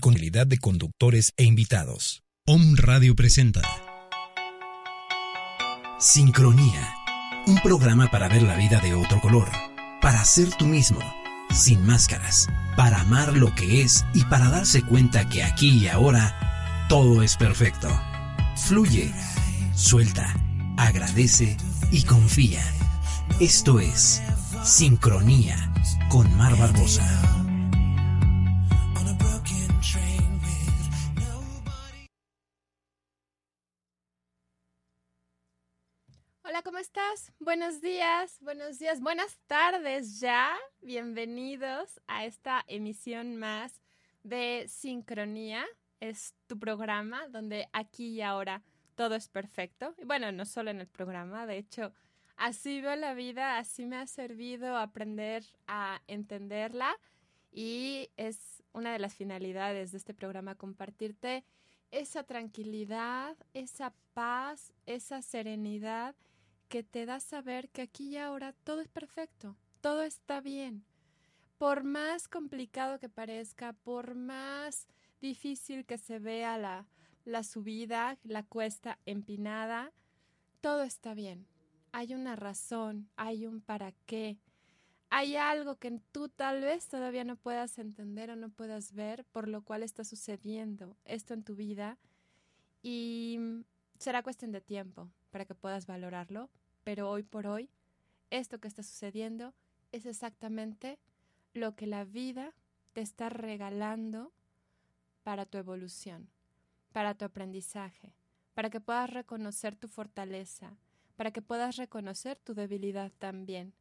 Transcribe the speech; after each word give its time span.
Con 0.00 0.14
de 0.14 0.58
conductores 0.58 1.32
e 1.36 1.44
invitados. 1.44 2.22
Om 2.46 2.76
Radio 2.76 3.14
presenta 3.14 3.62
Sincronía, 5.98 6.94
un 7.46 7.58
programa 7.60 8.10
para 8.10 8.28
ver 8.28 8.42
la 8.42 8.54
vida 8.56 8.80
de 8.80 8.94
otro 8.94 9.20
color, 9.22 9.48
para 10.02 10.22
ser 10.24 10.50
tú 10.56 10.66
mismo, 10.66 11.00
sin 11.50 11.86
máscaras, 11.86 12.48
para 12.76 13.00
amar 13.00 13.34
lo 13.34 13.54
que 13.54 13.80
es 13.80 14.04
y 14.12 14.24
para 14.24 14.50
darse 14.50 14.82
cuenta 14.82 15.26
que 15.28 15.42
aquí 15.42 15.70
y 15.70 15.88
ahora 15.88 16.86
todo 16.90 17.22
es 17.22 17.36
perfecto. 17.36 17.88
Fluye, 18.56 19.10
suelta, 19.74 20.34
agradece 20.76 21.56
y 21.90 22.02
confía. 22.02 22.62
Esto 23.40 23.80
es 23.80 24.20
Sincronía 24.62 25.72
con 26.10 26.36
Mar 26.36 26.58
Barbosa. 26.58 27.43
¿Cómo 36.64 36.78
estás? 36.78 37.30
Buenos 37.40 37.82
días, 37.82 38.38
buenos 38.40 38.78
días, 38.78 39.02
buenas 39.02 39.38
tardes 39.46 40.18
ya. 40.18 40.56
Bienvenidos 40.80 42.00
a 42.06 42.24
esta 42.24 42.64
emisión 42.68 43.36
más 43.36 43.82
de 44.22 44.64
Sincronía. 44.66 45.66
Es 46.00 46.34
tu 46.46 46.58
programa 46.58 47.28
donde 47.28 47.68
aquí 47.74 48.14
y 48.14 48.22
ahora 48.22 48.62
todo 48.94 49.14
es 49.14 49.28
perfecto. 49.28 49.94
Y 49.98 50.06
bueno, 50.06 50.32
no 50.32 50.46
solo 50.46 50.70
en 50.70 50.80
el 50.80 50.86
programa, 50.86 51.46
de 51.46 51.58
hecho, 51.58 51.92
así 52.36 52.80
veo 52.80 52.96
la 52.96 53.12
vida, 53.12 53.58
así 53.58 53.84
me 53.84 53.96
ha 53.96 54.06
servido 54.06 54.78
aprender 54.78 55.44
a 55.66 56.00
entenderla 56.06 56.96
y 57.52 58.08
es 58.16 58.62
una 58.72 58.94
de 58.94 59.00
las 59.00 59.14
finalidades 59.14 59.92
de 59.92 59.98
este 59.98 60.14
programa 60.14 60.54
compartirte 60.54 61.44
esa 61.90 62.24
tranquilidad, 62.24 63.36
esa 63.52 63.92
paz, 64.14 64.72
esa 64.86 65.20
serenidad 65.20 66.16
que 66.74 66.82
te 66.82 67.06
da 67.06 67.20
saber 67.20 67.68
que 67.68 67.82
aquí 67.82 68.08
y 68.08 68.16
ahora 68.16 68.52
todo 68.64 68.80
es 68.80 68.88
perfecto, 68.88 69.56
todo 69.80 70.02
está 70.02 70.40
bien. 70.40 70.84
Por 71.56 71.84
más 71.84 72.26
complicado 72.26 72.98
que 72.98 73.08
parezca, 73.08 73.74
por 73.74 74.16
más 74.16 74.88
difícil 75.20 75.86
que 75.86 75.98
se 75.98 76.18
vea 76.18 76.58
la, 76.58 76.88
la 77.24 77.44
subida, 77.44 78.18
la 78.24 78.42
cuesta 78.42 78.98
empinada, 79.06 79.92
todo 80.60 80.82
está 80.82 81.14
bien. 81.14 81.46
Hay 81.92 82.12
una 82.12 82.34
razón, 82.34 83.08
hay 83.14 83.46
un 83.46 83.60
para 83.60 83.92
qué. 84.04 84.40
Hay 85.10 85.36
algo 85.36 85.76
que 85.76 86.00
tú 86.10 86.28
tal 86.28 86.60
vez 86.62 86.88
todavía 86.88 87.22
no 87.22 87.36
puedas 87.36 87.78
entender 87.78 88.30
o 88.30 88.34
no 88.34 88.50
puedas 88.50 88.94
ver, 88.94 89.24
por 89.26 89.46
lo 89.46 89.62
cual 89.62 89.84
está 89.84 90.02
sucediendo 90.02 90.96
esto 91.04 91.34
en 91.34 91.44
tu 91.44 91.54
vida 91.54 91.98
y 92.82 93.38
será 94.00 94.24
cuestión 94.24 94.50
de 94.50 94.60
tiempo 94.60 95.08
para 95.30 95.44
que 95.44 95.54
puedas 95.54 95.86
valorarlo, 95.86 96.50
pero 96.84 97.10
hoy 97.10 97.22
por 97.22 97.46
hoy, 97.46 97.70
esto 98.30 98.60
que 98.60 98.68
está 98.68 98.82
sucediendo 98.82 99.54
es 99.90 100.06
exactamente 100.06 100.98
lo 101.54 101.74
que 101.74 101.86
la 101.86 102.04
vida 102.04 102.54
te 102.92 103.00
está 103.00 103.28
regalando 103.28 104.32
para 105.22 105.46
tu 105.46 105.58
evolución, 105.58 106.28
para 106.92 107.14
tu 107.14 107.24
aprendizaje, 107.24 108.14
para 108.54 108.70
que 108.70 108.80
puedas 108.80 109.10
reconocer 109.10 109.74
tu 109.74 109.88
fortaleza, 109.88 110.76
para 111.16 111.32
que 111.32 111.42
puedas 111.42 111.76
reconocer 111.76 112.38
tu 112.38 112.54
debilidad 112.54 113.10
también, 113.18 113.72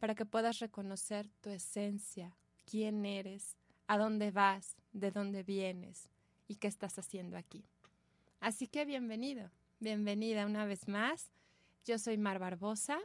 para 0.00 0.14
que 0.14 0.24
puedas 0.26 0.58
reconocer 0.58 1.28
tu 1.40 1.50
esencia, 1.50 2.36
quién 2.64 3.04
eres, 3.04 3.56
a 3.86 3.98
dónde 3.98 4.30
vas, 4.30 4.76
de 4.92 5.10
dónde 5.10 5.42
vienes 5.42 6.08
y 6.48 6.56
qué 6.56 6.68
estás 6.68 6.98
haciendo 6.98 7.36
aquí. 7.36 7.64
Así 8.40 8.66
que 8.66 8.84
bienvenido, 8.84 9.50
bienvenida 9.78 10.46
una 10.46 10.64
vez 10.64 10.88
más 10.88 11.30
yo 11.86 11.98
soy 11.98 12.18
Mar 12.18 12.38
Barbosa. 12.38 12.98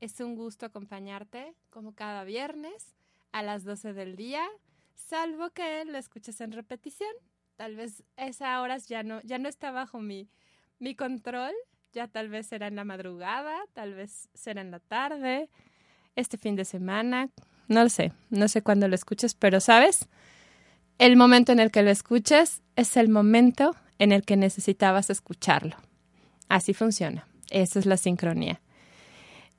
Es 0.00 0.20
un 0.20 0.36
gusto 0.36 0.64
acompañarte 0.64 1.54
como 1.70 1.92
cada 1.92 2.24
viernes 2.24 2.94
a 3.32 3.42
las 3.42 3.64
12 3.64 3.92
del 3.92 4.16
día, 4.16 4.46
salvo 4.94 5.50
que 5.50 5.84
lo 5.84 5.98
escuches 5.98 6.40
en 6.40 6.52
repetición. 6.52 7.10
Tal 7.56 7.74
vez 7.74 8.04
esa 8.16 8.60
hora 8.62 8.78
ya 8.78 9.02
no, 9.02 9.20
ya 9.22 9.38
no 9.38 9.48
está 9.48 9.72
bajo 9.72 10.00
mi, 10.00 10.30
mi 10.78 10.94
control. 10.94 11.52
Ya 11.92 12.06
tal 12.06 12.28
vez 12.28 12.46
será 12.46 12.68
en 12.68 12.76
la 12.76 12.84
madrugada, 12.84 13.56
tal 13.72 13.94
vez 13.94 14.28
será 14.34 14.60
en 14.60 14.70
la 14.70 14.78
tarde, 14.78 15.48
este 16.16 16.36
fin 16.36 16.54
de 16.54 16.64
semana. 16.64 17.30
No 17.66 17.82
lo 17.82 17.88
sé, 17.88 18.12
no 18.30 18.46
sé 18.46 18.62
cuándo 18.62 18.88
lo 18.88 18.94
escuches, 18.94 19.34
pero 19.34 19.58
sabes, 19.58 20.06
el 20.98 21.16
momento 21.16 21.50
en 21.50 21.60
el 21.60 21.70
que 21.70 21.82
lo 21.82 21.90
escuches 21.90 22.62
es 22.76 22.96
el 22.96 23.08
momento 23.08 23.74
en 23.98 24.12
el 24.12 24.24
que 24.24 24.36
necesitabas 24.36 25.08
escucharlo. 25.10 25.76
Así 26.48 26.74
funciona. 26.74 27.27
Esa 27.50 27.78
es 27.78 27.86
la 27.86 27.96
sincronía. 27.96 28.60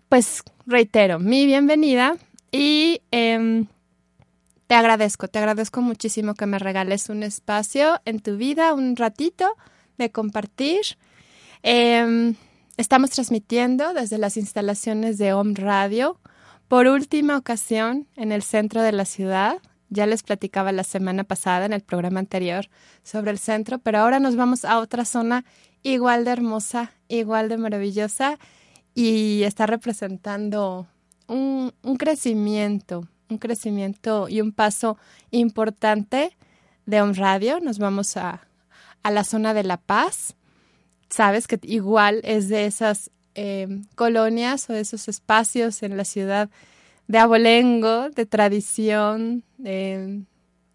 Pues 0.09 0.43
reitero, 0.65 1.19
mi 1.19 1.45
bienvenida 1.45 2.15
y 2.51 3.01
em, 3.11 3.67
te 4.67 4.75
agradezco, 4.75 5.27
te 5.27 5.39
agradezco 5.39 5.81
muchísimo 5.81 6.33
que 6.33 6.45
me 6.45 6.59
regales 6.59 7.09
un 7.09 7.23
espacio 7.23 8.01
en 8.05 8.19
tu 8.19 8.37
vida, 8.37 8.73
un 8.73 8.95
ratito 8.95 9.55
de 9.97 10.11
compartir. 10.11 10.81
Em, 11.63 12.35
estamos 12.77 13.09
transmitiendo 13.11 13.93
desde 13.93 14.17
las 14.17 14.37
instalaciones 14.37 15.17
de 15.17 15.33
Home 15.33 15.53
Radio 15.55 16.19
por 16.67 16.87
última 16.87 17.37
ocasión 17.37 18.07
en 18.15 18.31
el 18.31 18.43
centro 18.43 18.81
de 18.81 18.91
la 18.91 19.05
ciudad. 19.05 19.57
Ya 19.89 20.05
les 20.05 20.23
platicaba 20.23 20.71
la 20.71 20.83
semana 20.83 21.23
pasada 21.23 21.65
en 21.65 21.73
el 21.73 21.81
programa 21.81 22.19
anterior 22.19 22.69
sobre 23.03 23.31
el 23.31 23.39
centro, 23.39 23.79
pero 23.79 23.99
ahora 23.99 24.19
nos 24.19 24.35
vamos 24.35 24.65
a 24.65 24.77
otra 24.77 25.03
zona 25.03 25.45
igual 25.83 26.25
de 26.25 26.31
hermosa, 26.31 26.91
igual 27.07 27.49
de 27.49 27.57
maravillosa 27.57 28.37
y 28.93 29.43
está 29.43 29.65
representando 29.65 30.87
un, 31.27 31.71
crecimiento, 31.97 33.07
un 33.29 33.37
crecimiento 33.37 34.27
y 34.29 34.41
un 34.41 34.51
paso 34.51 34.97
importante 35.31 36.35
de 36.85 37.01
un 37.01 37.15
radio. 37.15 37.59
Nos 37.59 37.79
vamos 37.79 38.17
a, 38.17 38.47
a 39.03 39.11
la 39.11 39.23
zona 39.23 39.53
de 39.53 39.63
La 39.63 39.77
Paz. 39.77 40.35
Sabes 41.09 41.47
que 41.47 41.59
igual 41.63 42.21
es 42.23 42.49
de 42.49 42.65
esas 42.65 43.11
em, 43.35 43.85
colonias 43.95 44.69
o 44.69 44.73
de 44.73 44.81
esos 44.81 45.07
espacios 45.07 45.83
en 45.83 45.97
la 45.97 46.05
ciudad 46.05 46.49
de 47.07 47.17
abolengo, 47.17 48.09
de 48.11 48.27
tradición, 48.27 49.43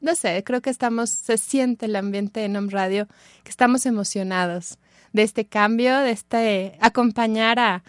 no 0.00 0.14
sé, 0.14 0.42
creo 0.44 0.60
que 0.60 0.70
estamos, 0.70 1.10
se 1.10 1.38
siente 1.38 1.86
el 1.86 1.94
ambiente 1.94 2.44
en 2.44 2.56
Home 2.56 2.70
Radio, 2.70 3.06
que 3.44 3.50
estamos 3.50 3.86
emocionados 3.86 4.78
de 5.14 5.22
este 5.22 5.46
cambio, 5.46 5.96
de 6.00 6.10
este 6.10 6.76
acompañar 6.80 7.58
a, 7.58 7.84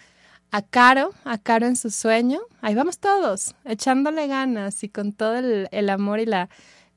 a 0.52 0.62
Caro, 0.62 1.12
a 1.24 1.36
Caro 1.36 1.66
en 1.66 1.76
su 1.76 1.90
sueño. 1.90 2.38
Ahí 2.62 2.74
vamos 2.74 2.98
todos, 2.98 3.54
echándole 3.64 4.28
ganas 4.28 4.82
y 4.84 4.88
con 4.88 5.12
todo 5.12 5.36
el, 5.36 5.90
amor 5.90 6.20
y 6.20 6.26
la, 6.26 6.48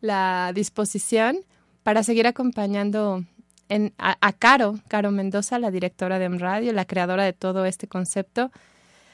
la, 0.02 0.52
disposición 0.54 1.40
para 1.82 2.04
seguir 2.04 2.28
acompañando 2.28 3.26
en, 3.70 3.92
a, 3.98 4.32
Caro, 4.34 4.80
Caro 4.88 5.10
Mendoza, 5.10 5.58
la 5.58 5.72
directora 5.72 6.20
de 6.20 6.30
Radio, 6.30 6.74
la 6.74 6.86
creadora 6.86 7.24
de 7.24 7.34
todo 7.34 7.66
este 7.66 7.88
concepto. 7.88 8.52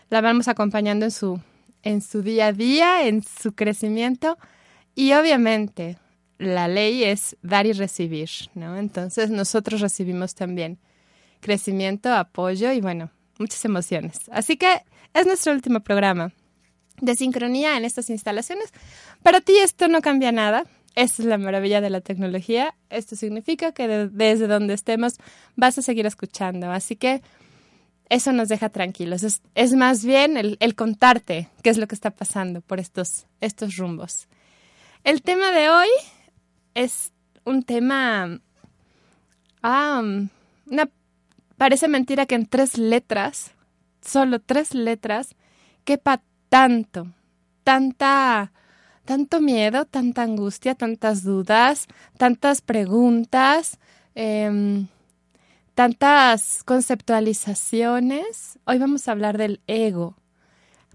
La 0.09 0.19
vamos 0.19 0.49
acompañando 0.49 1.05
en 1.05 1.11
su, 1.11 1.39
en 1.81 2.01
su 2.01 2.23
día 2.23 2.47
a 2.47 2.53
día, 2.53 3.07
en 3.07 3.23
su 3.23 3.55
crecimiento 3.55 4.37
y 4.95 5.13
obviamente 5.13 5.97
la 6.39 6.67
ley 6.67 7.05
es 7.05 7.37
dar 7.41 7.65
y 7.65 7.71
recibir, 7.71 8.29
¿no? 8.53 8.77
Entonces 8.77 9.29
nosotros 9.29 9.79
recibimos 9.79 10.35
también 10.35 10.77
crecimiento, 11.45 12.11
apoyo 12.11 12.71
y 12.71 12.81
bueno, 12.81 13.11
muchas 13.37 13.63
emociones. 13.65 14.17
Así 14.31 14.57
que 14.57 14.81
es 15.13 15.27
nuestro 15.27 15.53
último 15.53 15.79
programa 15.81 16.33
de 16.99 17.13
sincronía 17.13 17.77
en 17.77 17.85
estas 17.85 18.09
instalaciones. 18.09 18.73
Para 19.21 19.41
ti 19.41 19.55
esto 19.59 19.87
no 19.87 20.01
cambia 20.01 20.31
nada. 20.31 20.65
Esa 20.95 21.21
es 21.21 21.27
la 21.27 21.37
maravilla 21.37 21.81
de 21.81 21.91
la 21.91 22.01
tecnología. 22.01 22.73
Esto 22.89 23.15
significa 23.15 23.73
que 23.73 23.87
desde 23.87 24.47
donde 24.47 24.73
estemos 24.73 25.17
vas 25.55 25.77
a 25.77 25.83
seguir 25.83 26.07
escuchando. 26.07 26.71
Así 26.71 26.95
que 26.95 27.21
eso 28.09 28.31
nos 28.31 28.49
deja 28.49 28.69
tranquilos. 28.69 29.23
Es, 29.53 29.73
más 29.73 30.03
bien 30.03 30.37
el, 30.37 30.57
el, 30.59 30.73
contarte 30.73 31.49
qué 31.61 31.69
es 31.69 31.77
lo 31.77 31.87
que 31.87 31.95
está 31.95 32.09
pasando 32.09 32.61
por 32.61 32.79
estos, 32.79 33.27
estos 33.39 33.77
rumbos. 33.77 34.27
El 35.03 35.21
tema 35.21 35.51
de 35.51 35.69
hoy 35.69 35.89
es 36.73 37.11
un 37.43 37.61
tema... 37.61 38.39
Ah, 39.61 40.01
una, 40.67 40.89
parece 41.57 41.87
mentira 41.87 42.25
que 42.25 42.35
en 42.35 42.45
tres 42.45 42.77
letras, 42.77 43.51
solo 44.01 44.39
tres 44.39 44.73
letras, 44.73 45.35
quepa 45.83 46.21
tanto, 46.49 47.07
tanta, 47.63 48.51
tanto 49.05 49.41
miedo, 49.41 49.85
tanta 49.85 50.23
angustia, 50.23 50.75
tantas 50.75 51.23
dudas, 51.23 51.87
tantas 52.17 52.61
preguntas, 52.61 53.79
em, 54.15 54.87
tantas 55.73 56.63
conceptualizaciones. 56.63 58.57
Hoy 58.65 58.77
vamos 58.77 59.07
a 59.07 59.11
hablar 59.11 59.37
del 59.37 59.61
ego. 59.67 60.15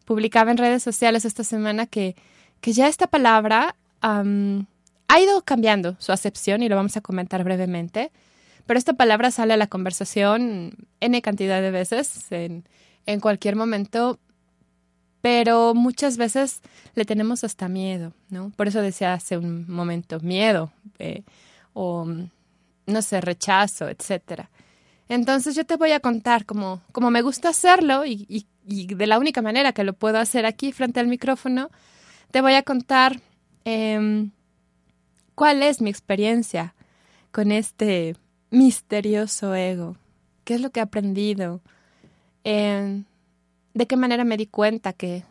Publicaba 0.04 0.50
en 0.50 0.56
redes 0.56 0.82
sociales 0.82 1.24
esta 1.24 1.44
semana 1.44 1.86
que, 1.86 2.16
que 2.60 2.72
ya 2.72 2.88
esta 2.88 3.06
palabra 3.06 3.76
ha 4.02 5.20
ido 5.20 5.42
cambiando 5.42 5.96
su 5.98 6.12
acepción 6.12 6.62
y 6.62 6.68
lo 6.68 6.76
vamos 6.76 6.96
a 6.96 7.00
comentar 7.00 7.44
brevemente. 7.44 8.10
Pero 8.66 8.78
esta 8.78 8.92
palabra 8.92 9.30
sale 9.30 9.54
a 9.54 9.56
la 9.56 9.66
conversación 9.66 10.74
N 11.00 11.22
cantidad 11.22 11.60
de 11.60 11.70
veces, 11.70 12.30
en, 12.30 12.64
en 13.06 13.20
cualquier 13.20 13.56
momento, 13.56 14.18
pero 15.20 15.74
muchas 15.74 16.16
veces 16.16 16.62
le 16.94 17.04
tenemos 17.04 17.44
hasta 17.44 17.68
miedo, 17.68 18.12
¿no? 18.30 18.50
Por 18.56 18.68
eso 18.68 18.80
decía 18.80 19.12
hace 19.12 19.36
un 19.36 19.70
momento, 19.70 20.20
miedo, 20.20 20.72
eh, 20.98 21.22
o 21.72 22.06
no 22.86 23.02
sé, 23.02 23.20
rechazo, 23.20 23.88
etcétera. 23.88 24.50
Entonces 25.08 25.54
yo 25.54 25.64
te 25.64 25.76
voy 25.76 25.92
a 25.92 26.00
contar 26.00 26.46
cómo, 26.46 26.80
cómo 26.92 27.10
me 27.10 27.22
gusta 27.22 27.50
hacerlo 27.50 28.06
y, 28.06 28.26
y, 28.28 28.46
de 28.86 29.06
la 29.06 29.18
única 29.18 29.42
manera 29.42 29.72
que 29.72 29.82
lo 29.82 29.94
puedo 29.94 30.18
hacer 30.18 30.46
aquí 30.46 30.70
frente 30.70 31.00
al 31.00 31.08
micrófono, 31.08 31.70
te 32.30 32.40
voy 32.40 32.54
a 32.54 32.62
contar 32.62 33.20
eh, 33.64 34.28
cuál 35.34 35.62
es 35.62 35.80
mi 35.80 35.90
experiencia 35.90 36.74
con 37.32 37.50
este 37.50 38.16
misterioso 38.50 39.54
ego, 39.54 39.96
qué 40.44 40.54
es 40.54 40.60
lo 40.60 40.70
que 40.70 40.80
he 40.80 40.82
aprendido, 40.82 41.60
eh, 42.44 43.02
de 43.74 43.86
qué 43.86 43.96
manera 43.96 44.24
me 44.24 44.36
di 44.36 44.46
cuenta 44.46 44.92
que, 44.92 45.24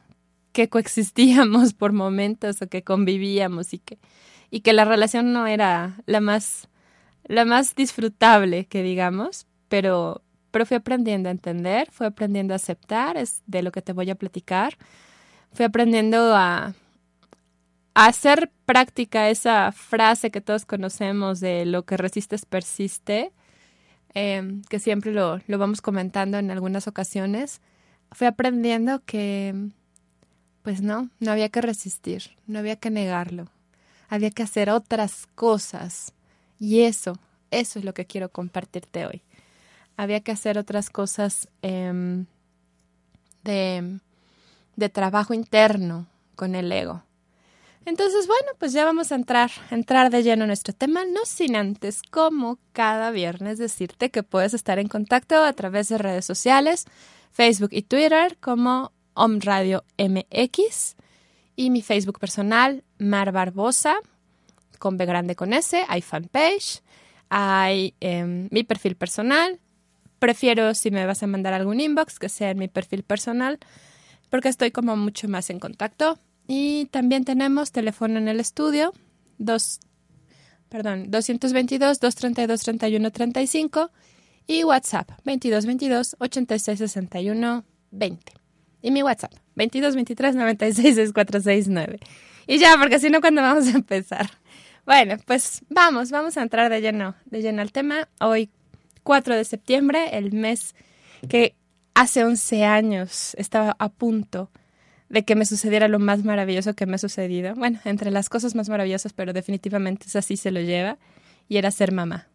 que 0.52 0.70
coexistíamos 0.70 1.74
por 1.74 1.94
momentos 1.94 2.62
o 2.62 2.68
que 2.68 2.84
convivíamos 2.84 3.74
y 3.74 3.80
que, 3.80 3.98
y 4.50 4.62
que 4.62 4.74
la 4.74 4.86
relación 4.86 5.34
no 5.34 5.48
era 5.48 6.02
la 6.06 6.22
más, 6.22 6.68
la 7.26 7.46
más 7.46 7.76
disfrutable, 7.76 8.66
que 8.66 8.82
digamos, 8.82 9.48
pero, 9.68 10.22
pero 10.52 10.66
fui 10.66 10.78
aprendiendo 10.78 11.30
a 11.30 11.32
entender, 11.32 11.90
fui 11.92 12.08
aprendiendo 12.08 12.54
a 12.54 12.58
aceptar, 12.58 13.18
es 13.18 13.44
de 13.46 13.62
lo 13.62 13.72
que 13.72 13.82
te 13.82 13.94
voy 13.94 14.10
a 14.10 14.16
platicar, 14.16 14.78
fui 15.54 15.66
aprendiendo 15.66 16.36
a, 16.36 16.74
hacer 18.08 18.52
práctica 18.66 19.30
esa 19.30 19.72
frase 19.72 20.32
que 20.32 20.42
todos 20.42 20.66
conocemos 20.66 21.40
de 21.40 21.66
lo 21.66 21.84
que 21.84 21.98
resistes 21.98 22.46
persiste, 22.46 23.32
eh, 24.14 24.62
que 24.70 24.80
siempre 24.80 25.12
lo, 25.12 25.40
lo 25.48 25.58
vamos 25.58 25.82
comentando 25.82 26.38
en 26.38 26.52
algunas 26.52 26.88
ocasiones, 26.88 27.62
fui 28.12 28.28
aprendiendo 28.28 29.04
que, 29.06 29.54
pues 30.64 30.82
no, 30.82 31.10
no 31.20 31.32
había 31.32 31.50
que 31.50 31.62
resistir, 31.62 32.38
no 32.48 32.60
había 32.60 32.78
que 32.78 32.90
negarlo, 32.90 33.48
había 34.08 34.32
que 34.32 34.44
hacer 34.44 34.70
otras 34.70 35.28
cosas. 35.36 36.14
Y 36.60 36.82
eso, 36.82 37.18
eso 37.52 37.80
es 37.80 37.86
lo 37.86 37.94
que 37.94 38.06
quiero 38.06 38.30
compartirte 38.30 39.06
hoy. 39.06 39.22
Había 39.98 40.22
que 40.22 40.32
hacer 40.32 40.58
otras 40.58 40.90
cosas 40.90 41.50
eh, 41.62 42.24
de, 43.44 44.00
de 44.76 44.90
trabajo 44.90 45.34
interno 45.34 46.08
con 46.36 46.56
el 46.56 46.72
ego. 46.72 47.04
Entonces, 47.86 48.28
bueno, 48.28 48.52
pues 48.60 48.74
ya 48.74 48.86
vamos 48.86 49.12
a 49.12 49.16
entrar, 49.16 49.52
entrar 49.72 50.12
de 50.12 50.22
lleno 50.22 50.44
en 50.44 50.50
nuestro 50.50 50.74
tema, 50.74 51.06
no 51.06 51.26
sin 51.26 51.56
antes, 51.56 52.02
como 52.04 52.60
cada 52.74 53.10
viernes, 53.12 53.58
decirte 53.58 54.12
que 54.12 54.24
puedes 54.24 54.54
estar 54.54 54.80
en 54.80 54.88
contacto 54.88 55.44
a 55.44 55.54
través 55.54 55.90
de 55.90 55.98
redes 55.98 56.26
sociales, 56.26 56.86
Facebook 57.32 57.70
y 57.72 57.82
Twitter 57.84 58.38
como 58.40 58.92
Om 59.14 59.40
Radio 59.42 59.84
MX 59.98 60.96
y 61.56 61.70
mi 61.72 61.82
Facebook 61.82 62.20
personal, 62.20 62.84
Mar 63.00 63.32
Barbosa, 63.32 63.98
con 64.78 64.98
B 64.98 65.06
grande 65.06 65.36
con 65.36 65.54
S, 65.54 65.84
hay 65.88 66.02
fanpage, 66.02 66.82
hay 67.30 67.94
eh, 68.00 68.48
mi 68.50 68.64
perfil 68.64 68.96
personal. 68.96 69.60
Prefiero 70.20 70.74
si 70.74 70.92
me 70.92 71.06
vas 71.06 71.22
a 71.24 71.28
mandar 71.28 71.54
algún 71.54 71.80
inbox 71.80 72.20
que 72.20 72.30
sea 72.30 72.52
en 72.52 72.60
mi 72.60 72.68
perfil 72.68 73.04
personal, 73.04 73.60
porque 74.30 74.50
estoy 74.50 74.72
como 74.72 74.96
mucho 74.96 75.28
más 75.28 75.50
en 75.50 75.60
contacto. 75.60 76.20
Y 76.52 76.88
también 76.88 77.26
tenemos 77.26 77.72
teléfono 77.72 78.18
en 78.18 78.28
el 78.28 78.40
estudio, 78.40 78.92
dos, 79.38 79.82
perdón, 80.68 81.12
222 81.12 82.00
232 82.00 82.62
3135 82.64 83.92
y 84.48 84.64
WhatsApp 84.64 85.10
2222 85.26 86.16
86 86.18 86.80
61 86.80 87.66
20. 87.92 88.34
Y 88.82 88.90
mi 88.90 89.04
WhatsApp 89.04 89.32
2223 89.58 90.36
96 90.36 91.14
469. 91.14 92.00
Y 92.48 92.58
ya, 92.58 92.76
porque 92.80 92.98
si 92.98 93.12
no, 93.12 93.22
¿cuándo 93.22 93.44
vamos 93.44 93.68
a 93.68 93.78
empezar? 93.78 94.32
Bueno, 94.88 95.18
pues 95.28 95.62
vamos, 95.70 96.10
vamos 96.10 96.36
a 96.36 96.42
entrar 96.42 96.72
de 96.72 96.82
lleno, 96.82 97.14
de 97.26 97.44
lleno 97.44 97.62
al 97.62 97.72
tema. 97.72 98.10
Hoy, 98.22 98.50
4 99.04 99.36
de 99.36 99.46
septiembre, 99.46 100.18
el 100.18 100.32
mes 100.32 100.74
que 101.30 101.54
hace 101.94 102.24
11 102.24 102.66
años 102.66 103.36
estaba 103.38 103.76
a 103.78 103.90
punto 103.90 104.50
de 105.10 105.26
que 105.26 105.36
me 105.36 105.46
sucediera 105.46 105.88
lo 105.88 106.00
más 106.00 106.24
maravilloso 106.24 106.76
que 106.76 106.86
me 106.86 106.96
ha 106.96 107.00
sucedido. 107.00 107.56
Bueno, 107.56 107.80
entre 107.86 108.12
las 108.12 108.30
cosas 108.30 108.56
más 108.56 108.70
maravillosas, 108.70 109.14
pero 109.14 109.34
definitivamente 109.34 110.06
es 110.08 110.16
así 110.16 110.38
se 110.38 110.52
lo 110.52 110.62
lleva, 110.62 110.98
y 111.48 111.58
era 111.58 111.72
ser 111.72 111.92
mamá. 111.92 112.28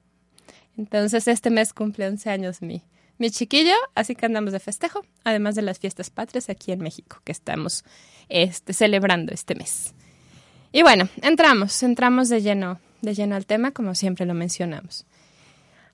Entonces 0.77 1.29
este 1.29 1.51
mes 1.51 1.73
cumple 1.73 2.09
11 2.09 2.31
años 2.31 2.63
mi, 2.63 2.83
mi 3.19 3.31
chiquillo, 3.31 3.75
así 3.95 4.17
que 4.17 4.27
andamos 4.27 4.53
de 4.53 4.59
festejo, 4.59 5.07
además 5.23 5.55
de 5.55 5.63
las 5.63 5.79
fiestas 5.79 6.11
patrias 6.11 6.51
aquí 6.51 6.73
en 6.73 6.81
México, 6.81 7.21
que 7.25 7.33
estamos 7.33 7.85
este, 8.29 8.73
celebrando 8.73 9.33
este 9.33 9.55
mes. 9.55 9.95
Y 10.73 10.83
bueno, 10.83 11.09
entramos, 11.23 11.81
entramos 11.85 12.29
de 12.29 12.43
lleno, 12.43 12.81
de 13.01 13.15
lleno 13.15 13.37
al 13.37 13.47
tema, 13.47 13.71
como 13.71 13.95
siempre 13.95 14.27
lo 14.27 14.35
mencionamos. 14.35 15.07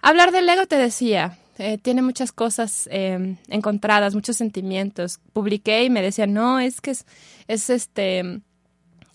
Hablar 0.01 0.33
del 0.33 0.49
ego, 0.49 0.65
te 0.67 0.77
decía, 0.77 1.37
eh, 1.61 1.79
tiene 1.79 2.03
muchas 2.03 2.33
cosas 2.33 2.89
eh, 2.91 3.37
encontradas, 3.49 4.15
muchos 4.15 4.37
sentimientos. 4.37 5.21
Publiqué 5.33 5.85
y 5.85 5.91
me 5.91 6.03
decían, 6.03 6.33
no, 6.33 6.59
es 6.59 6.81
que 6.81 6.91
es, 6.91 7.07
es 7.47 7.71
este 7.71 8.41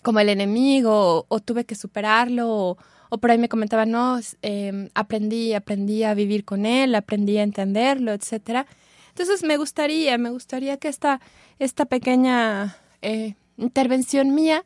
como 0.06 0.20
el 0.20 0.28
enemigo, 0.28 1.26
o, 1.28 1.40
tuve 1.40 1.64
que 1.64 1.74
superarlo, 1.74 2.48
o, 2.48 2.78
o 3.08 3.18
por 3.18 3.32
ahí 3.32 3.38
me 3.38 3.48
comentaban, 3.48 3.90
no, 3.90 4.20
eh, 4.42 4.88
aprendí, 4.94 5.52
aprendí 5.52 6.04
a 6.04 6.14
vivir 6.14 6.44
con 6.44 6.64
él, 6.64 6.94
aprendí 6.94 7.38
a 7.38 7.42
entenderlo, 7.42 8.12
etcétera. 8.12 8.66
Entonces 9.08 9.42
me 9.42 9.56
gustaría, 9.56 10.16
me 10.16 10.30
gustaría 10.30 10.76
que 10.76 10.86
esta, 10.86 11.20
esta 11.58 11.86
pequeña 11.86 12.76
eh, 13.02 13.34
intervención 13.56 14.32
mía 14.32 14.62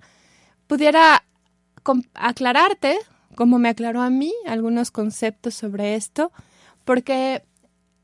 pudiera 0.66 1.24
aclararte, 2.12 2.98
como 3.34 3.58
me 3.58 3.70
aclaró 3.70 4.02
a 4.02 4.10
mí, 4.10 4.34
algunos 4.46 4.90
conceptos 4.90 5.54
sobre 5.54 5.94
esto, 5.94 6.32
porque 6.84 7.44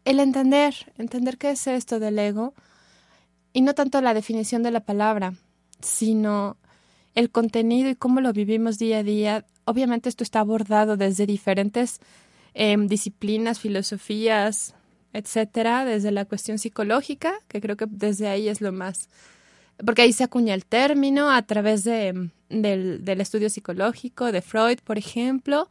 el 0.06 0.20
entender, 0.20 0.74
entender 0.96 1.36
qué 1.36 1.50
es 1.50 1.66
esto 1.66 2.00
del 2.00 2.18
ego, 2.18 2.54
y 3.52 3.60
no 3.60 3.74
tanto 3.74 4.00
la 4.00 4.14
definición 4.14 4.62
de 4.62 4.70
la 4.70 4.80
palabra, 4.80 5.34
sino 5.80 6.56
el 7.14 7.30
contenido 7.30 7.90
y 7.90 7.96
cómo 7.96 8.20
lo 8.20 8.32
vivimos 8.32 8.78
día 8.78 8.98
a 8.98 9.02
día. 9.02 9.44
Obviamente 9.64 10.08
esto 10.08 10.22
está 10.22 10.40
abordado 10.40 10.96
desde 10.96 11.26
diferentes 11.26 12.00
eh, 12.54 12.76
disciplinas, 12.78 13.58
filosofías, 13.58 14.74
etcétera, 15.12 15.84
desde 15.84 16.12
la 16.12 16.24
cuestión 16.24 16.58
psicológica, 16.58 17.34
que 17.48 17.60
creo 17.60 17.76
que 17.76 17.86
desde 17.88 18.28
ahí 18.28 18.48
es 18.48 18.60
lo 18.60 18.72
más, 18.72 19.08
porque 19.84 20.02
ahí 20.02 20.12
se 20.12 20.24
acuña 20.24 20.54
el 20.54 20.64
término 20.64 21.30
a 21.30 21.42
través 21.42 21.82
de, 21.84 22.30
del, 22.48 23.20
estudio 23.20 23.50
psicológico 23.50 24.30
de 24.30 24.42
Freud, 24.42 24.78
por 24.84 24.98
ejemplo, 24.98 25.68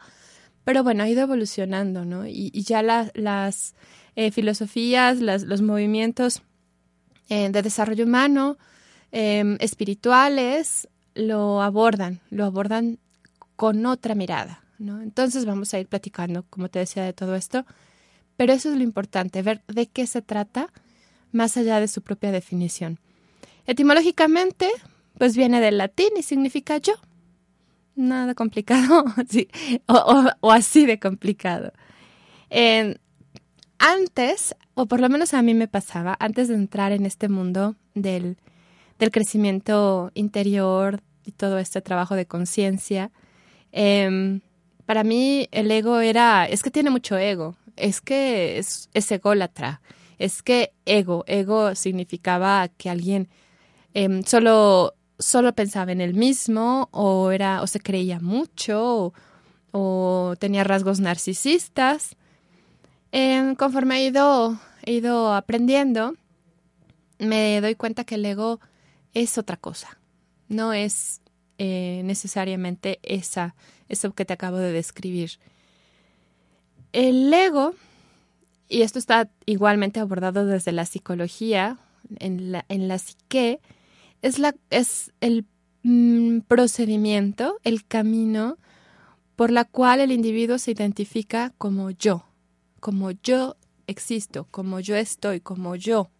pero 0.63 0.83
bueno, 0.83 1.03
ha 1.03 1.09
ido 1.09 1.21
evolucionando, 1.21 2.03
¿no? 2.05 2.27
Y, 2.27 2.51
ya 2.63 2.81
la, 2.81 3.11
las 3.13 3.75
eh, 4.15 4.31
filosofías, 4.31 5.19
las, 5.19 5.43
los 5.43 5.61
movimientos 5.61 6.41
eh, 7.29 7.49
de 7.49 7.61
desarrollo 7.61 8.05
humano, 8.05 8.57
eh, 9.11 9.57
espirituales, 9.59 10.87
lo 11.15 11.61
abordan, 11.61 12.19
lo 12.29 12.45
abordan 12.45 12.99
con 13.55 13.85
otra 13.85 14.15
mirada, 14.15 14.63
¿no? 14.77 15.01
Entonces 15.01 15.45
vamos 15.45 15.73
a 15.73 15.79
ir 15.79 15.87
platicando, 15.87 16.43
como 16.49 16.69
te 16.69 16.79
decía, 16.79 17.03
de 17.03 17.13
todo 17.13 17.35
esto, 17.35 17.65
pero 18.37 18.53
eso 18.53 18.71
es 18.71 18.77
lo 18.77 18.83
importante, 18.83 19.41
ver 19.41 19.63
de 19.67 19.87
qué 19.87 20.07
se 20.07 20.21
trata 20.21 20.69
más 21.31 21.57
allá 21.57 21.79
de 21.79 21.87
su 21.87 22.01
propia 22.01 22.31
definición. 22.31 22.99
Etimológicamente, 23.65 24.69
pues 25.17 25.35
viene 25.35 25.61
del 25.61 25.77
latín 25.77 26.09
y 26.17 26.23
significa 26.23 26.77
yo. 26.77 26.93
Nada 27.95 28.35
complicado, 28.35 29.05
o, 29.87 30.25
o, 30.41 30.51
así 30.51 30.85
de 30.85 30.99
complicado. 30.99 31.71
Antes, 33.79 34.55
o 34.73 34.85
por 34.85 34.99
lo 34.99 35.09
menos 35.09 35.33
a 35.33 35.41
mí 35.41 35.53
me 35.53 35.67
pasaba, 35.67 36.15
antes 36.19 36.47
de 36.47 36.55
entrar 36.55 36.91
en 36.91 37.05
este 37.05 37.29
mundo 37.29 37.75
del, 37.93 38.37
del 38.99 39.11
crecimiento 39.11 40.11
interior 40.13 41.01
y 41.25 41.31
todo 41.31 41.57
este 41.57 41.81
trabajo 41.81 42.15
de 42.15 42.25
conciencia, 42.25 43.11
eh, 43.71 44.39
para 44.85 45.03
mí 45.03 45.47
el 45.51 45.71
ego 45.71 45.99
era, 45.99 46.45
es 46.45 46.61
que 46.61 46.71
tiene 46.71 46.89
mucho 46.89 47.17
ego, 47.17 47.55
es 47.75 48.01
que 48.01 48.57
es, 48.57 48.89
es 48.93 49.11
ególatra, 49.11 49.81
es 50.17 50.43
que 50.43 50.73
ego, 50.85 51.23
ego 51.27 51.75
significaba 51.75 52.67
que 52.69 52.89
alguien 52.89 53.27
em, 53.93 54.23
solo, 54.23 54.93
solo 55.19 55.53
pensaba 55.53 55.91
en 55.91 56.01
él 56.01 56.13
mismo 56.13 56.89
o, 56.91 57.31
era, 57.31 57.61
o 57.61 57.67
se 57.67 57.79
creía 57.79 58.19
mucho 58.19 59.13
o, 59.71 60.35
tenía 60.39 60.63
rasgos 60.63 60.99
narcisistas. 61.01 62.15
Em, 63.17 63.55
conforme 63.55 63.95
he 63.95 64.07
ido, 64.07 64.59
he 64.83 64.95
ido 64.95 65.33
aprendiendo, 65.33 66.15
me 67.17 67.61
doy 67.61 67.75
cuenta 67.75 68.03
que 68.03 68.15
el 68.15 68.25
ego 68.25 68.59
es 69.13 69.37
otra 69.37 69.55
cosa, 69.55 69.97
no 70.49 70.73
es 70.73 71.21
eh, 71.57 72.01
necesariamente 72.03 72.99
esa, 73.03 73.55
eso 73.87 74.11
que 74.11 74.25
te 74.25 74.33
acabo 74.33 74.57
de 74.57 74.73
describir. 74.73 75.39
El 76.91 77.33
ego, 77.33 77.73
y 78.67 78.81
esto 78.81 78.99
está 78.99 79.29
igualmente 79.45 80.01
abordado 80.01 80.45
desde 80.45 80.73
la 80.73 80.85
psicología, 80.85 81.77
en 82.19 82.51
la, 82.51 82.65
en 82.67 82.89
la 82.89 82.99
psique, 82.99 83.61
es, 84.21 84.39
la, 84.39 84.55
es 84.71 85.13
el 85.21 85.45
mm, 85.83 86.39
procedimiento, 86.39 87.61
el 87.63 87.85
camino 87.85 88.57
por 89.37 89.51
la 89.51 89.63
cual 89.63 90.01
el 90.01 90.11
individuo 90.11 90.57
se 90.57 90.71
identifica 90.71 91.53
como 91.57 91.91
yo, 91.91 92.25
como 92.85 93.09
yo 93.09 93.57
existo, 93.87 94.45
como 94.51 94.79
yo 94.79 94.95
estoy, 94.95 95.39
como 95.39 95.75
yo. 95.75 96.11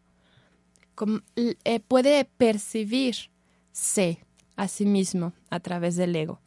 Eh, 1.36 1.80
puede 1.82 2.26
percibirse 2.26 4.26
a 4.56 4.68
sí 4.68 4.88
mismo 4.88 5.34
a 5.52 5.60
través 5.60 5.96
del 5.96 6.16
ego. 6.16 6.40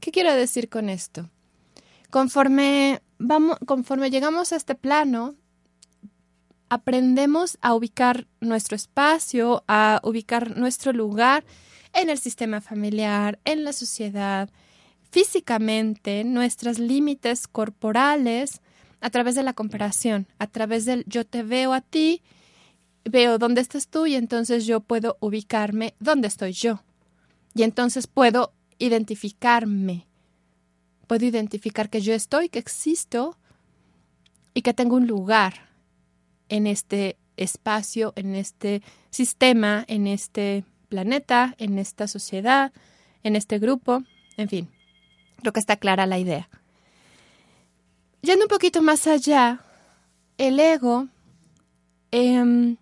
¿Qué 0.00 0.12
quiero 0.12 0.32
decir 0.32 0.70
con 0.70 0.88
esto? 0.88 1.28
Conforme, 2.08 3.02
vamos, 3.18 3.58
conforme 3.66 4.08
llegamos 4.08 4.54
a 4.54 4.56
este 4.56 4.74
plano, 4.74 5.34
aprendemos 6.70 7.58
a 7.60 7.74
ubicar 7.74 8.26
nuestro 8.40 8.76
espacio, 8.76 9.62
a 9.68 10.00
ubicar 10.04 10.56
nuestro 10.56 10.94
lugar 10.94 11.44
en 11.92 12.08
el 12.08 12.16
sistema 12.16 12.62
familiar, 12.62 13.38
en 13.44 13.62
la 13.62 13.74
sociedad, 13.74 14.48
físicamente, 15.10 16.24
nuestros 16.24 16.78
límites 16.78 17.46
corporales, 17.46 18.62
a 19.04 19.10
través 19.10 19.34
de 19.34 19.42
la 19.42 19.52
comparación, 19.52 20.26
a 20.38 20.46
través 20.46 20.86
del 20.86 21.04
yo 21.06 21.26
te 21.26 21.42
veo 21.42 21.74
a 21.74 21.82
ti, 21.82 22.22
veo 23.04 23.36
dónde 23.36 23.60
estás 23.60 23.88
tú 23.88 24.06
y 24.06 24.14
entonces 24.14 24.64
yo 24.64 24.80
puedo 24.80 25.18
ubicarme 25.20 25.92
dónde 26.00 26.26
estoy 26.26 26.52
yo. 26.52 26.82
Y 27.54 27.64
entonces 27.64 28.06
puedo 28.06 28.54
identificarme. 28.78 30.06
Puedo 31.06 31.26
identificar 31.26 31.90
que 31.90 32.00
yo 32.00 32.14
estoy, 32.14 32.48
que 32.48 32.58
existo 32.58 33.36
y 34.54 34.62
que 34.62 34.72
tengo 34.72 34.96
un 34.96 35.06
lugar 35.06 35.68
en 36.48 36.66
este 36.66 37.18
espacio, 37.36 38.14
en 38.16 38.34
este 38.34 38.80
sistema, 39.10 39.84
en 39.86 40.06
este 40.06 40.64
planeta, 40.88 41.54
en 41.58 41.78
esta 41.78 42.08
sociedad, 42.08 42.72
en 43.22 43.36
este 43.36 43.58
grupo, 43.58 44.02
en 44.38 44.48
fin. 44.48 44.70
Creo 45.42 45.52
que 45.52 45.60
está 45.60 45.76
clara 45.76 46.06
la 46.06 46.18
idea. 46.18 46.48
Yendo 48.24 48.46
un 48.46 48.48
poquito 48.48 48.80
más 48.80 49.06
allá, 49.06 49.60
el 50.38 50.58
ego 50.58 51.08
em, 52.10 52.78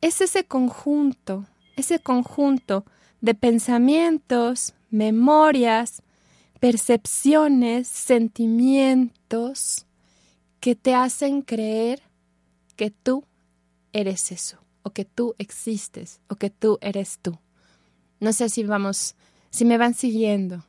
es 0.00 0.22
ese 0.22 0.44
conjunto, 0.44 1.44
ese 1.76 1.98
conjunto 1.98 2.86
de 3.20 3.34
pensamientos, 3.34 4.72
memorias, 4.88 6.02
percepciones, 6.58 7.86
sentimientos 7.86 9.84
que 10.58 10.74
te 10.74 10.94
hacen 10.94 11.42
creer 11.42 12.00
que 12.76 12.90
tú 12.90 13.24
eres 13.92 14.32
eso, 14.32 14.56
o 14.82 14.88
que 14.88 15.04
tú 15.04 15.34
existes, 15.36 16.22
o 16.30 16.36
que 16.36 16.48
tú 16.48 16.78
eres 16.80 17.18
tú. 17.20 17.38
No 18.20 18.32
sé 18.32 18.48
si 18.48 18.64
vamos, 18.64 19.16
si 19.50 19.66
me 19.66 19.76
van 19.76 19.92
siguiendo. 19.92 20.64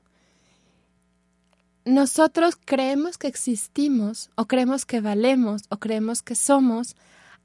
Nosotros 1.87 2.57
creemos 2.63 3.17
que 3.17 3.27
existimos, 3.27 4.29
o 4.35 4.45
creemos 4.45 4.85
que 4.85 4.99
valemos, 4.99 5.63
o 5.69 5.77
creemos 5.77 6.21
que 6.21 6.35
somos 6.35 6.95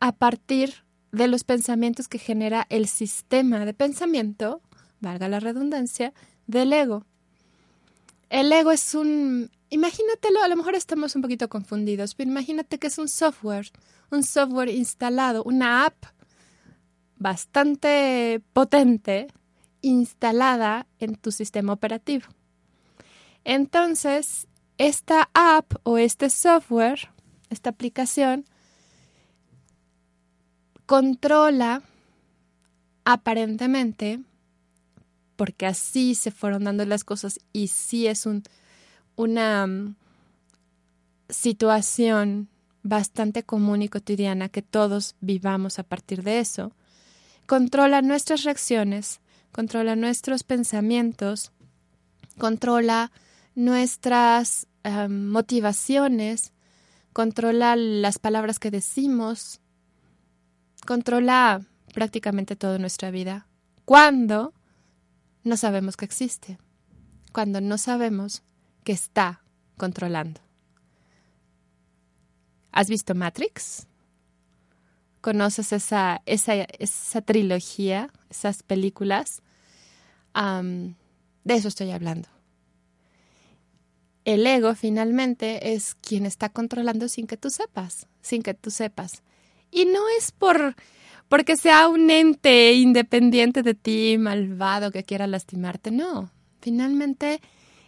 a 0.00 0.12
partir 0.12 0.74
de 1.12 1.28
los 1.28 1.44
pensamientos 1.44 2.08
que 2.08 2.18
genera 2.18 2.66
el 2.68 2.88
sistema 2.88 3.64
de 3.64 3.72
pensamiento 3.72 4.60
valga 5.02 5.28
la 5.28 5.40
redundancia, 5.40 6.14
del 6.46 6.72
ego. 6.72 7.04
El 8.30 8.50
ego 8.50 8.72
es 8.72 8.94
un, 8.94 9.50
imagínatelo, 9.68 10.42
a 10.42 10.48
lo 10.48 10.56
mejor 10.56 10.74
estamos 10.74 11.14
un 11.14 11.22
poquito 11.22 11.48
confundidos, 11.48 12.14
pero 12.14 12.30
imagínate 12.30 12.78
que 12.78 12.86
es 12.86 12.96
un 12.98 13.08
software, 13.08 13.70
un 14.10 14.22
software 14.22 14.70
instalado, 14.70 15.44
una 15.44 15.84
app 15.84 16.04
bastante 17.18 18.40
potente 18.52 19.28
instalada 19.82 20.86
en 20.98 21.16
tu 21.16 21.30
sistema 21.30 21.72
operativo. 21.72 22.24
Entonces, 23.44 24.46
esta 24.78 25.30
app 25.34 25.74
o 25.82 25.98
este 25.98 26.30
software, 26.30 27.10
esta 27.50 27.70
aplicación, 27.70 28.44
controla 30.86 31.82
aparentemente 33.04 34.20
porque 35.36 35.66
así 35.66 36.14
se 36.14 36.30
fueron 36.30 36.64
dando 36.64 36.84
las 36.84 37.04
cosas 37.04 37.40
y 37.52 37.68
sí 37.68 38.06
es 38.06 38.26
un, 38.26 38.42
una 39.16 39.66
mm, 39.66 39.96
situación 41.28 42.48
bastante 42.82 43.42
común 43.42 43.82
y 43.82 43.88
cotidiana 43.88 44.48
que 44.48 44.62
todos 44.62 45.14
vivamos 45.20 45.78
a 45.78 45.82
partir 45.84 46.22
de 46.22 46.40
eso, 46.40 46.72
controla 47.46 48.02
nuestras 48.02 48.44
reacciones, 48.44 49.20
controla 49.52 49.96
nuestros 49.96 50.42
pensamientos, 50.42 51.52
controla 52.38 53.12
nuestras 53.54 54.66
motivaciones, 55.08 56.52
controla 57.12 57.76
las 57.76 58.18
palabras 58.18 58.58
que 58.58 58.70
decimos, 58.70 59.60
controla 60.86 61.62
prácticamente 61.94 62.56
toda 62.56 62.78
nuestra 62.78 63.10
vida. 63.10 63.46
Cuando 63.84 64.52
no 65.44 65.56
sabemos 65.56 65.96
que 65.96 66.04
existe, 66.04 66.58
cuando 67.32 67.60
no 67.60 67.78
sabemos 67.78 68.42
que 68.84 68.92
está 68.92 69.42
controlando. 69.76 70.40
¿Has 72.72 72.88
visto 72.88 73.14
Matrix? 73.14 73.86
¿Conoces 75.20 75.72
esa, 75.72 76.22
esa, 76.26 76.54
esa 76.54 77.20
trilogía, 77.22 78.10
esas 78.30 78.62
películas? 78.62 79.42
de 80.34 81.54
eso 81.54 81.68
estoy 81.68 81.90
hablando. 81.90 82.31
El 84.24 84.46
ego 84.46 84.74
finalmente 84.74 85.74
es 85.74 85.94
quien 85.96 86.26
está 86.26 86.48
controlando 86.48 87.08
sin 87.08 87.26
que 87.26 87.36
tú 87.36 87.50
sepas, 87.50 88.06
sin 88.20 88.42
que 88.42 88.54
tú 88.54 88.70
sepas. 88.70 89.22
Y 89.70 89.86
no 89.86 90.00
es 90.18 90.30
por 90.30 90.76
porque 91.32 91.56
sea 91.56 91.88
un 91.88 92.10
ente 92.10 92.74
independiente 92.74 93.62
de 93.62 93.72
ti, 93.72 94.18
malvado, 94.18 94.90
que 94.90 95.02
quiera 95.02 95.26
lastimarte. 95.26 95.90
No, 95.90 96.30
finalmente 96.60 97.40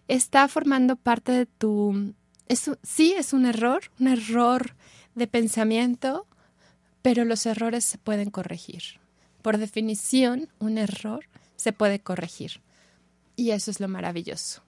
está 0.08 0.48
formando 0.48 0.96
parte 0.96 1.32
de 1.32 1.44
tu... 1.44 2.14
sí, 2.82 3.12
es 3.12 3.34
un 3.34 3.44
error, 3.44 3.90
un 4.00 4.08
error 4.08 4.74
de 5.14 5.26
pensamiento, 5.26 6.26
pero 7.02 7.26
los 7.26 7.44
errores 7.44 7.84
se 7.84 7.98
pueden 7.98 8.30
corregir. 8.30 8.98
Por 9.42 9.58
definición, 9.58 10.48
un 10.58 10.78
error 10.78 11.26
se 11.56 11.74
puede 11.74 12.00
corregir. 12.00 12.62
Y 13.36 13.50
eso 13.50 13.70
es 13.70 13.78
lo 13.78 13.88
maravilloso. 13.88 14.62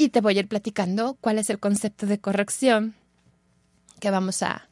Y 0.00 0.10
te 0.10 0.20
voy 0.20 0.36
a 0.36 0.40
ir 0.42 0.46
platicando 0.46 1.18
cuál 1.20 1.40
es 1.40 1.50
el 1.50 1.58
concepto 1.58 2.06
de 2.06 2.20
corrección 2.20 2.94
que 3.98 4.12
vamos 4.12 4.44
a, 4.44 4.68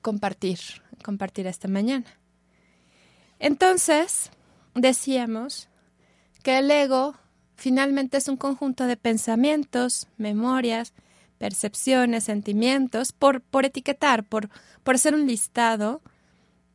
compartir 0.00 0.58
compartir 1.04 1.46
esta 1.46 1.68
mañana. 1.68 2.06
Entonces, 3.38 4.30
decíamos 4.74 5.68
que 6.42 6.60
el 6.60 6.70
ego 6.70 7.14
finalmente 7.56 8.16
es 8.16 8.26
un 8.26 8.38
conjunto 8.38 8.86
de 8.86 8.96
pensamientos, 8.96 10.08
memorias, 10.16 10.94
percepciones, 11.36 12.24
sentimientos, 12.24 13.12
por, 13.12 13.42
por 13.42 13.66
etiquetar, 13.66 14.24
por, 14.24 14.48
por 14.82 14.94
hacer 14.94 15.14
un 15.14 15.26
listado, 15.26 16.00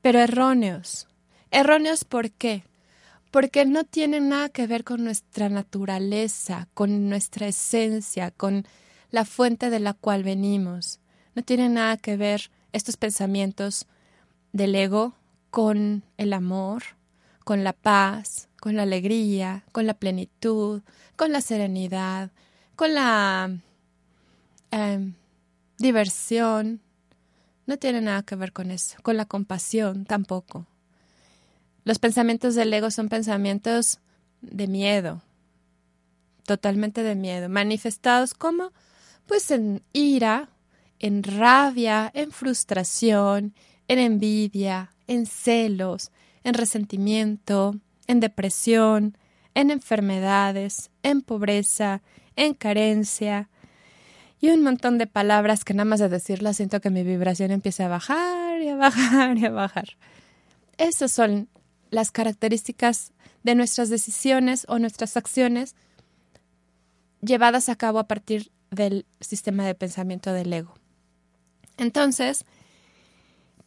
pero 0.04 0.20
erróneos. 0.20 1.08
Erróneos 1.50 2.04
¿por 2.04 2.30
qué? 2.30 2.66
Porque 3.32 3.66
no 3.66 3.84
tienen 3.84 4.30
nada 4.30 4.50
que 4.50 4.68
ver 4.68 4.84
con 4.84 5.04
nuestra 5.04 5.50
naturaleza, 5.50 6.68
con 6.74 7.10
nuestra 7.10 7.48
esencia, 7.48 8.32
con 8.32 8.66
la 9.12 9.26
fuente 9.26 9.70
de 9.70 9.80
la 9.80 9.94
cual 9.94 10.24
venimos. 10.24 11.00
No 11.36 11.44
tienen 11.44 11.76
nada 11.76 11.98
que 11.98 12.18
ver 12.18 12.50
estos 12.72 12.98
pensamientos 12.98 13.86
del 14.54 14.76
ego 14.76 15.14
con 15.50 16.04
el 16.18 16.34
amor, 16.34 16.84
con 17.44 17.64
la 17.64 17.74
paz, 17.74 18.50
con 18.60 18.76
la 18.76 18.84
alegría, 18.84 19.64
con 19.72 19.88
la 19.88 19.94
plenitud, 19.94 20.82
con 21.16 21.32
la 21.32 21.42
serenidad, 21.42 22.32
con 22.76 22.94
la 22.94 23.58
em, 24.72 25.14
diversión, 25.78 26.82
no 27.66 27.78
tiene 27.78 28.02
nada 28.02 28.24
que 28.24 28.36
ver 28.36 28.54
con 28.54 28.72
eso, 28.72 28.98
con 29.04 29.18
la 29.18 29.26
compasión 29.26 30.06
tampoco. 30.06 30.66
Los 31.88 32.00
pensamientos 32.00 32.54
del 32.54 32.74
ego 32.74 32.92
son 32.92 33.08
pensamientos 33.08 34.02
de 34.42 34.68
miedo, 34.68 35.22
totalmente 36.46 37.02
de 37.02 37.16
miedo, 37.16 37.48
manifestados 37.48 38.34
como 38.34 38.74
pues 39.26 39.52
en 39.52 39.82
ira, 39.94 40.50
en 41.00 41.24
rabia, 41.24 42.12
en 42.14 42.32
frustración, 42.32 43.54
en 43.88 44.00
envidia, 44.00 44.92
en 45.08 45.28
celos, 45.28 46.12
en 46.44 46.56
resentimiento, 46.56 47.78
en 48.06 48.20
depresión, 48.20 49.18
en 49.56 49.72
enfermedades, 49.72 50.92
en 51.04 51.22
pobreza, 51.22 52.02
en 52.36 52.54
carencia 52.54 53.48
y 54.42 54.50
un 54.50 54.62
montón 54.62 54.98
de 54.98 55.08
palabras 55.08 55.64
que 55.64 55.74
nada 55.74 55.86
más 55.86 56.02
de 56.02 56.10
decirlas 56.10 56.58
siento 56.58 56.82
que 56.82 56.90
mi 56.90 57.04
vibración 57.04 57.52
empieza 57.52 57.86
a 57.86 57.88
bajar 57.88 58.62
y 58.62 58.68
a 58.68 58.76
bajar 58.76 59.38
y 59.38 59.46
a 59.46 59.52
bajar. 59.52 59.96
Esas 60.78 61.14
son 61.14 61.48
las 61.90 62.12
características 62.12 63.12
de 63.44 63.56
nuestras 63.56 63.90
decisiones 63.90 64.66
o 64.68 64.80
nuestras 64.80 65.18
acciones 65.18 65.76
llevadas 67.22 67.70
a 67.70 67.76
cabo 67.76 68.00
a 68.00 68.08
partir 68.08 68.52
del 68.72 69.06
sistema 69.20 69.66
de 69.66 69.76
pensamiento 69.76 70.34
del 70.34 70.52
ego. 70.54 70.76
Entonces, 71.78 72.46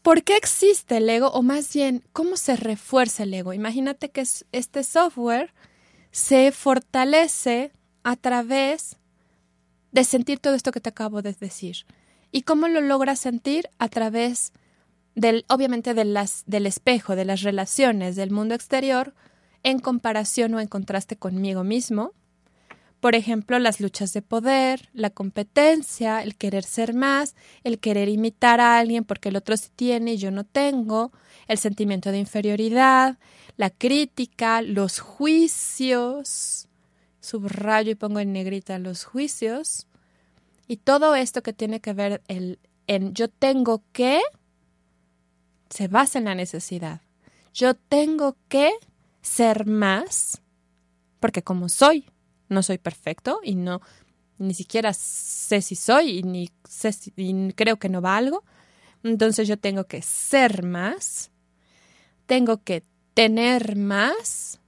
¿por 0.02 0.22
qué 0.22 0.36
existe 0.36 0.98
el 0.98 1.08
ego? 1.08 1.28
O 1.28 1.42
más 1.42 1.72
bien, 1.72 2.04
¿cómo 2.12 2.36
se 2.36 2.56
refuerza 2.56 3.22
el 3.22 3.34
ego? 3.34 3.52
Imagínate 3.52 4.10
que 4.10 4.24
este 4.52 4.84
software 4.84 5.52
se 6.10 6.52
fortalece 6.52 7.72
a 8.02 8.16
través 8.16 8.96
de 9.92 10.04
sentir 10.04 10.38
todo 10.38 10.54
esto 10.54 10.72
que 10.72 10.80
te 10.80 10.88
acabo 10.88 11.22
de 11.22 11.32
decir. 11.32 11.86
¿Y 12.32 12.42
cómo 12.42 12.68
lo 12.68 12.80
logras 12.80 13.18
sentir? 13.18 13.68
A 13.78 13.88
través 13.88 14.52
obviamente, 15.48 15.94
de 15.94 16.04
las, 16.04 16.44
del 16.46 16.66
espejo, 16.66 17.16
de 17.16 17.24
las 17.24 17.42
relaciones 17.42 18.16
del 18.16 18.30
mundo 18.30 18.54
exterior, 18.54 19.14
en 19.62 19.78
comparación 19.78 20.54
o 20.54 20.60
en 20.60 20.68
contraste 20.68 21.16
conmigo 21.16 21.64
mismo, 21.64 22.12
por 23.00 23.14
ejemplo, 23.14 23.58
las 23.58 23.80
luchas 23.80 24.12
de 24.12 24.20
poder, 24.20 24.90
la 24.92 25.08
competencia, 25.08 26.22
el 26.22 26.36
querer 26.36 26.64
ser 26.64 26.92
más, 26.92 27.34
el 27.64 27.78
querer 27.78 28.10
imitar 28.10 28.60
a 28.60 28.78
alguien 28.78 29.04
porque 29.04 29.30
el 29.30 29.36
otro 29.36 29.56
sí 29.56 29.70
tiene 29.74 30.14
y 30.14 30.16
yo 30.18 30.30
no 30.30 30.44
tengo, 30.44 31.10
el 31.48 31.56
sentimiento 31.56 32.12
de 32.12 32.18
inferioridad, 32.18 33.18
la 33.56 33.70
crítica, 33.70 34.60
los 34.60 34.98
juicios, 34.98 36.68
subrayo 37.20 37.92
y 37.92 37.94
pongo 37.94 38.20
en 38.20 38.34
negrita 38.34 38.78
los 38.78 39.04
juicios, 39.04 39.86
y 40.68 40.76
todo 40.76 41.14
esto 41.14 41.42
que 41.42 41.54
tiene 41.54 41.80
que 41.80 41.94
ver 41.94 42.22
el, 42.28 42.58
en 42.86 43.14
yo 43.14 43.28
tengo 43.28 43.82
que, 43.92 44.20
se 45.70 45.88
basa 45.88 46.18
en 46.18 46.26
la 46.26 46.34
necesidad. 46.34 47.00
Yo 47.54 47.74
tengo 47.74 48.36
que 48.48 48.70
ser 49.22 49.66
más, 49.66 50.42
porque 51.18 51.42
como 51.42 51.68
soy, 51.68 52.04
no 52.48 52.62
soy 52.62 52.78
perfecto 52.78 53.40
y 53.42 53.54
no 53.54 53.80
ni 54.38 54.54
siquiera 54.54 54.92
sé 54.94 55.60
si 55.60 55.74
soy 55.74 56.18
y 56.18 56.22
ni 56.22 57.52
creo 57.52 57.78
que 57.78 57.88
no 57.88 58.00
valgo. 58.00 58.42
Entonces 59.02 59.46
yo 59.48 59.58
tengo 59.58 59.84
que 59.84 60.02
ser 60.02 60.64
más, 60.64 61.30
tengo 62.26 62.62
que 62.62 62.84
tener 63.14 63.76
más, 63.76 64.60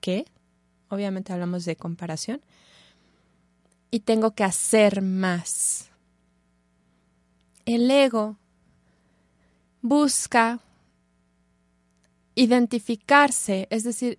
que 0.00 0.24
obviamente 0.88 1.32
hablamos 1.32 1.64
de 1.64 1.76
comparación, 1.76 2.40
y 3.90 4.00
tengo 4.00 4.34
que 4.34 4.44
hacer 4.44 5.02
más. 5.02 5.90
El 7.64 7.90
ego 7.90 8.36
busca 9.88 10.60
identificarse, 12.34 13.66
es 13.70 13.84
decir, 13.84 14.18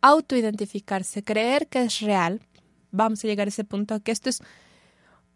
autoidentificarse, 0.00 1.24
creer 1.24 1.66
que 1.66 1.82
es 1.82 2.00
real, 2.00 2.40
vamos 2.90 3.24
a 3.24 3.26
llegar 3.26 3.48
a 3.48 3.50
ese 3.50 3.64
punto, 3.64 4.00
que 4.00 4.12
esto 4.12 4.30
es 4.30 4.40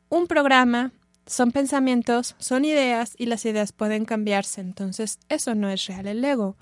un 0.09 0.26
programa, 0.26 0.92
son 1.26 1.52
pensamientos, 1.52 2.37
son 2.38 2.64
ideas 2.64 3.14
y 3.16 3.26
las 3.26 3.44
ideas 3.44 3.72
pueden 3.72 4.05
cambiarse. 4.05 4.61
Entonces, 4.61 5.18
eso 5.28 5.55
no 5.55 5.70
es 5.70 5.87
real. 5.87 6.07
El 6.07 6.24
ego 6.24 6.57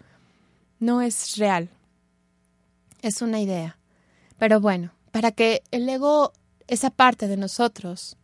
no 0.79 1.03
es 1.03 1.37
real. 1.37 1.71
Es 3.03 3.23
una 3.23 3.41
idea. 3.41 3.79
Pero 4.39 4.61
bueno, 4.61 4.93
para 5.11 5.33
que 5.33 5.63
el 5.71 5.89
ego, 5.89 6.33
esa 6.69 6.91
parte 6.91 7.27
de 7.27 7.37
nosotros, 7.37 8.17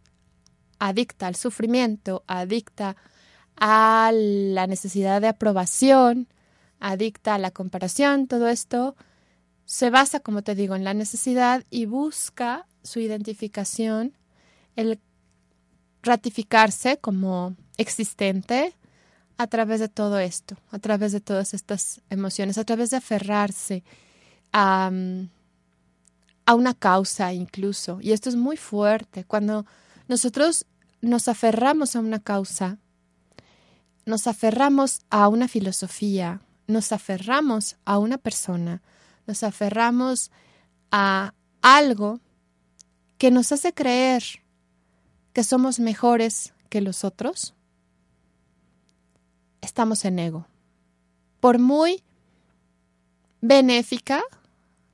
adicta 0.78 1.26
al 1.26 1.36
sufrimiento, 1.36 2.22
adicta 2.26 2.90
a 2.90 2.96
la 3.58 4.66
necesidad 4.66 5.20
de 5.20 5.28
aprobación, 5.28 6.28
adicta 6.78 7.34
a 7.34 7.38
la 7.38 7.50
comparación, 7.50 8.26
todo 8.26 8.48
esto 8.48 8.96
se 9.64 9.90
basa, 9.90 10.20
como 10.20 10.42
te 10.42 10.54
digo, 10.54 10.76
en 10.76 10.84
la 10.84 10.94
necesidad 10.94 11.64
y 11.70 11.86
busca 11.86 12.66
su 12.82 13.00
identificación, 13.00 14.16
el 14.76 15.00
ratificarse 16.02 16.98
como 16.98 17.56
existente 17.76 18.74
a 19.38 19.46
través 19.48 19.80
de 19.80 19.88
todo 19.88 20.18
esto, 20.18 20.56
a 20.70 20.78
través 20.78 21.12
de 21.12 21.20
todas 21.20 21.52
estas 21.52 22.00
emociones, 22.10 22.58
a 22.58 22.64
través 22.64 22.90
de 22.90 22.98
aferrarse 22.98 23.82
a, 24.52 24.90
a 26.46 26.54
una 26.54 26.74
causa 26.74 27.32
incluso. 27.32 27.98
Y 28.00 28.12
esto 28.12 28.28
es 28.28 28.36
muy 28.36 28.56
fuerte. 28.56 29.24
Cuando 29.24 29.66
nosotros 30.08 30.66
nos 31.00 31.28
aferramos 31.28 31.96
a 31.96 32.00
una 32.00 32.20
causa, 32.20 32.78
nos 34.06 34.28
aferramos 34.28 35.02
a 35.10 35.28
una 35.28 35.48
filosofía, 35.48 36.40
nos 36.68 36.92
aferramos 36.92 37.76
a 37.84 37.98
una 37.98 38.18
persona, 38.18 38.80
nos 39.26 39.42
aferramos 39.42 40.30
a 40.92 41.34
algo 41.60 42.20
que 43.18 43.32
nos 43.32 43.50
hace 43.50 43.74
creer 43.74 44.22
que 45.32 45.42
somos 45.42 45.80
mejores 45.80 46.54
que 46.70 46.80
los 46.80 47.04
otros, 47.04 47.54
estamos 49.60 50.04
en 50.04 50.20
ego. 50.20 50.46
Por 51.40 51.58
muy 51.58 52.04
benéfica, 53.40 54.22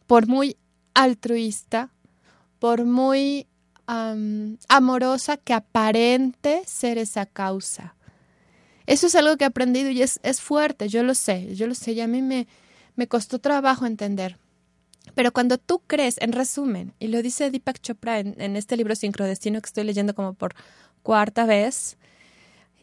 por 0.07 0.27
muy 0.27 0.57
altruista, 0.94 1.90
por 2.59 2.85
muy 2.85 3.46
amorosa 4.68 5.37
que 5.37 5.53
aparente 5.53 6.62
ser 6.66 6.96
esa 6.96 7.27
causa. 7.27 7.94
Eso 8.87 9.07
es 9.07 9.14
algo 9.14 9.37
que 9.37 9.45
he 9.45 9.47
aprendido 9.47 9.90
y 9.90 10.03
es, 10.03 10.21
es 10.23 10.40
fuerte, 10.40 10.88
yo 10.88 11.03
lo 11.03 11.14
sé, 11.14 11.55
yo 11.55 11.66
lo 11.66 11.75
sé, 11.75 11.92
y 11.92 12.01
a 12.01 12.07
mí 12.07 12.23
me, 12.23 12.47
me 12.97 13.07
costó 13.07 13.38
trabajo 13.38 13.87
entender. 13.87 14.38
Pero 15.14 15.33
cuando 15.33 15.59
tú 15.59 15.83
crees, 15.87 16.16
en 16.21 16.33
resumen, 16.33 16.95
y 16.99 17.09
lo 17.09 17.23
dice 17.23 17.51
Deepak 17.51 17.81
Chopra 17.81 18.21
en, 18.21 18.57
este 18.57 18.77
libro 18.77 18.95
Sincrodestino 18.95 19.61
que 19.61 19.66
estoy 19.66 19.85
leyendo 19.85 20.14
como 20.14 20.35
por 20.35 20.55
cuarta 21.03 21.45
vez, 21.45 21.99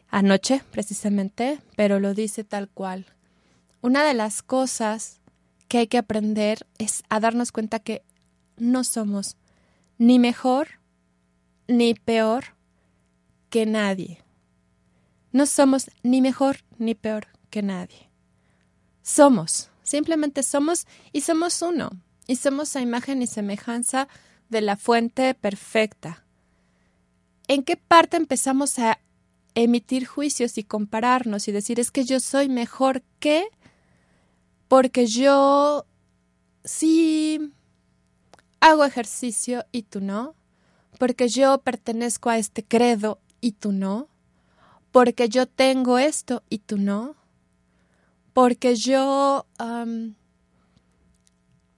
anoche 0.08 0.62
precisamente, 0.70 1.58
pero 1.76 1.98
lo 1.98 2.14
dice 2.14 2.44
tal 2.44 2.68
cual. 2.68 3.06
Una 3.80 4.04
de 4.04 4.14
las 4.14 4.42
cosas 4.42 5.20
que 5.68 5.78
hay 5.78 5.86
que 5.86 5.98
aprender 5.98 6.66
es 6.78 7.02
a 7.08 7.20
darnos 7.20 7.52
cuenta 7.52 7.78
que 7.78 8.02
no 8.56 8.84
somos 8.84 9.36
ni 9.98 10.18
mejor 10.18 10.80
ni 11.66 11.94
peor 11.94 12.56
que 13.48 13.64
nadie. 13.66 14.22
No 15.32 15.46
somos 15.46 15.90
ni 16.02 16.20
mejor 16.20 16.58
ni 16.78 16.94
peor 16.94 17.26
que 17.50 17.62
nadie. 17.62 18.10
Somos 19.02 19.70
Simplemente 19.90 20.44
somos 20.44 20.86
y 21.12 21.22
somos 21.22 21.60
uno, 21.62 21.90
y 22.28 22.36
somos 22.36 22.76
a 22.76 22.80
imagen 22.80 23.22
y 23.22 23.26
semejanza 23.26 24.06
de 24.48 24.60
la 24.60 24.76
fuente 24.76 25.34
perfecta. 25.34 26.24
¿En 27.48 27.64
qué 27.64 27.76
parte 27.76 28.16
empezamos 28.16 28.78
a 28.78 29.00
emitir 29.56 30.06
juicios 30.06 30.58
y 30.58 30.62
compararnos 30.62 31.48
y 31.48 31.50
decir 31.50 31.80
es 31.80 31.90
que 31.90 32.04
yo 32.04 32.20
soy 32.20 32.48
mejor 32.48 33.02
que 33.18 33.48
porque 34.68 35.06
yo 35.06 35.86
sí 36.62 37.52
hago 38.60 38.84
ejercicio 38.84 39.66
y 39.72 39.82
tú 39.82 40.00
no? 40.00 40.36
Porque 41.00 41.28
yo 41.28 41.62
pertenezco 41.62 42.30
a 42.30 42.38
este 42.38 42.62
credo 42.62 43.18
y 43.40 43.52
tú 43.52 43.72
no? 43.72 44.06
Porque 44.92 45.28
yo 45.28 45.46
tengo 45.46 45.98
esto 45.98 46.42
y 46.48 46.58
tú 46.58 46.78
no? 46.78 47.16
porque 48.32 48.76
yo 48.76 49.46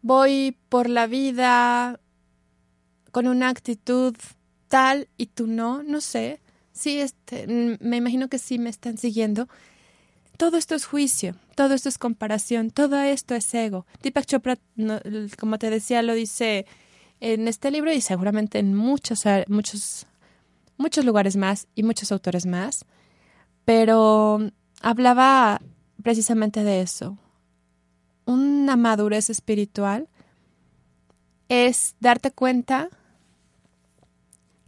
voy 0.03 0.57
por 0.69 0.89
la 0.89 1.07
vida 1.07 2.01
con 3.11 3.27
una 3.27 3.49
actitud 3.49 4.15
tal 4.69 5.09
y 5.17 5.27
tú 5.27 5.47
no, 5.47 5.83
no 5.83 6.01
sé. 6.01 6.41
Sí, 6.73 7.01
este, 7.01 7.47
me 7.81 7.97
imagino 7.97 8.29
que 8.29 8.39
sí 8.39 8.59
me 8.59 8.71
están 8.71 8.97
siguiendo. 8.97 9.49
Todo 10.39 10.57
esto 10.57 10.75
es 10.75 10.87
juicio, 10.87 11.37
todo 11.55 11.75
esto 11.75 11.89
es 11.89 11.99
comparación, 11.99 12.71
todo 12.71 13.01
esto 13.01 13.35
es 13.35 13.53
ego. 13.55 13.87
Deepak 14.03 14.27
Chopra, 14.27 14.59
como 15.39 15.59
te 15.59 15.69
decía, 15.69 16.03
lo 16.03 16.15
dice 16.15 16.67
en 17.21 17.49
este 17.49 17.71
libro 17.71 17.93
y 17.93 18.01
seguramente 18.01 18.59
en 18.59 18.75
muchos, 18.75 19.25
muchos, 19.49 20.07
muchos 20.79 21.05
lugares 21.05 21.37
más 21.37 21.69
y 21.75 21.83
muchos 21.83 22.11
autores 22.11 22.47
más, 22.47 22.87
pero 23.65 24.51
hablaba 24.81 25.61
precisamente 26.03 26.65
de 26.65 26.83
eso. 26.83 27.19
Una 28.25 28.77
madurez 28.77 29.31
espiritual 29.31 30.09
es 31.49 31.97
darte 32.01 32.31
cuenta 32.31 32.89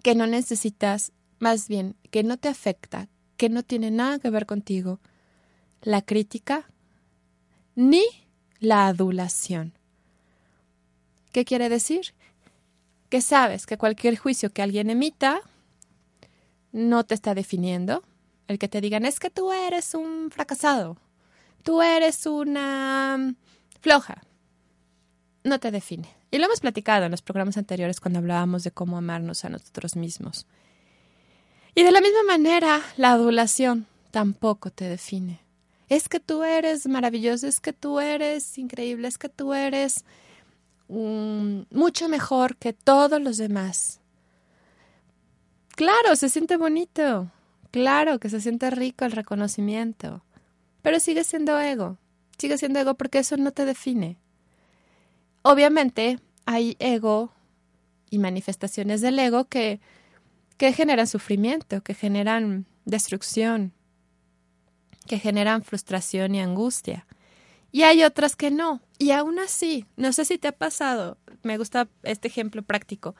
que 0.02 0.14
no 0.14 0.26
necesitas, 0.26 1.12
más 1.38 1.68
bien, 1.68 1.96
que 2.10 2.22
no 2.22 2.36
te 2.36 2.48
afecta, 2.48 3.08
que 3.36 3.48
no 3.48 3.62
tiene 3.62 3.90
nada 3.90 4.18
que 4.18 4.30
ver 4.30 4.46
contigo, 4.46 5.00
la 5.80 6.02
crítica 6.02 6.66
ni 7.74 8.04
la 8.60 8.86
adulación. 8.86 9.72
¿Qué 11.32 11.44
quiere 11.44 11.68
decir? 11.68 12.14
Que 13.08 13.20
sabes 13.20 13.66
que 13.66 13.78
cualquier 13.78 14.16
juicio 14.16 14.50
que 14.50 14.62
alguien 14.62 14.90
emita 14.90 15.40
no 16.72 17.04
te 17.04 17.14
está 17.14 17.34
definiendo. 17.34 18.04
El 18.48 18.58
que 18.58 18.68
te 18.68 18.80
digan 18.80 19.04
es 19.04 19.20
que 19.20 19.30
tú 19.30 19.52
eres 19.52 19.94
un 19.94 20.30
fracasado, 20.30 20.98
tú 21.62 21.80
eres 21.82 22.26
una 22.26 23.34
floja, 23.80 24.22
no 25.44 25.58
te 25.60 25.70
define. 25.70 26.08
Y 26.30 26.38
lo 26.38 26.46
hemos 26.46 26.60
platicado 26.60 27.04
en 27.04 27.10
los 27.10 27.22
programas 27.22 27.56
anteriores 27.56 28.00
cuando 28.00 28.18
hablábamos 28.18 28.64
de 28.64 28.72
cómo 28.72 28.98
amarnos 28.98 29.44
a 29.44 29.48
nosotros 29.48 29.96
mismos. 29.96 30.46
Y 31.74 31.82
de 31.84 31.92
la 31.92 32.00
misma 32.00 32.22
manera, 32.24 32.82
la 32.96 33.12
adulación 33.12 33.86
tampoco 34.10 34.70
te 34.70 34.88
define. 34.88 35.40
Es 35.88 36.08
que 36.08 36.20
tú 36.20 36.42
eres 36.44 36.86
maravilloso, 36.86 37.46
es 37.46 37.60
que 37.60 37.72
tú 37.72 38.00
eres 38.00 38.58
increíble, 38.58 39.08
es 39.08 39.18
que 39.18 39.28
tú 39.28 39.54
eres 39.54 40.04
mucho 40.88 42.08
mejor 42.08 42.56
que 42.56 42.72
todos 42.72 43.20
los 43.20 43.36
demás. 43.36 44.00
Claro, 45.76 46.14
se 46.14 46.28
siente 46.28 46.56
bonito, 46.56 47.30
claro 47.74 48.20
que 48.20 48.28
se 48.28 48.40
siente 48.40 48.70
rico 48.70 49.04
el 49.04 49.10
reconocimiento, 49.10 50.22
pero 50.80 51.00
sigue 51.00 51.24
siendo 51.24 51.58
ego, 51.58 51.98
sigue 52.38 52.56
siendo 52.56 52.78
ego 52.78 52.94
porque 52.94 53.18
eso 53.18 53.36
no 53.36 53.50
te 53.50 53.64
define. 53.64 54.16
Obviamente 55.42 56.20
hay 56.46 56.76
ego 56.78 57.32
y 58.10 58.20
manifestaciones 58.20 59.00
del 59.00 59.18
ego 59.18 59.46
que, 59.46 59.80
que 60.56 60.72
generan 60.72 61.08
sufrimiento, 61.08 61.82
que 61.82 61.94
generan 61.94 62.66
destrucción, 62.84 63.72
que 65.08 65.18
generan 65.18 65.64
frustración 65.64 66.36
y 66.36 66.40
angustia. 66.40 67.08
Y 67.72 67.82
hay 67.82 68.04
otras 68.04 68.36
que 68.36 68.52
no. 68.52 68.82
Y 69.00 69.10
aún 69.10 69.40
así, 69.40 69.84
no 69.96 70.12
sé 70.12 70.24
si 70.24 70.38
te 70.38 70.46
ha 70.46 70.52
pasado, 70.52 71.18
me 71.42 71.58
gusta 71.58 71.88
este 72.04 72.28
ejemplo 72.28 72.62
práctico, 72.62 73.16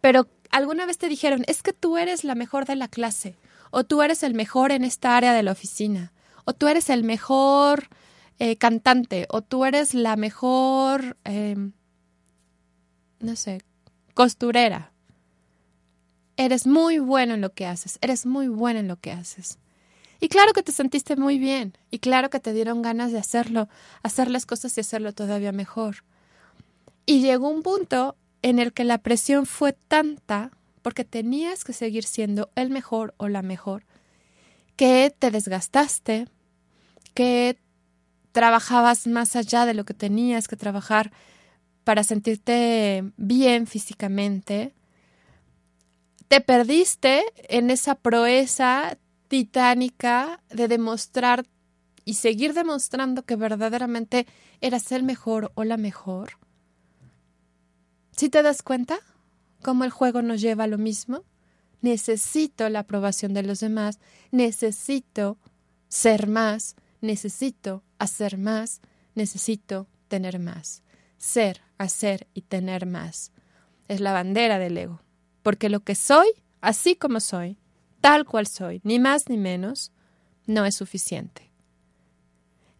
pero 0.00 0.26
alguna 0.50 0.86
vez 0.86 0.96
te 0.96 1.10
dijeron, 1.10 1.44
es 1.48 1.62
que 1.62 1.74
tú 1.74 1.98
eres 1.98 2.24
la 2.24 2.34
mejor 2.34 2.64
de 2.64 2.76
la 2.76 2.88
clase, 2.88 3.36
o 3.70 3.84
tú 3.84 4.02
eres 4.02 4.22
el 4.22 4.34
mejor 4.34 4.72
en 4.72 4.84
esta 4.84 5.16
área 5.16 5.32
de 5.32 5.42
la 5.42 5.52
oficina, 5.52 6.12
o 6.44 6.52
tú 6.52 6.68
eres 6.68 6.90
el 6.90 7.04
mejor 7.04 7.88
eh, 8.38 8.56
cantante, 8.56 9.26
o 9.30 9.42
tú 9.42 9.64
eres 9.64 9.94
la 9.94 10.16
mejor, 10.16 11.16
em, 11.24 11.72
no 13.20 13.36
sé, 13.36 13.62
costurera. 14.14 14.92
Eres 16.36 16.66
muy 16.66 16.98
bueno 16.98 17.34
en 17.34 17.42
lo 17.42 17.52
que 17.52 17.66
haces, 17.66 17.98
eres 18.00 18.26
muy 18.26 18.48
bueno 18.48 18.80
en 18.80 18.88
lo 18.88 18.96
que 18.96 19.12
haces. 19.12 19.58
Y 20.20 20.28
claro 20.28 20.52
que 20.52 20.62
te 20.62 20.72
sentiste 20.72 21.16
muy 21.16 21.38
bien, 21.38 21.76
y 21.90 21.98
claro 21.98 22.30
que 22.30 22.40
te 22.40 22.52
dieron 22.52 22.82
ganas 22.82 23.12
de 23.12 23.18
hacerlo, 23.18 23.68
hacer 24.02 24.30
las 24.30 24.46
cosas 24.46 24.76
y 24.76 24.80
hacerlo 24.80 25.12
todavía 25.12 25.52
mejor. 25.52 26.04
Y 27.06 27.20
llegó 27.20 27.48
un 27.48 27.62
punto 27.62 28.16
en 28.42 28.58
el 28.58 28.72
que 28.72 28.84
la 28.84 28.98
presión 28.98 29.46
fue 29.46 29.72
tanta, 29.72 30.50
porque 30.82 31.04
tenías 31.04 31.64
que 31.64 31.72
seguir 31.72 32.04
siendo 32.04 32.50
el 32.54 32.70
mejor 32.70 33.14
o 33.16 33.28
la 33.28 33.42
mejor, 33.42 33.84
que 34.76 35.14
te 35.16 35.30
desgastaste, 35.30 36.28
que 37.14 37.58
trabajabas 38.32 39.06
más 39.06 39.36
allá 39.36 39.66
de 39.66 39.74
lo 39.74 39.84
que 39.84 39.94
tenías 39.94 40.48
que 40.48 40.56
trabajar 40.56 41.12
para 41.84 42.04
sentirte 42.04 43.04
bien 43.16 43.66
físicamente, 43.66 44.74
te 46.28 46.40
perdiste 46.40 47.24
en 47.48 47.70
esa 47.70 47.96
proeza 47.96 48.96
titánica 49.28 50.40
de 50.48 50.68
demostrar 50.68 51.44
y 52.04 52.14
seguir 52.14 52.54
demostrando 52.54 53.24
que 53.24 53.36
verdaderamente 53.36 54.26
eras 54.60 54.92
el 54.92 55.02
mejor 55.02 55.50
o 55.54 55.64
la 55.64 55.76
mejor. 55.76 56.38
¿Si 58.12 58.28
te 58.28 58.42
das 58.42 58.62
cuenta 58.62 59.00
cómo 59.62 59.84
el 59.84 59.90
juego 59.90 60.22
nos 60.22 60.40
lleva 60.40 60.64
a 60.64 60.68
lo 60.68 60.78
mismo? 60.78 61.24
Necesito 61.80 62.68
la 62.68 62.80
aprobación 62.80 63.32
de 63.32 63.42
los 63.42 63.60
demás, 63.60 63.98
necesito 64.30 65.38
ser 65.88 66.26
más, 66.26 66.76
necesito 67.00 67.82
hacer 67.98 68.38
más, 68.38 68.80
necesito 69.14 69.86
tener 70.08 70.38
más. 70.38 70.82
Ser, 71.16 71.62
hacer 71.78 72.26
y 72.34 72.42
tener 72.42 72.86
más. 72.86 73.32
Es 73.88 74.00
la 74.00 74.12
bandera 74.12 74.58
del 74.58 74.76
ego. 74.76 75.00
Porque 75.42 75.68
lo 75.68 75.80
que 75.80 75.94
soy, 75.94 76.28
así 76.60 76.96
como 76.96 77.20
soy, 77.20 77.58
tal 78.00 78.24
cual 78.24 78.46
soy, 78.46 78.80
ni 78.84 78.98
más 78.98 79.28
ni 79.28 79.36
menos, 79.36 79.92
no 80.46 80.64
es 80.64 80.76
suficiente. 80.76 81.50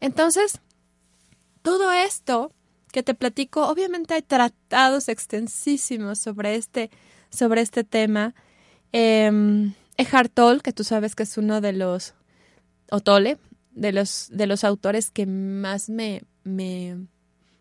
Entonces, 0.00 0.60
todo 1.62 1.92
esto 1.92 2.52
que 2.90 3.02
te 3.02 3.14
platico, 3.14 3.68
obviamente 3.68 4.14
hay 4.14 4.22
tratados 4.22 5.08
extensísimos 5.08 6.18
sobre 6.18 6.56
este, 6.56 6.90
sobre 7.30 7.60
este 7.60 7.84
tema. 7.84 8.34
Eh, 8.92 9.72
Eckhart 9.96 10.32
Tolle, 10.32 10.60
que 10.60 10.72
tú 10.72 10.84
sabes 10.84 11.14
que 11.14 11.24
es 11.24 11.36
uno 11.38 11.60
de 11.60 11.72
los, 11.72 12.14
o 12.90 13.00
Tolle, 13.00 13.38
de 13.72 13.92
los, 13.92 14.28
de 14.32 14.46
los 14.46 14.64
autores 14.64 15.10
que 15.10 15.26
más 15.26 15.88
me, 15.90 16.22
me, 16.44 17.06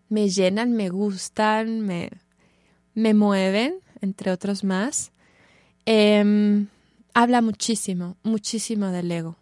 me 0.07 0.29
llenan, 0.29 0.73
me 0.73 0.89
gustan, 0.89 1.81
me, 1.81 2.09
me 2.93 3.13
mueven, 3.13 3.79
entre 4.01 4.31
otros 4.31 4.63
más. 4.63 5.11
Eh, 5.85 6.65
habla 7.13 7.41
muchísimo, 7.41 8.17
muchísimo 8.23 8.87
del 8.87 9.11
ego. 9.11 9.37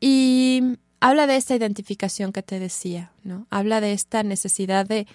Y 0.00 0.78
habla 1.00 1.26
de 1.26 1.36
esta 1.36 1.54
identificación 1.54 2.32
que 2.32 2.42
te 2.42 2.58
decía, 2.58 3.12
¿no? 3.24 3.46
Habla 3.50 3.80
de 3.80 3.92
esta 3.92 4.22
necesidad 4.22 4.86
de, 4.86 5.06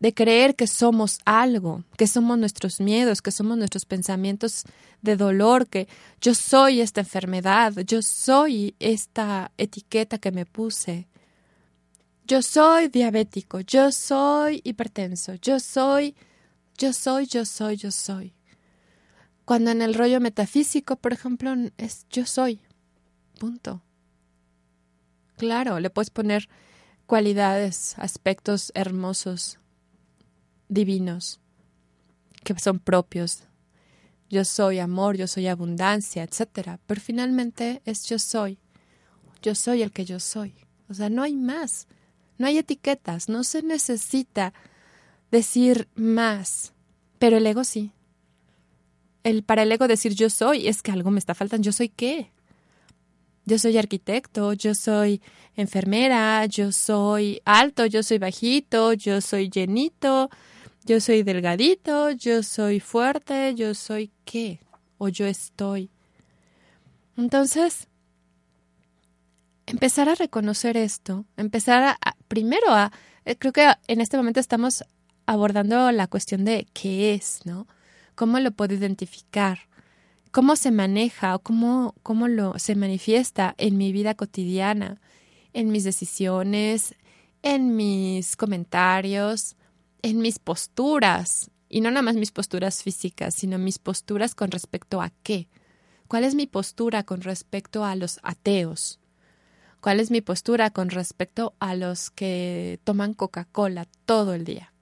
de 0.00 0.14
creer 0.14 0.56
que 0.56 0.66
somos 0.66 1.18
algo, 1.24 1.84
que 1.96 2.06
somos 2.06 2.38
nuestros 2.38 2.80
miedos, 2.80 3.22
que 3.22 3.30
somos 3.30 3.56
nuestros 3.56 3.84
pensamientos 3.84 4.64
de 5.02 5.16
dolor, 5.16 5.66
que 5.66 5.88
yo 6.20 6.34
soy 6.34 6.80
esta 6.80 7.00
enfermedad, 7.00 7.72
yo 7.86 8.02
soy 8.02 8.74
esta 8.80 9.52
etiqueta 9.58 10.18
que 10.18 10.32
me 10.32 10.46
puse. 10.46 11.06
Yo 12.26 12.42
soy 12.42 12.88
diabético, 12.88 13.60
yo 13.60 13.92
soy 13.92 14.62
hipertenso, 14.64 15.34
yo 15.34 15.60
soy, 15.60 16.14
yo 16.78 16.92
soy, 16.92 17.26
yo 17.26 17.44
soy, 17.44 17.76
yo 17.76 17.90
soy. 17.90 18.32
Cuando 19.44 19.70
en 19.70 19.82
el 19.82 19.92
rollo 19.92 20.20
metafísico, 20.20 20.96
por 20.96 21.12
ejemplo, 21.12 21.54
es 21.76 22.06
yo 22.08 22.24
soy. 22.24 22.60
Punto. 23.38 23.82
Claro, 25.36 25.80
le 25.80 25.90
puedes 25.90 26.10
poner 26.10 26.48
cualidades, 27.06 27.94
aspectos 27.98 28.72
hermosos, 28.74 29.58
divinos, 30.68 31.40
que 32.44 32.58
son 32.58 32.78
propios. 32.78 33.44
Yo 34.30 34.44
soy 34.44 34.78
amor, 34.78 35.16
yo 35.16 35.26
soy 35.26 35.46
abundancia, 35.48 36.22
etcétera. 36.22 36.80
Pero 36.86 37.00
finalmente 37.00 37.82
es 37.84 38.04
yo 38.06 38.18
soy. 38.18 38.58
Yo 39.42 39.54
soy 39.54 39.82
el 39.82 39.92
que 39.92 40.04
yo 40.04 40.18
soy. 40.18 40.54
O 40.88 40.94
sea, 40.94 41.10
no 41.10 41.22
hay 41.22 41.34
más. 41.34 41.86
No 42.38 42.46
hay 42.46 42.58
etiquetas. 42.58 43.28
No 43.28 43.44
se 43.44 43.62
necesita 43.62 44.54
decir 45.30 45.88
más. 45.94 46.72
Pero 47.18 47.36
el 47.36 47.46
ego 47.46 47.64
sí 47.64 47.92
el, 49.24 49.42
para 49.42 49.62
el 49.62 49.72
ego 49.72 49.88
decir 49.88 50.14
yo 50.14 50.30
soy, 50.30 50.68
es 50.68 50.82
que 50.82 50.92
algo 50.92 51.10
me 51.10 51.18
está 51.18 51.34
faltando. 51.34 51.64
¿Yo 51.64 51.72
soy 51.72 51.88
qué? 51.88 52.30
Yo 53.44 53.58
soy 53.58 53.76
arquitecto, 53.76 54.52
yo 54.54 54.74
soy 54.74 55.20
enfermera, 55.56 56.44
yo 56.46 56.72
soy 56.72 57.40
alto, 57.44 57.86
yo 57.86 58.02
soy 58.02 58.18
bajito, 58.18 58.92
yo 58.94 59.20
soy 59.20 59.50
llenito, 59.50 60.30
yo 60.84 61.00
soy 61.00 61.22
delgadito, 61.22 62.10
yo 62.10 62.42
soy 62.42 62.80
fuerte, 62.80 63.54
yo 63.54 63.74
soy 63.74 64.10
qué 64.24 64.60
o 64.98 65.08
yo 65.08 65.26
estoy. 65.26 65.90
Entonces, 67.16 67.88
empezar 69.66 70.08
a 70.08 70.14
reconocer 70.14 70.76
esto, 70.76 71.24
empezar 71.36 71.82
a, 71.82 72.16
primero 72.28 72.70
a, 72.70 72.92
eh, 73.24 73.36
creo 73.36 73.52
que 73.52 73.72
en 73.86 74.00
este 74.00 74.16
momento 74.16 74.40
estamos 74.40 74.84
abordando 75.26 75.92
la 75.92 76.06
cuestión 76.06 76.44
de 76.44 76.66
qué 76.72 77.14
es, 77.14 77.40
¿no? 77.44 77.66
cómo 78.14 78.38
lo 78.40 78.52
puedo 78.52 78.74
identificar, 78.74 79.58
cómo 80.34 80.56
se 80.56 80.72
maneja 80.72 81.36
o 81.36 81.38
cómo, 81.38 81.94
cómo 82.02 82.26
lo, 82.26 82.58
se 82.58 82.74
manifiesta 82.74 83.54
en 83.56 83.76
mi 83.76 83.92
vida 83.92 84.16
cotidiana, 84.16 85.00
en 85.52 85.70
mis 85.70 85.84
decisiones, 85.84 86.96
en 87.42 87.76
mis 87.76 88.34
comentarios, 88.34 89.54
en 90.02 90.18
mis 90.18 90.40
posturas, 90.40 91.52
Y 91.68 91.80
no 91.80 91.90
nada 91.90 92.02
más 92.02 92.16
mis 92.16 92.32
posturas 92.32 92.82
físicas, 92.82 93.32
sino 93.32 93.58
mis 93.58 93.78
posturas 93.78 94.34
con 94.34 94.50
respecto 94.50 95.00
a 95.00 95.10
qué. 95.22 95.46
¿Cuál 96.08 96.24
es 96.24 96.34
mi 96.34 96.48
postura 96.48 97.04
con 97.04 97.20
respecto 97.20 97.84
a 97.84 97.94
los 97.94 98.18
ateos? 98.24 98.98
¿Cuál 99.80 100.00
es 100.00 100.10
mi 100.10 100.20
postura 100.20 100.70
con 100.70 100.90
respecto 100.90 101.54
a 101.60 101.76
los 101.76 102.10
que 102.10 102.80
toman 102.82 103.14
Coca-Cola 103.14 103.86
todo 104.04 104.34
el 104.34 104.44
día? 104.44 104.72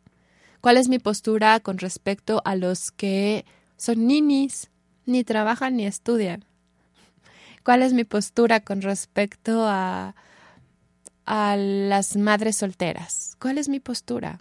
¿Cuál 0.62 0.78
es 0.78 0.88
mi 0.88 0.98
postura 0.98 1.60
con 1.60 1.76
respecto 1.76 2.40
a 2.46 2.56
los 2.56 2.90
que 2.90 3.44
son 3.76 4.06
ninis, 4.06 4.71
ni 5.06 5.24
trabajan 5.24 5.76
ni 5.76 5.86
estudian? 5.86 6.44
¿Cuál 7.64 7.82
es 7.82 7.92
mi 7.92 8.04
postura 8.04 8.60
con 8.60 8.82
respecto 8.82 9.66
a, 9.66 10.14
a 11.26 11.56
las 11.56 12.16
madres 12.16 12.56
solteras? 12.56 13.36
¿Cuál 13.40 13.58
es 13.58 13.68
mi 13.68 13.80
postura? 13.80 14.40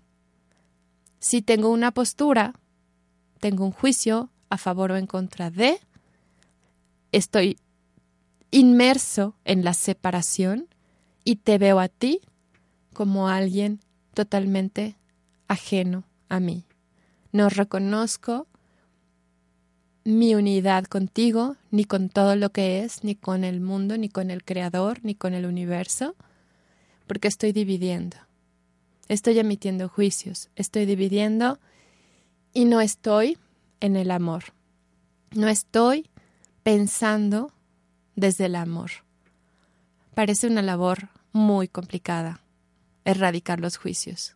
Si 1.19 1.41
tengo 1.41 1.69
una 1.69 1.91
postura, 1.91 2.54
tengo 3.39 3.65
un 3.65 3.71
juicio 3.71 4.30
a 4.50 4.58
favor 4.58 4.91
o 4.91 4.97
en 4.97 5.08
contra 5.08 5.52
de, 5.52 5.80
estoy 7.12 7.58
inmerso 8.50 9.36
en 9.45 9.63
la 9.63 9.74
separación 9.74 10.67
y 11.24 11.38
te 11.38 11.58
veo 11.58 11.80
a 11.80 11.88
ti 11.88 12.21
como 12.93 13.30
alguien 13.30 13.80
totalmente 14.13 14.95
ajeno 15.47 16.04
a 16.28 16.39
mí. 16.39 16.65
No 17.32 17.50
reconozco 17.50 18.47
mi 20.04 20.36
unidad 20.36 20.86
contigo, 20.86 21.56
ni 21.70 21.86
con 21.86 22.10
todo 22.10 22.36
lo 22.36 22.52
que 22.52 22.84
es, 22.84 23.04
ni 23.04 23.16
con 23.16 23.44
el 23.44 23.62
mundo, 23.62 23.98
ni 23.98 24.10
con 24.10 24.32
el 24.32 24.44
Creador, 24.44 25.00
ni 25.04 25.16
con 25.16 25.34
el 25.34 25.46
universo, 25.46 26.16
porque 27.08 27.28
estoy 27.28 27.52
dividiendo. 27.52 28.18
Estoy 29.08 29.38
emitiendo 29.40 29.90
juicios, 29.90 30.50
estoy 30.56 30.86
dividiendo 30.86 31.60
y 32.54 32.66
no 32.66 32.82
estoy 32.82 33.38
en 33.80 33.96
el 33.96 34.12
amor. 34.12 34.46
No 35.32 35.48
estoy 35.48 36.10
pensando 36.64 37.52
desde 38.16 38.46
el 38.46 38.56
amor. 38.56 38.92
Parece 40.14 40.48
una 40.48 40.62
labor 40.62 41.10
muy 41.32 41.68
complicada, 41.68 42.42
erradicar 43.06 43.60
los 43.60 43.78
juicios. 43.78 44.36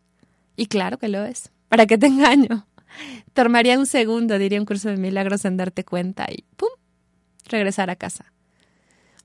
Y 0.56 0.66
claro 0.66 0.98
que 0.98 1.08
lo 1.08 1.24
es. 1.24 1.50
¿Para 1.68 1.86
qué 1.86 1.98
te 1.98 2.06
engaño? 2.06 2.66
Tomaría 3.32 3.78
un 3.78 3.86
segundo, 3.86 4.38
diría 4.38 4.60
un 4.60 4.66
curso 4.66 4.88
de 4.88 4.96
milagros, 4.96 5.44
en 5.44 5.56
darte 5.56 5.84
cuenta 5.84 6.26
y 6.30 6.44
¡pum! 6.56 6.70
regresar 7.44 7.90
a 7.90 7.96
casa. 7.96 8.32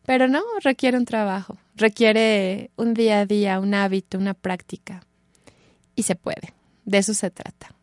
Pero 0.05 0.27
no, 0.27 0.41
requiere 0.63 0.97
un 0.97 1.05
trabajo, 1.05 1.57
requiere 1.75 2.71
un 2.75 2.93
día 2.93 3.21
a 3.21 3.25
día, 3.25 3.59
un 3.59 3.73
hábito, 3.73 4.17
una 4.17 4.33
práctica. 4.33 5.01
Y 5.95 6.03
se 6.03 6.15
puede, 6.15 6.53
de 6.85 6.97
eso 6.97 7.13
se 7.13 7.29
trata. 7.29 7.75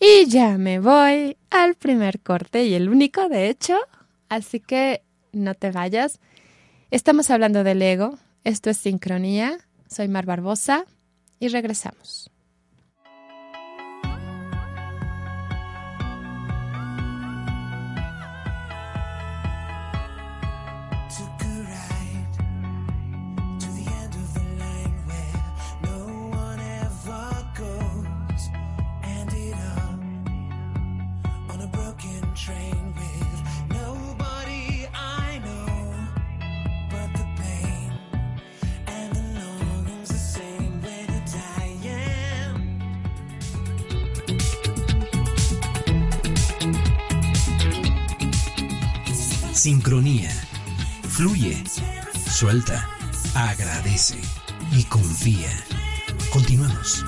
Y 0.00 0.26
ya 0.26 0.58
me 0.58 0.80
voy 0.80 1.36
al 1.50 1.74
primer 1.74 2.20
corte 2.20 2.64
y 2.64 2.74
el 2.74 2.88
único, 2.88 3.28
de 3.28 3.48
hecho, 3.48 3.78
así 4.28 4.60
que 4.60 5.02
no 5.32 5.54
te 5.54 5.70
vayas. 5.70 6.20
Estamos 6.90 7.30
hablando 7.30 7.64
del 7.64 7.82
ego, 7.82 8.18
esto 8.44 8.70
es 8.70 8.76
sincronía, 8.76 9.58
soy 9.88 10.08
Mar 10.08 10.26
Barbosa 10.26 10.84
y 11.40 11.48
regresamos. 11.48 12.30
Sincronía. 49.64 50.30
Fluye, 51.08 51.64
suelta, 52.30 52.86
agradece 53.34 54.18
y 54.72 54.84
confía. 54.84 55.48
Continuamos. 56.30 57.02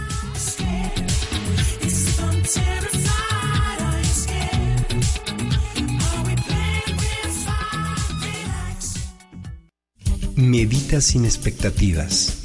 Medita 10.34 11.02
sin 11.02 11.26
expectativas, 11.26 12.38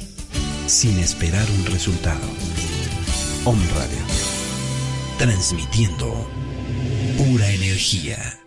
sin 0.66 0.98
esperar 0.98 1.46
un 1.58 1.64
resultado. 1.72 2.28
Om 3.46 3.58
Radio, 3.74 4.04
transmitiendo 5.16 6.28
pura 7.16 7.50
energía. 7.50 8.41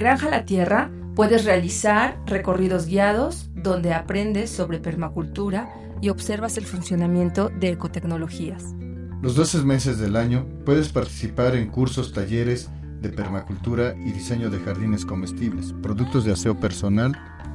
Granja 0.00 0.30
La 0.30 0.46
Tierra 0.46 0.90
puedes 1.14 1.44
realizar 1.44 2.18
recorridos 2.24 2.86
guiados 2.86 3.50
donde 3.54 3.92
aprendes 3.92 4.48
sobre 4.48 4.78
permacultura 4.78 5.68
y 6.00 6.08
observas 6.08 6.56
el 6.56 6.64
funcionamiento 6.64 7.50
de 7.50 7.68
ecotecnologías. 7.68 8.74
Los 9.20 9.34
12 9.34 9.62
meses 9.64 9.98
del 9.98 10.16
año 10.16 10.46
puedes 10.64 10.88
participar 10.88 11.54
en 11.54 11.68
cursos, 11.68 12.14
talleres 12.14 12.70
de 13.02 13.10
permacultura 13.10 13.94
y 13.94 14.12
diseño 14.12 14.48
de 14.48 14.60
jardines 14.60 15.04
comestibles, 15.04 15.74
productos 15.82 16.24
de 16.24 16.32
aseo 16.32 16.58
personal, 16.58 17.12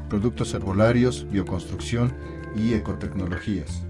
productos 0.08 0.54
herbolarios, 0.54 1.28
bioconstrucción 1.32 2.14
y 2.56 2.76
ecotecnologías. 2.76 3.82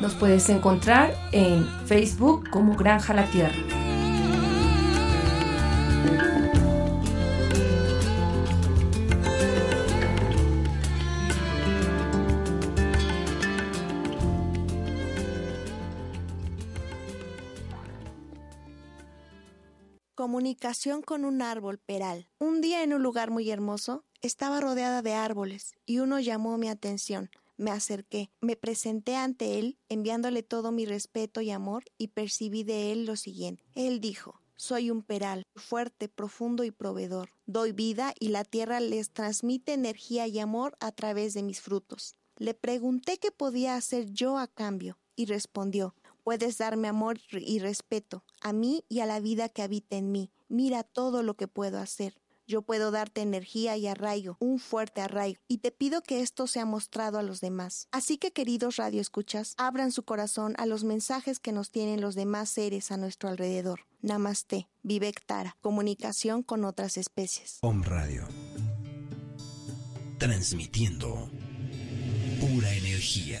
Nos 0.00 0.14
puedes 0.14 0.48
encontrar 0.48 1.12
en 1.32 1.66
Facebook 1.84 2.48
como 2.48 2.76
Granja 2.76 3.12
La 3.12 3.26
Tierra. 3.26 3.87
Comunicación 20.38 21.02
con 21.02 21.24
un 21.24 21.42
árbol 21.42 21.78
peral. 21.78 22.28
Un 22.38 22.60
día 22.60 22.84
en 22.84 22.94
un 22.94 23.02
lugar 23.02 23.32
muy 23.32 23.50
hermoso, 23.50 24.04
estaba 24.22 24.60
rodeada 24.60 25.02
de 25.02 25.12
árboles 25.12 25.74
y 25.84 25.98
uno 25.98 26.20
llamó 26.20 26.56
mi 26.58 26.68
atención. 26.68 27.28
Me 27.56 27.72
acerqué, 27.72 28.30
me 28.40 28.54
presenté 28.54 29.16
ante 29.16 29.58
él, 29.58 29.78
enviándole 29.88 30.44
todo 30.44 30.70
mi 30.70 30.86
respeto 30.86 31.40
y 31.40 31.50
amor, 31.50 31.82
y 31.98 32.08
percibí 32.08 32.62
de 32.62 32.92
él 32.92 33.04
lo 33.04 33.16
siguiente. 33.16 33.64
Él 33.74 34.00
dijo, 34.00 34.40
soy 34.54 34.92
un 34.92 35.02
peral, 35.02 35.42
fuerte, 35.56 36.08
profundo 36.08 36.62
y 36.62 36.70
proveedor. 36.70 37.30
Doy 37.46 37.72
vida 37.72 38.14
y 38.20 38.28
la 38.28 38.44
tierra 38.44 38.78
les 38.78 39.10
transmite 39.10 39.72
energía 39.72 40.28
y 40.28 40.38
amor 40.38 40.76
a 40.78 40.92
través 40.92 41.34
de 41.34 41.42
mis 41.42 41.60
frutos. 41.60 42.14
Le 42.36 42.54
pregunté 42.54 43.18
qué 43.18 43.32
podía 43.32 43.74
hacer 43.74 44.12
yo 44.12 44.38
a 44.38 44.46
cambio, 44.46 45.00
y 45.16 45.26
respondió, 45.26 45.96
Puedes 46.28 46.58
darme 46.58 46.88
amor 46.88 47.18
y 47.32 47.58
respeto 47.58 48.22
a 48.42 48.52
mí 48.52 48.84
y 48.90 49.00
a 49.00 49.06
la 49.06 49.18
vida 49.18 49.48
que 49.48 49.62
habita 49.62 49.96
en 49.96 50.12
mí. 50.12 50.30
Mira 50.50 50.82
todo 50.82 51.22
lo 51.22 51.38
que 51.38 51.48
puedo 51.48 51.78
hacer. 51.78 52.20
Yo 52.46 52.60
puedo 52.60 52.90
darte 52.90 53.22
energía 53.22 53.78
y 53.78 53.86
arraigo, 53.86 54.36
un 54.38 54.58
fuerte 54.58 55.00
arraigo, 55.00 55.40
y 55.48 55.58
te 55.58 55.70
pido 55.70 56.02
que 56.02 56.20
esto 56.20 56.46
sea 56.46 56.66
mostrado 56.66 57.18
a 57.18 57.22
los 57.22 57.40
demás. 57.40 57.88
Así 57.92 58.18
que, 58.18 58.30
queridos 58.30 58.76
radioescuchas, 58.76 59.54
abran 59.56 59.90
su 59.90 60.02
corazón 60.02 60.54
a 60.58 60.66
los 60.66 60.84
mensajes 60.84 61.38
que 61.38 61.52
nos 61.52 61.70
tienen 61.70 62.02
los 62.02 62.14
demás 62.14 62.50
seres 62.50 62.92
a 62.92 62.98
nuestro 62.98 63.30
alrededor. 63.30 63.86
Namaste, 64.02 64.68
Vivek 64.82 65.24
comunicación 65.62 66.42
con 66.42 66.66
otras 66.66 66.98
especies. 66.98 67.56
Om 67.62 67.84
Radio. 67.84 68.28
Transmitiendo 70.18 71.30
pura 72.38 72.70
energía. 72.74 73.40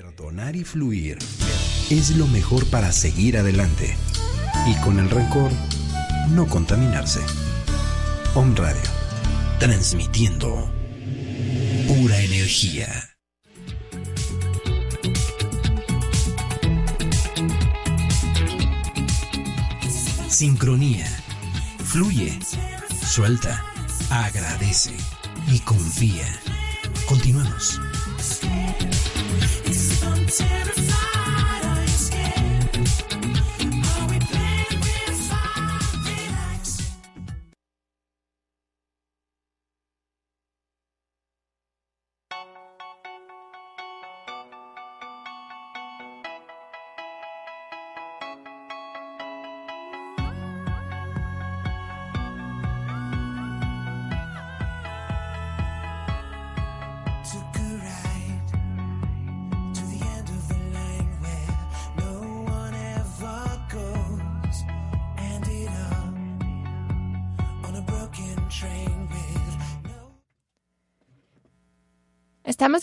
Perdonar 0.00 0.56
y 0.56 0.64
fluir 0.64 1.18
es 1.90 2.16
lo 2.16 2.26
mejor 2.26 2.64
para 2.70 2.90
seguir 2.90 3.36
adelante. 3.36 3.94
Y 4.66 4.74
con 4.80 4.98
el 4.98 5.10
rencor, 5.10 5.52
no 6.30 6.46
contaminarse. 6.46 7.20
Om 8.34 8.56
Radio, 8.56 8.80
transmitiendo 9.58 10.72
pura 11.86 12.18
energía. 12.18 12.88
Sincronía. 20.30 21.04
Fluye, 21.84 22.38
suelta, 23.06 23.62
agradece 24.08 24.94
y 25.48 25.58
confía. 25.58 26.24
Continuamos. 27.06 27.78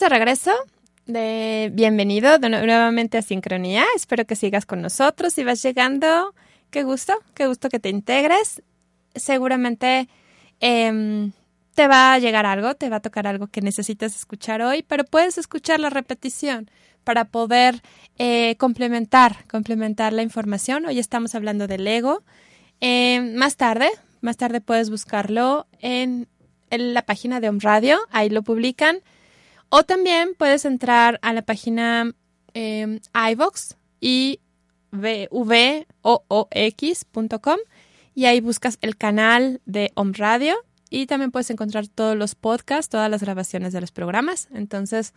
De 0.08 0.16
regreso. 0.18 0.52
De 1.06 1.70
bienvenido 1.74 2.40
de 2.40 2.50
nuevamente 2.50 3.18
a 3.18 3.22
Sincronía. 3.22 3.86
Espero 3.94 4.26
que 4.26 4.38
sigas 4.38 4.66
con 4.66 4.82
nosotros. 4.82 5.34
Si 5.34 5.44
vas 5.44 5.62
llegando, 5.62 6.34
qué 6.70 6.84
gusto, 6.84 7.14
qué 7.34 7.48
gusto 7.48 7.68
que 7.68 7.80
te 7.80 7.90
integres. 7.90 8.62
Seguramente 9.16 10.08
em, 10.62 11.34
te 11.76 11.88
va 11.88 12.14
a 12.14 12.20
llegar 12.20 12.46
algo, 12.46 12.76
te 12.76 12.90
va 12.90 12.98
a 12.98 13.00
tocar 13.02 13.28
algo 13.28 13.48
que 13.48 13.62
necesitas 13.62 14.16
escuchar 14.16 14.62
hoy, 14.62 14.82
pero 14.82 15.04
puedes 15.04 15.38
escuchar 15.38 15.82
la 15.82 15.90
repetición 15.90 16.72
para 17.04 17.26
poder 17.26 17.82
eh, 18.18 18.56
complementar, 18.58 19.46
complementar 19.50 20.14
la 20.14 20.22
información. 20.22 20.86
Hoy 20.86 21.00
estamos 21.00 21.36
hablando 21.36 21.68
del 21.68 21.86
ego. 21.86 22.24
Em, 22.80 23.36
más 23.36 23.58
tarde, 23.58 23.90
más 24.22 24.38
tarde 24.38 24.62
puedes 24.62 24.90
buscarlo 24.90 25.68
en, 25.80 26.30
en 26.70 26.94
la 26.94 27.02
página 27.02 27.42
de 27.42 27.50
Om 27.50 27.60
Radio, 27.60 27.98
ahí 28.12 28.30
lo 28.30 28.42
publican. 28.44 29.02
O 29.70 29.84
también 29.84 30.34
puedes 30.38 30.66
entrar 30.66 31.20
a 31.22 31.34
la 31.34 31.42
página 31.42 32.14
eh, 32.54 33.00
iVox 33.14 33.76
y 34.00 34.40
y 38.16 38.26
ahí 38.26 38.42
buscas 38.42 38.78
el 38.82 38.98
canal 38.98 39.62
de 39.66 39.92
Om 39.96 40.14
Radio 40.14 40.56
y 40.90 41.06
también 41.06 41.32
puedes 41.32 41.50
encontrar 41.50 41.88
todos 41.88 42.16
los 42.16 42.36
podcasts, 42.36 42.90
todas 42.90 43.12
las 43.12 43.22
grabaciones 43.22 43.74
de 43.74 43.82
los 43.82 43.92
programas. 43.92 44.48
Entonces, 44.54 45.14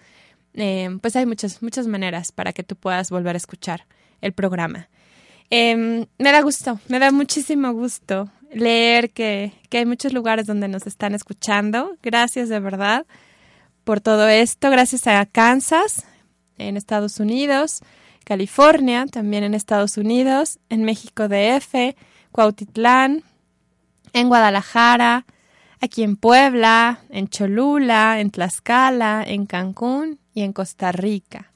eh, 0.55 0.91
pues 1.01 1.17
hay 1.17 1.27
muchas, 1.27 1.63
muchas 1.63 1.87
maneras 1.87 2.33
para 2.33 2.53
que 2.53 2.63
tú 2.63 2.77
puedas 2.77 3.11
volver 3.11 3.37
a 3.37 3.39
escuchar 3.39 3.87
el 4.21 4.33
programa. 4.33 4.89
Em, 5.49 6.07
me 6.19 6.33
da 6.33 6.43
gusto, 6.43 6.79
me 6.89 6.99
da 6.99 7.11
muchísimo 7.11 7.73
gusto 7.73 8.31
leer 8.53 9.11
que, 9.11 9.53
que 9.69 9.79
hay 9.79 9.87
muchos 9.87 10.13
lugares 10.13 10.47
donde 10.47 10.69
nos 10.69 10.87
están 10.87 11.15
escuchando. 11.15 11.97
Gracias 12.03 12.49
de 12.49 12.61
verdad 12.61 13.07
por 13.85 14.01
todo 14.01 14.29
esto, 14.29 14.71
gracias 14.71 15.07
a 15.07 15.25
Kansas, 15.27 16.05
en 16.59 16.77
Estados 16.77 17.21
Unidos, 17.21 17.81
California, 18.25 19.07
también 19.07 19.45
en 19.45 19.55
Estados 19.55 19.97
Unidos, 19.97 20.59
en 20.69 20.85
México 20.85 21.29
DF, 21.29 21.97
Cuautitlán, 22.31 23.25
en 24.13 24.29
Guadalajara, 24.29 25.27
aquí 25.81 26.03
en 26.03 26.17
Puebla, 26.17 27.01
en 27.09 27.29
Cholula, 27.29 28.21
en 28.21 28.31
Tlaxcala, 28.31 29.25
en 29.27 29.47
Cancún 29.47 30.19
y 30.35 30.43
en 30.43 30.53
Costa 30.53 30.93
Rica. 30.93 31.53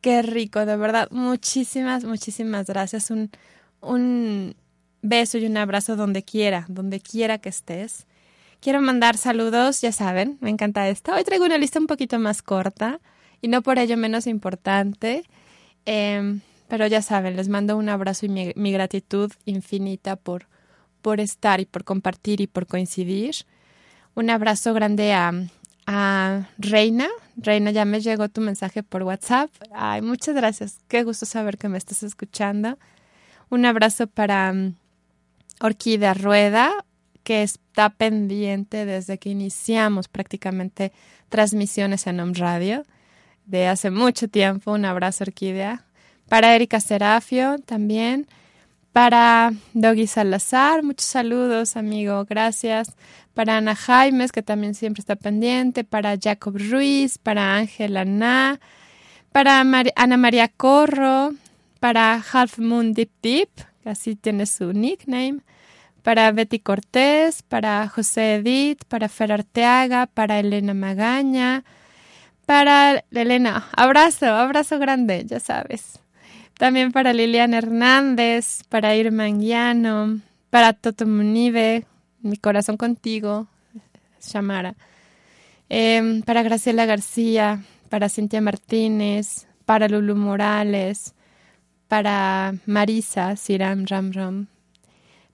Qué 0.00 0.22
rico, 0.22 0.64
de 0.66 0.76
verdad. 0.76 1.08
Muchísimas, 1.10 2.04
muchísimas 2.04 2.66
gracias. 2.66 3.10
Un, 3.10 3.30
un 3.80 4.54
beso 5.02 5.38
y 5.38 5.46
un 5.46 5.56
abrazo 5.56 5.96
donde 5.96 6.22
quiera, 6.22 6.64
donde 6.68 7.00
quiera 7.00 7.38
que 7.38 7.50
estés. 7.50 8.06
Quiero 8.60 8.82
mandar 8.82 9.16
saludos, 9.16 9.80
ya 9.80 9.90
saben, 9.90 10.36
me 10.42 10.50
encanta 10.50 10.86
esto. 10.86 11.14
Hoy 11.14 11.24
traigo 11.24 11.46
una 11.46 11.56
lista 11.56 11.78
un 11.78 11.86
poquito 11.86 12.18
más 12.18 12.42
corta 12.42 13.00
y 13.40 13.48
no 13.48 13.62
por 13.62 13.78
ello 13.78 13.96
menos 13.96 14.26
importante. 14.26 15.24
Em, 15.86 16.42
pero 16.68 16.86
ya 16.86 17.00
saben, 17.00 17.36
les 17.36 17.48
mando 17.48 17.78
un 17.78 17.88
abrazo 17.88 18.26
y 18.26 18.28
mi, 18.28 18.72
gratitud 18.72 19.32
infinita 19.46 20.16
por, 20.16 20.46
por 21.00 21.20
estar 21.20 21.60
y 21.60 21.64
por 21.64 21.84
compartir 21.84 22.42
y 22.42 22.46
por 22.46 22.66
coincidir. 22.66 23.34
Un 24.14 24.28
abrazo 24.28 24.74
grande 24.74 25.14
a, 25.14 25.32
Reina. 26.58 27.08
Reina, 27.36 27.70
ya 27.70 27.86
me 27.86 28.00
llegó 28.00 28.28
tu 28.28 28.42
mensaje 28.42 28.82
por 28.82 29.02
WhatsApp. 29.02 29.50
Ay, 29.72 30.02
muchas 30.02 30.34
gracias. 30.34 30.78
Qué 30.86 31.02
gusto 31.02 31.24
saber 31.24 31.56
que 31.56 31.68
me 31.68 31.78
estás 31.78 32.02
escuchando. 32.02 32.78
Un 33.48 33.64
abrazo 33.64 34.06
para 34.06 34.52
um, 34.52 34.74
Orquídea 35.60 36.14
Rueda, 36.14 36.84
que 37.30 37.44
está 37.44 37.90
pendiente 37.90 38.84
desde 38.84 39.18
que 39.18 39.28
iniciamos 39.28 40.08
prácticamente 40.08 40.90
transmisiones 41.28 42.08
en 42.08 42.18
Home 42.18 42.32
Radio 42.34 42.84
de 43.46 43.68
hace 43.68 43.92
mucho 43.92 44.26
tiempo. 44.26 44.72
Un 44.72 44.84
abrazo, 44.84 45.22
Orquídea. 45.22 45.84
Para 46.28 46.56
Erika 46.56 46.80
Serafio 46.80 47.60
también. 47.60 48.26
Para 48.92 49.52
Doggy 49.74 50.08
Salazar, 50.08 50.82
muchos 50.82 51.06
saludos, 51.06 51.76
amigo, 51.76 52.26
gracias. 52.28 52.96
Para 53.32 53.58
Ana 53.58 53.76
Jaimes, 53.76 54.32
que 54.32 54.42
también 54.42 54.74
siempre 54.74 55.00
está 55.00 55.14
pendiente. 55.14 55.84
Para 55.84 56.18
Jacob 56.20 56.56
Ruiz, 56.58 57.16
para 57.16 57.54
Ángela 57.54 58.04
Na. 58.04 58.58
Para 59.30 59.60
Ana 59.60 60.16
María 60.16 60.48
Corro. 60.48 61.34
Para 61.78 62.14
Half 62.32 62.58
Moon 62.58 62.92
Deep 62.92 63.12
Deep, 63.22 63.50
que 63.84 63.88
así 63.88 64.16
tiene 64.16 64.46
su 64.46 64.72
nickname 64.72 65.42
para 66.02 66.30
Betty 66.32 66.58
Cortés, 66.60 67.42
para 67.42 67.88
José 67.88 68.36
Edith, 68.36 68.84
para 68.88 69.08
Fer 69.08 69.32
Arteaga, 69.32 70.06
para 70.06 70.38
Elena 70.38 70.74
Magaña, 70.74 71.64
para 72.46 73.04
Elena, 73.10 73.68
abrazo, 73.76 74.26
abrazo 74.26 74.78
grande, 74.78 75.24
ya 75.26 75.40
sabes. 75.40 76.00
También 76.58 76.92
para 76.92 77.12
Liliana 77.12 77.58
Hernández, 77.58 78.64
para 78.68 78.94
Irma 78.94 79.24
Anguiano, 79.24 80.20
para 80.50 80.72
Toto 80.72 81.06
Munive, 81.06 81.86
mi 82.20 82.36
corazón 82.36 82.76
contigo, 82.76 83.46
Shamara. 84.20 84.74
Em, 85.68 86.22
para 86.22 86.42
Graciela 86.42 86.84
García, 86.84 87.62
para 87.88 88.08
Cintia 88.08 88.40
Martínez, 88.40 89.46
para 89.64 89.88
Lulu 89.88 90.16
Morales, 90.16 91.14
para 91.88 92.54
Marisa 92.66 93.36
Siram 93.36 93.84
Ram 93.86 94.46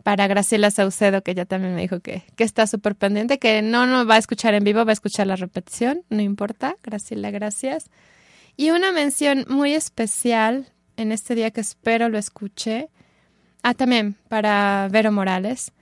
para 0.06 0.28
Graciela 0.28 0.70
Saucedo, 0.70 1.22
que 1.22 1.34
ya 1.34 1.46
también 1.46 1.74
me 1.74 1.80
dijo 1.80 1.98
que, 1.98 2.22
que 2.36 2.44
está 2.44 2.68
súper 2.68 2.94
pendiente, 2.94 3.40
que 3.40 3.60
no 3.60 3.86
nos 3.86 4.08
va 4.08 4.14
a 4.14 4.18
escuchar 4.18 4.54
en 4.54 4.62
vivo, 4.62 4.84
va 4.84 4.92
a 4.92 4.92
escuchar 4.92 5.26
la 5.26 5.34
repetición, 5.34 6.04
no 6.10 6.22
importa. 6.22 6.76
Graciela, 6.84 7.32
gracias. 7.32 7.90
Y 8.56 8.70
una 8.70 8.92
mención 8.92 9.46
muy 9.48 9.74
especial 9.74 10.68
en 10.96 11.10
este 11.10 11.34
día 11.34 11.50
que 11.50 11.60
espero 11.60 12.08
lo 12.08 12.18
escuche. 12.18 12.88
Ah, 13.64 13.74
también 13.74 14.14
para 14.28 14.86
Vero 14.92 15.10
Morales, 15.10 15.72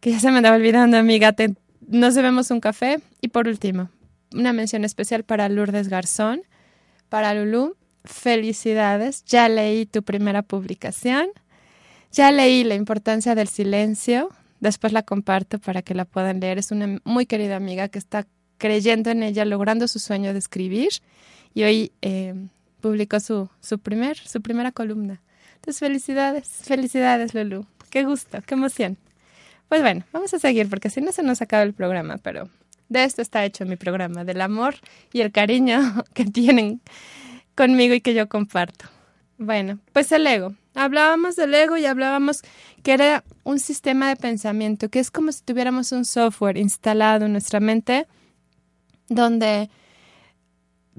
que 0.00 0.10
ya 0.10 0.20
se 0.20 0.30
me 0.30 0.36
estaba 0.40 0.56
olvidando, 0.56 0.98
amiga. 0.98 1.32
Te, 1.32 1.54
nos 1.88 2.14
debemos 2.14 2.50
un 2.50 2.60
café. 2.60 3.00
Y 3.22 3.28
por 3.28 3.48
último, 3.48 3.88
una 4.34 4.52
mención 4.52 4.84
especial 4.84 5.24
para 5.24 5.48
Lourdes 5.48 5.88
Garzón, 5.88 6.42
para 7.08 7.32
Lulú. 7.32 7.74
Felicidades, 8.04 9.24
ya 9.24 9.48
leí 9.48 9.86
tu 9.86 10.02
primera 10.02 10.42
publicación. 10.42 11.30
Ya 12.16 12.32
leí 12.32 12.64
La 12.64 12.76
importancia 12.76 13.34
del 13.34 13.46
silencio, 13.46 14.30
después 14.60 14.94
la 14.94 15.02
comparto 15.02 15.58
para 15.58 15.82
que 15.82 15.92
la 15.92 16.06
puedan 16.06 16.40
leer. 16.40 16.56
Es 16.56 16.70
una 16.70 16.98
muy 17.04 17.26
querida 17.26 17.56
amiga 17.56 17.88
que 17.88 17.98
está 17.98 18.26
creyendo 18.56 19.10
en 19.10 19.22
ella, 19.22 19.44
logrando 19.44 19.86
su 19.86 19.98
sueño 19.98 20.32
de 20.32 20.38
escribir 20.38 20.88
y 21.52 21.64
hoy 21.64 21.92
eh, 22.00 22.32
publicó 22.80 23.20
su, 23.20 23.50
su, 23.60 23.78
primer, 23.80 24.16
su 24.16 24.40
primera 24.40 24.72
columna. 24.72 25.20
Entonces, 25.56 25.78
felicidades, 25.78 26.48
felicidades, 26.62 27.34
Lulu. 27.34 27.66
Qué 27.90 28.04
gusto, 28.04 28.38
qué 28.46 28.54
emoción. 28.54 28.96
Pues 29.68 29.82
bueno, 29.82 30.02
vamos 30.10 30.32
a 30.32 30.38
seguir 30.38 30.70
porque 30.70 30.88
si 30.88 31.02
no 31.02 31.12
se 31.12 31.22
nos 31.22 31.42
acaba 31.42 31.64
el 31.64 31.74
programa, 31.74 32.16
pero 32.16 32.48
de 32.88 33.04
esto 33.04 33.20
está 33.20 33.44
hecho 33.44 33.66
mi 33.66 33.76
programa, 33.76 34.24
del 34.24 34.40
amor 34.40 34.76
y 35.12 35.20
el 35.20 35.32
cariño 35.32 36.02
que 36.14 36.24
tienen 36.24 36.80
conmigo 37.54 37.92
y 37.92 38.00
que 38.00 38.14
yo 38.14 38.26
comparto. 38.26 38.95
Bueno, 39.38 39.78
pues 39.92 40.10
el 40.12 40.26
ego. 40.26 40.54
Hablábamos 40.74 41.36
del 41.36 41.54
ego 41.54 41.76
y 41.76 41.86
hablábamos 41.86 42.42
que 42.82 42.92
era 42.92 43.24
un 43.44 43.58
sistema 43.58 44.08
de 44.08 44.16
pensamiento, 44.16 44.88
que 44.88 44.98
es 44.98 45.10
como 45.10 45.32
si 45.32 45.42
tuviéramos 45.42 45.92
un 45.92 46.04
software 46.04 46.56
instalado 46.56 47.26
en 47.26 47.32
nuestra 47.32 47.60
mente 47.60 48.06
donde 49.08 49.70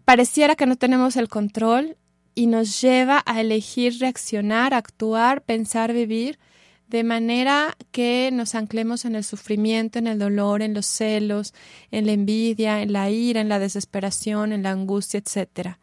pareciera 0.06 0.56
que 0.56 0.66
no 0.66 0.76
tenemos 0.76 1.16
el 1.16 1.28
control 1.28 1.98
y 2.36 2.48
nos 2.48 2.82
lleva 2.82 3.24
a 3.26 3.42
elegir 3.42 3.98
reaccionar, 4.00 4.74
actuar, 4.74 5.42
pensar, 5.42 5.94
vivir 5.94 6.40
de 6.88 7.04
manera 7.04 7.76
que 7.92 8.30
nos 8.32 8.56
anclemos 8.56 9.04
en 9.04 9.16
el 9.16 9.24
sufrimiento, 9.24 10.00
en 10.00 10.08
el 10.08 10.20
dolor, 10.20 10.62
en 10.62 10.74
los 10.74 10.86
celos, 10.86 11.54
en 11.92 12.06
la 12.06 12.14
envidia, 12.14 12.82
en 12.82 12.94
la 12.94 13.10
ira, 13.10 13.42
en 13.42 13.50
la 13.50 13.60
desesperación, 13.60 14.54
en 14.54 14.64
la 14.64 14.72
angustia, 14.72 15.20
etc. 15.20 15.78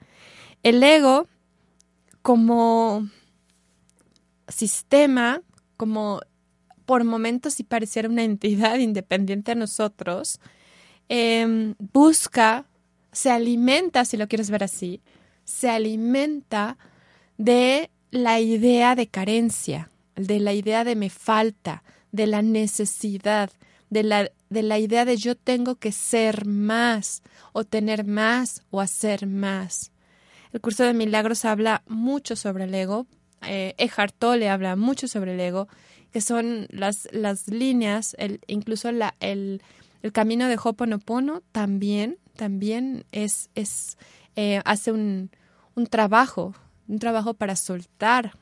El 0.63 0.83
ego 0.83 1.29
como 2.25 3.07
sistema, 4.49 5.43
como 5.77 6.21
por 6.87 7.05
momentos 7.05 7.53
si 7.53 7.65
pareciera 7.65 8.09
una 8.09 8.25
entidad 8.25 8.79
independiente 8.79 9.53
a 9.53 9.55
nosotros, 9.55 10.41
em, 11.11 11.75
busca, 11.93 12.65
se 13.13 13.31
alimenta, 13.31 14.07
si 14.07 14.17
lo 14.17 14.27
quieres 14.27 14.49
ver 14.49 14.65
así, 14.65 15.03
se 15.45 15.69
alimenta 15.69 16.79
de 17.37 17.91
la 18.11 18.41
idea 18.41 18.95
de 18.95 19.07
carencia, 19.07 19.91
de 20.17 20.41
la 20.41 20.55
idea 20.55 20.83
de 20.83 20.97
me 20.97 21.11
falta, 21.11 21.85
de 22.11 22.27
la 22.27 22.41
necesidad, 22.41 23.51
de 23.91 24.03
la, 24.03 24.31
de 24.49 24.63
la 24.63 24.79
idea 24.79 25.05
de 25.05 25.19
yo 25.19 25.37
tengo 25.37 25.75
que 25.75 25.93
ser 25.93 26.47
más, 26.47 27.23
o 27.53 27.65
tener 27.65 28.07
más, 28.07 28.63
o 28.71 28.81
hacer 28.81 29.27
más. 29.27 29.93
El 30.55 30.61
curso 30.61 30.85
de 30.85 30.95
milagros 30.95 31.45
habla 31.45 31.83
mucho 31.89 32.37
sobre 32.37 32.65
el 32.65 32.75
ego, 32.77 33.09
eh, 33.43 33.75
Eckhart 33.77 34.15
Tolle 34.17 34.49
habla 34.49 34.77
mucho 34.77 35.09
sobre 35.09 35.35
el 35.35 35.41
ego, 35.41 35.67
que 36.13 36.21
son 36.21 36.69
las, 36.71 37.09
las 37.11 37.49
líneas, 37.49 38.17
incluso 38.47 38.93
la, 38.93 39.17
el, 39.19 39.63
el 40.05 40.13
camino 40.13 40.47
de 40.47 40.57
Hoponopono 40.63 41.43
también, 41.51 42.19
también 42.37 43.05
es, 43.11 43.51
es 43.57 43.99
eh, 44.37 44.63
hace 44.65 44.93
un, 44.93 45.33
un 45.75 45.89
trabajo, 45.89 46.55
un 46.87 47.01
trabajo 47.01 47.35
para 47.35 47.57
soltar 47.57 48.39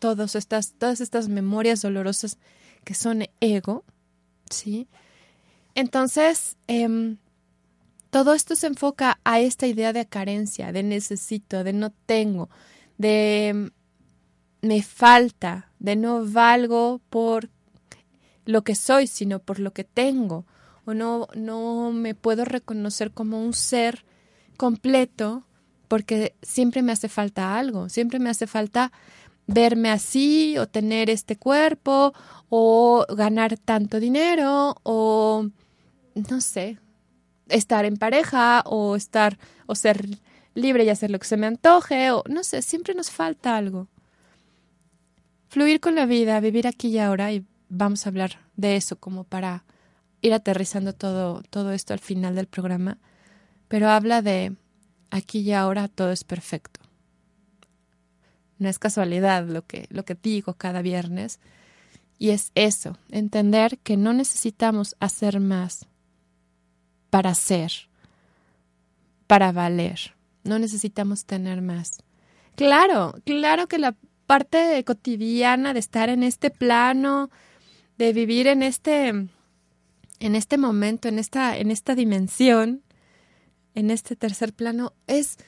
todas 0.00 0.34
estas, 0.34 0.72
todas 0.72 1.00
estas 1.00 1.28
memorias 1.28 1.82
dolorosas 1.82 2.36
que 2.82 2.94
son 2.94 3.26
ego, 3.40 3.84
¿sí? 4.50 4.88
Entonces, 5.76 6.56
eh, 6.66 7.16
todo 8.10 8.34
esto 8.34 8.56
se 8.56 8.66
enfoca 8.66 9.20
a 9.24 9.40
esta 9.40 9.66
idea 9.66 9.92
de 9.92 10.06
carencia, 10.06 10.72
de 10.72 10.82
necesito, 10.82 11.64
de 11.64 11.72
no 11.72 11.90
tengo, 12.06 12.48
de 12.96 13.70
me 14.62 14.82
falta, 14.82 15.70
de 15.78 15.96
no 15.96 16.24
valgo 16.26 17.00
por 17.10 17.48
lo 18.44 18.62
que 18.62 18.74
soy, 18.74 19.06
sino 19.06 19.40
por 19.40 19.60
lo 19.60 19.72
que 19.72 19.84
tengo, 19.84 20.46
o 20.84 20.94
no, 20.94 21.28
no 21.34 21.92
me 21.92 22.14
puedo 22.14 22.44
reconocer 22.44 23.12
como 23.12 23.42
un 23.42 23.52
ser 23.52 24.04
completo 24.56 25.44
porque 25.86 26.34
siempre 26.42 26.82
me 26.82 26.92
hace 26.92 27.08
falta 27.08 27.58
algo, 27.58 27.88
siempre 27.88 28.18
me 28.18 28.30
hace 28.30 28.46
falta 28.46 28.92
verme 29.46 29.90
así 29.90 30.56
o 30.58 30.66
tener 30.66 31.08
este 31.10 31.36
cuerpo 31.36 32.12
o 32.48 33.06
ganar 33.08 33.58
tanto 33.58 34.00
dinero 34.00 34.76
o 34.82 35.48
no 36.14 36.40
sé, 36.40 36.78
estar 37.48 37.84
en 37.84 37.96
pareja 37.96 38.62
o 38.66 38.96
estar 38.96 39.38
o 39.66 39.74
ser 39.74 40.06
libre 40.54 40.84
y 40.84 40.90
hacer 40.90 41.10
lo 41.10 41.18
que 41.18 41.26
se 41.26 41.36
me 41.36 41.46
antoje 41.46 42.10
o 42.10 42.24
no 42.28 42.44
sé, 42.44 42.62
siempre 42.62 42.94
nos 42.94 43.10
falta 43.10 43.56
algo 43.56 43.88
fluir 45.48 45.80
con 45.80 45.94
la 45.94 46.06
vida, 46.06 46.38
vivir 46.40 46.66
aquí 46.66 46.88
y 46.88 46.98
ahora 46.98 47.32
y 47.32 47.44
vamos 47.68 48.06
a 48.06 48.10
hablar 48.10 48.38
de 48.56 48.76
eso 48.76 48.96
como 48.96 49.24
para 49.24 49.64
ir 50.20 50.32
aterrizando 50.32 50.92
todo, 50.92 51.42
todo 51.50 51.72
esto 51.72 51.92
al 51.92 51.98
final 51.98 52.34
del 52.34 52.46
programa, 52.46 52.98
pero 53.66 53.88
habla 53.88 54.22
de 54.22 54.54
aquí 55.10 55.40
y 55.40 55.52
ahora 55.52 55.88
todo 55.88 56.12
es 56.12 56.24
perfecto. 56.24 56.80
No 58.58 58.68
es 58.68 58.78
casualidad 58.78 59.46
lo 59.46 59.64
que, 59.66 59.86
lo 59.90 60.04
que 60.04 60.16
digo 60.16 60.54
cada 60.54 60.82
viernes, 60.82 61.40
y 62.18 62.30
es 62.30 62.50
eso, 62.54 62.98
entender 63.10 63.78
que 63.78 63.96
no 63.96 64.12
necesitamos 64.12 64.96
hacer 64.98 65.38
más 65.38 65.86
para 67.10 67.34
ser, 67.34 67.72
para 69.26 69.52
valer, 69.52 70.14
no 70.44 70.58
necesitamos 70.58 71.24
tener 71.24 71.62
más. 71.62 72.02
Claro, 72.54 73.14
claro 73.24 73.68
que 73.68 73.78
la 73.78 73.94
parte 74.26 74.82
cotidiana 74.84 75.72
de 75.72 75.80
estar 75.80 76.08
en 76.08 76.22
este 76.22 76.50
plano, 76.50 77.30
de 77.96 78.12
vivir 78.12 78.46
en 78.46 78.62
este, 78.62 79.08
en 79.08 80.34
este 80.34 80.58
momento, 80.58 81.08
en 81.08 81.18
esta, 81.18 81.56
en 81.56 81.70
esta 81.70 81.94
dimensión, 81.94 82.82
en 83.74 83.90
este 83.90 84.16
tercer 84.16 84.52
plano, 84.52 84.92
es 85.06 85.38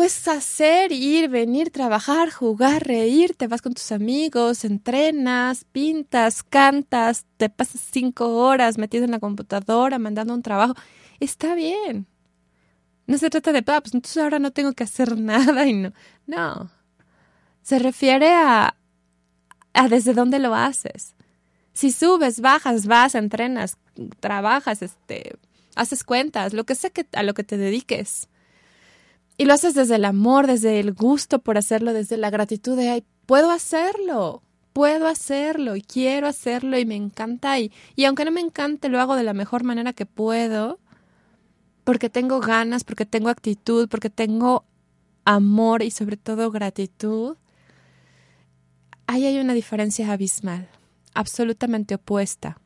pues 0.00 0.28
hacer, 0.28 0.92
ir, 0.92 1.28
venir, 1.28 1.68
trabajar, 1.68 2.30
jugar, 2.30 2.86
reír, 2.86 3.34
te 3.36 3.46
vas 3.48 3.60
con 3.60 3.74
tus 3.74 3.92
amigos, 3.92 4.64
entrenas, 4.64 5.66
pintas, 5.72 6.42
cantas, 6.42 7.26
te 7.36 7.50
pasas 7.50 7.82
cinco 7.92 8.34
horas 8.38 8.78
metido 8.78 9.04
en 9.04 9.10
la 9.10 9.18
computadora, 9.18 9.98
mandando 9.98 10.32
un 10.32 10.40
trabajo. 10.40 10.72
Está 11.20 11.54
bien. 11.54 12.06
No 13.06 13.18
se 13.18 13.28
trata 13.28 13.52
de, 13.52 13.58
ah, 13.58 13.82
pues 13.82 13.92
entonces 13.92 14.22
ahora 14.22 14.38
no 14.38 14.52
tengo 14.52 14.72
que 14.72 14.84
hacer 14.84 15.18
nada 15.18 15.66
y 15.66 15.74
no. 15.74 15.92
No, 16.26 16.70
se 17.60 17.78
refiere 17.78 18.32
a, 18.32 18.74
a 19.74 19.88
desde 19.88 20.14
dónde 20.14 20.38
lo 20.38 20.54
haces. 20.54 21.14
Si 21.74 21.92
subes, 21.92 22.40
bajas, 22.40 22.86
vas, 22.86 23.14
entrenas, 23.14 23.76
trabajas, 24.18 24.80
este, 24.80 25.36
haces 25.74 26.04
cuentas, 26.04 26.54
lo 26.54 26.64
que 26.64 26.74
sea 26.74 26.88
que, 26.88 27.04
a 27.12 27.22
lo 27.22 27.34
que 27.34 27.44
te 27.44 27.58
dediques. 27.58 28.29
Y 29.40 29.46
lo 29.46 29.54
haces 29.54 29.72
desde 29.72 29.96
el 29.96 30.04
amor, 30.04 30.46
desde 30.46 30.80
el 30.80 30.92
gusto 30.92 31.38
por 31.38 31.56
hacerlo, 31.56 31.94
desde 31.94 32.18
la 32.18 32.28
gratitud 32.28 32.76
de, 32.76 32.90
ay, 32.90 33.04
puedo 33.24 33.50
hacerlo, 33.50 34.42
puedo 34.74 35.06
hacerlo 35.06 35.76
y 35.76 35.80
quiero 35.80 36.26
hacerlo 36.26 36.78
y 36.78 36.84
me 36.84 36.96
encanta. 36.96 37.58
Y, 37.58 37.72
y 37.96 38.04
aunque 38.04 38.26
no 38.26 38.32
me 38.32 38.42
encante, 38.42 38.90
lo 38.90 39.00
hago 39.00 39.16
de 39.16 39.22
la 39.22 39.32
mejor 39.32 39.64
manera 39.64 39.94
que 39.94 40.04
puedo, 40.04 40.78
porque 41.84 42.10
tengo 42.10 42.40
ganas, 42.40 42.84
porque 42.84 43.06
tengo 43.06 43.30
actitud, 43.30 43.88
porque 43.88 44.10
tengo 44.10 44.66
amor 45.24 45.82
y 45.82 45.90
sobre 45.90 46.18
todo 46.18 46.50
gratitud 46.50 47.38
ahí 49.06 49.24
hay 49.24 49.40
una 49.40 49.54
diferencia 49.54 50.12
abismal, 50.12 50.68
absolutamente 51.14 51.96
opuesta 51.96 52.60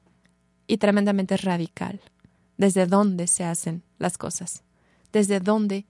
y 0.66 0.78
tremendamente 0.78 1.36
radical. 1.36 2.00
Desde 2.56 2.86
dónde 2.86 3.28
se 3.28 3.44
hacen 3.44 3.84
las 3.98 4.18
cosas, 4.18 4.64
desde 5.12 5.38
dónde 5.38 5.86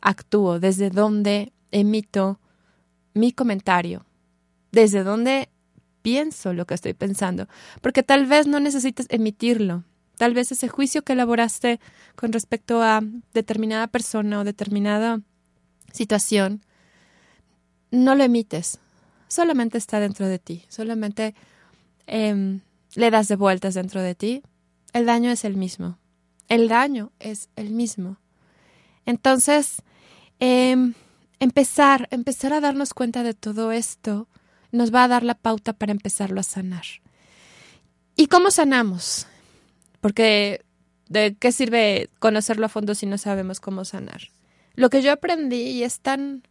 actúo, 0.00 0.60
desde 0.60 0.90
dónde 0.90 1.52
emito 1.70 2.40
mi 3.14 3.32
comentario, 3.32 4.06
desde 4.72 5.02
dónde 5.02 5.48
pienso 6.02 6.52
lo 6.52 6.66
que 6.66 6.74
estoy 6.74 6.94
pensando, 6.94 7.48
porque 7.80 8.02
tal 8.02 8.26
vez 8.26 8.46
no 8.46 8.60
necesites 8.60 9.06
emitirlo, 9.10 9.84
tal 10.16 10.34
vez 10.34 10.52
ese 10.52 10.68
juicio 10.68 11.02
que 11.02 11.14
elaboraste 11.14 11.80
con 12.16 12.32
respecto 12.32 12.82
a 12.82 13.02
determinada 13.34 13.86
persona 13.86 14.40
o 14.40 14.44
determinada 14.44 15.20
situación, 15.92 16.62
no 17.90 18.14
lo 18.14 18.24
emites, 18.24 18.78
solamente 19.28 19.78
está 19.78 20.00
dentro 20.00 20.26
de 20.26 20.38
ti, 20.38 20.64
solamente 20.68 21.34
em, 22.06 22.60
le 22.94 23.10
das 23.10 23.28
de 23.28 23.36
vueltas 23.36 23.74
dentro 23.74 24.02
de 24.02 24.14
ti, 24.14 24.42
el 24.92 25.06
daño 25.06 25.30
es 25.30 25.44
el 25.44 25.56
mismo. 25.56 25.98
El 26.48 26.68
daño 26.68 27.12
es 27.18 27.50
el 27.56 27.70
mismo. 27.70 28.16
Entonces, 29.08 29.80
em, 30.38 30.92
empezar, 31.40 32.08
empezar 32.10 32.52
a 32.52 32.60
darnos 32.60 32.92
cuenta 32.92 33.22
de 33.22 33.32
todo 33.32 33.72
esto 33.72 34.28
nos 34.70 34.94
va 34.94 35.04
a 35.04 35.08
dar 35.08 35.22
la 35.22 35.32
pauta 35.32 35.72
para 35.72 35.92
empezarlo 35.92 36.40
a 36.40 36.42
sanar. 36.42 36.84
¿Y 38.16 38.26
cómo 38.26 38.50
sanamos? 38.50 39.26
Porque 40.02 40.62
¿de 41.08 41.34
qué 41.36 41.52
sirve 41.52 42.10
conocerlo 42.18 42.66
a 42.66 42.68
fondo 42.68 42.94
si 42.94 43.06
no 43.06 43.16
sabemos 43.16 43.60
cómo 43.60 43.86
sanar? 43.86 44.28
Lo 44.74 44.90
que 44.90 45.00
yo 45.00 45.10
aprendí 45.10 45.70
y 45.70 45.84
es 45.84 46.00
tan 46.00 46.42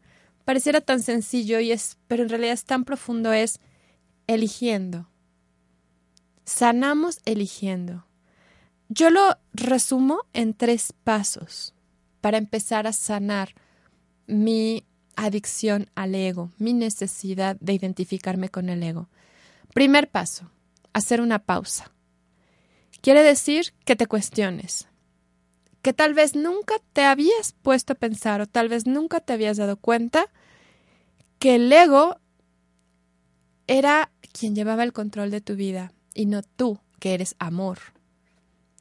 pareciera 0.44 0.82
tan 0.82 1.04
sencillo 1.04 1.60
y 1.60 1.72
es 1.72 2.00
pero 2.08 2.24
en 2.24 2.30
realidad 2.30 2.54
es 2.54 2.66
tan 2.66 2.86
profundo 2.86 3.34
es 3.34 3.60
eligiendo. 4.26 5.08
Sanamos 6.44 7.20
eligiendo. 7.26 8.08
Yo 8.90 9.12
lo 9.12 9.38
resumo 9.54 10.22
en 10.34 10.56
tres 10.56 10.92
pasos 11.04 11.76
para 12.22 12.38
empezar 12.38 12.88
a 12.88 12.94
sanar 12.94 13.54
mi 14.26 14.86
adicción 15.16 15.90
al 15.96 16.16
ego, 16.16 16.52
mi 16.58 16.74
necesidad 16.74 17.58
de 17.60 17.74
identificarme 17.74 18.50
con 18.50 18.70
el 18.70 18.84
ego. 18.84 19.10
Primer 19.74 20.10
paso, 20.10 20.50
hacer 20.94 21.22
una 21.22 21.40
pausa. 21.40 21.92
Quiere 23.02 23.24
decir 23.24 23.74
que 23.86 23.96
te 23.96 24.08
cuestiones, 24.08 24.88
que 25.82 25.94
tal 25.94 26.14
vez 26.14 26.36
nunca 26.36 26.76
te 26.94 27.04
habías 27.04 27.54
puesto 27.62 27.94
a 27.94 27.98
pensar 27.98 28.42
o 28.42 28.48
tal 28.48 28.70
vez 28.70 28.86
nunca 28.86 29.20
te 29.20 29.34
habías 29.34 29.58
dado 29.58 29.78
cuenta 29.78 30.28
que 31.40 31.56
el 31.56 31.72
ego 31.72 32.20
era 33.68 34.12
quien 34.34 34.56
llevaba 34.56 34.84
el 34.84 34.94
control 34.94 35.32
de 35.32 35.42
tu 35.42 35.56
vida 35.56 35.94
y 36.14 36.26
no 36.26 36.42
tú, 36.42 36.80
que 37.00 37.14
eres 37.14 37.36
amor. 37.40 37.80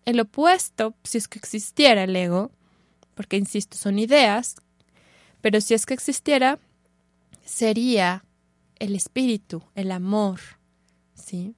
El 0.04 0.20
opuesto, 0.20 0.94
si 1.04 1.18
es 1.18 1.28
que 1.28 1.38
existiera 1.38 2.04
el 2.04 2.16
ego, 2.16 2.50
porque 3.16 3.36
insisto, 3.36 3.76
son 3.76 3.98
ideas 3.98 4.56
pero 5.46 5.60
si 5.60 5.74
es 5.74 5.86
que 5.86 5.94
existiera, 5.94 6.58
sería 7.44 8.24
el 8.80 8.96
espíritu, 8.96 9.62
el 9.76 9.92
amor, 9.92 10.40
¿sí? 11.14 11.54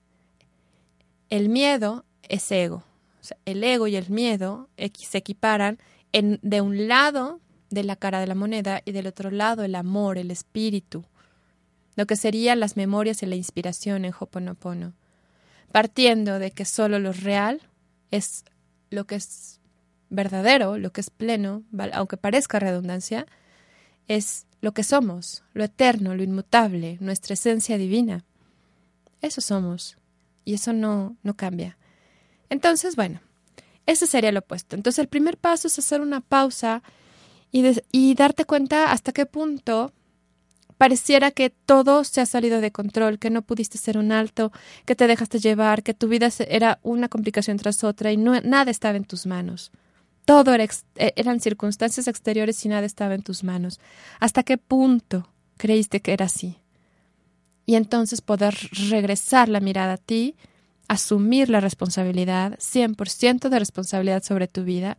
El 1.31 1.49
miedo 1.49 2.05
es 2.23 2.53
ego. 2.53 2.85
el 3.47 3.65
ego 3.65 3.87
y 3.87 3.97
el 3.97 4.11
miedo 4.11 4.69
se 4.77 5.17
equiparan 5.17 5.79
en, 6.13 6.39
de 6.43 6.61
un 6.61 6.87
lado 6.87 7.41
de 7.71 7.83
la 7.83 7.97
cara 7.97 8.21
de 8.21 8.27
la 8.27 8.35
moneda 8.35 8.83
y 8.85 8.93
del 8.93 9.07
otro 9.07 9.31
lado 9.31 9.65
el 9.65 9.75
amor, 9.75 10.19
el 10.19 10.31
espíritu, 10.31 11.07
lo 11.97 12.07
que 12.07 12.17
serían 12.17 12.61
las 12.61 12.77
memorias 12.77 13.23
y 13.23 13.27
la 13.27 13.37
inspiración 13.37 14.05
en 14.05 14.13
Hoponopono, 14.19 14.93
partiendo 15.73 16.39
de 16.39 16.51
que 16.51 16.67
solo 16.67 16.99
lo 16.99 17.15
real 17.15 17.63
es 18.11 18.45
lo 18.91 19.07
que 19.07 19.15
es 19.15 19.58
verdadero, 20.11 20.79
lo 20.79 20.93
que 20.93 21.01
es 21.01 21.11
pleno, 21.11 21.63
aunque 21.93 22.17
parezca 22.17 22.59
redundancia, 22.59 23.27
es 24.09 24.47
lo 24.61 24.73
que 24.73 24.83
somos, 24.83 25.45
lo 25.53 25.65
eterno, 25.65 26.15
lo 26.15 26.23
inmutable, 26.23 26.99
nuestra 27.01 27.35
esencia 27.35 27.79
divina. 27.79 28.25
Eso 29.21 29.41
somos. 29.41 29.97
Y 30.45 30.55
eso 30.55 30.73
no, 30.73 31.17
no 31.23 31.35
cambia. 31.35 31.77
Entonces, 32.49 32.97
bueno, 32.97 33.21
ese 33.87 34.07
sería 34.07 34.33
lo 34.33 34.41
opuesto. 34.41 34.77
Entonces, 34.77 34.99
el 34.99 35.09
primer 35.09 35.37
paso 35.37 35.69
es 35.69 35.79
hacer 35.79 36.01
una 36.01 36.21
pausa 36.21 36.83
y, 37.53 37.65
y 37.93 38.15
darte 38.15 38.45
cuenta 38.45 38.93
hasta 38.93 39.13
qué 39.13 39.27
punto 39.27 39.93
pareciera 40.79 41.33
que 41.33 41.51
todo 41.51 42.05
se 42.05 42.21
ha 42.21 42.27
salido 42.27 42.61
de 42.61 42.71
control, 42.71 43.19
que 43.19 43.31
no 43.31 43.43
pudiste 43.43 43.79
hacer 43.79 43.99
un 43.99 44.13
alto, 44.13 44.53
que 44.87 44.95
te 44.95 45.07
dejaste 45.07 45.41
llevar, 45.41 45.83
que 45.83 45.93
tu 45.93 46.09
vida 46.09 46.31
era 46.49 46.79
una 46.83 47.09
complicación 47.09 47.57
tras 47.59 47.85
otra 47.85 48.13
y 48.13 48.17
no, 48.17 48.41
nada 48.41 48.71
estaba 48.71 48.97
en 48.97 49.05
tus 49.05 49.27
manos. 49.27 49.73
Todo 50.29 50.53
era 50.53 50.65
e, 50.97 51.15
eran 51.17 51.41
circunstancias 51.41 52.07
exteriores 52.07 52.63
y 52.63 52.69
nada 52.69 52.85
estaba 52.85 53.15
en 53.15 53.23
tus 53.23 53.45
manos. 53.45 53.81
¿Hasta 54.21 54.43
qué 54.43 54.59
punto 54.59 55.27
creíste 55.57 56.01
que 56.01 56.13
era 56.13 56.27
así? 56.27 56.59
Y 57.65 57.77
entonces 57.77 58.21
poder 58.21 58.55
regresar 58.91 59.49
la 59.49 59.61
mirada 59.61 59.95
a 59.95 59.97
ti, 59.97 60.37
asumir 60.87 61.49
la 61.49 61.61
responsabilidad, 61.61 62.59
100% 62.59 63.49
de 63.49 63.59
responsabilidad 63.59 64.23
sobre 64.23 64.49
tu 64.49 64.65
vida 64.65 64.99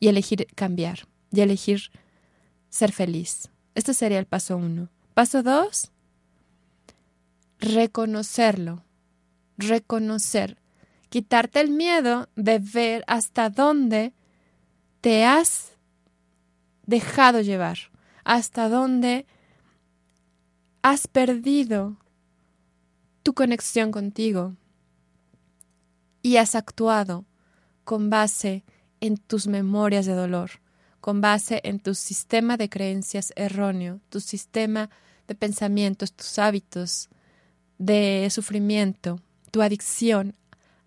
y 0.00 0.08
elegir 0.08 0.46
cambiar 0.54 1.08
y 1.32 1.40
elegir 1.40 1.90
ser 2.68 2.92
feliz. 2.92 3.48
Este 3.74 3.94
sería 3.94 4.18
el 4.18 4.26
paso 4.26 4.58
uno. 4.58 4.90
Paso 5.14 5.42
dos, 5.42 5.92
reconocerlo, 7.58 8.84
reconocer, 9.56 10.58
quitarte 11.08 11.58
el 11.58 11.70
miedo 11.70 12.28
de 12.36 12.58
ver 12.58 13.02
hasta 13.06 13.48
dónde 13.48 14.12
te 15.00 15.24
has 15.24 15.72
dejado 16.86 17.40
llevar, 17.40 17.78
hasta 18.24 18.68
dónde 18.68 19.26
has 20.82 21.06
perdido 21.06 21.96
tu 23.22 23.34
conexión 23.34 23.90
contigo 23.90 24.54
y 26.22 26.36
has 26.36 26.54
actuado 26.54 27.24
con 27.84 28.10
base 28.10 28.64
en 29.00 29.16
tus 29.16 29.46
memorias 29.46 30.06
de 30.06 30.14
dolor, 30.14 30.50
con 31.00 31.20
base 31.20 31.60
en 31.64 31.78
tu 31.80 31.94
sistema 31.94 32.56
de 32.56 32.68
creencias 32.68 33.32
erróneo, 33.36 34.00
tu 34.08 34.20
sistema 34.20 34.90
de 35.26 35.34
pensamientos, 35.34 36.12
tus 36.12 36.38
hábitos 36.38 37.08
de 37.78 38.28
sufrimiento, 38.30 39.20
tu 39.50 39.62
adicción 39.62 40.34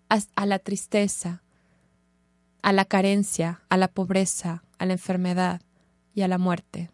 a, 0.08 0.46
la 0.46 0.58
tristeza, 0.58 1.42
a 2.62 2.72
la 2.72 2.84
carencia, 2.84 3.62
a 3.68 3.76
la 3.76 3.88
pobreza, 3.88 4.62
a 4.78 4.86
la 4.86 4.94
enfermedad 4.94 5.60
y 6.14 6.22
a 6.22 6.28
la 6.28 6.38
muerte. 6.38 6.90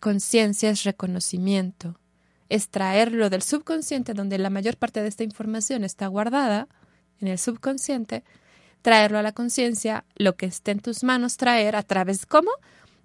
Conciencia 0.00 0.70
es 0.70 0.84
reconocimiento, 0.84 1.98
es 2.48 2.68
traerlo 2.68 3.30
del 3.30 3.42
subconsciente 3.42 4.14
donde 4.14 4.38
la 4.38 4.50
mayor 4.50 4.76
parte 4.76 5.02
de 5.02 5.08
esta 5.08 5.24
información 5.24 5.84
está 5.84 6.06
guardada, 6.06 6.68
en 7.20 7.28
el 7.28 7.38
subconsciente, 7.38 8.24
traerlo 8.82 9.18
a 9.18 9.22
la 9.22 9.32
conciencia, 9.32 10.04
lo 10.16 10.36
que 10.36 10.46
esté 10.46 10.72
en 10.72 10.80
tus 10.80 11.04
manos 11.04 11.36
traer 11.36 11.76
a 11.76 11.82
través 11.82 12.26
cómo 12.26 12.50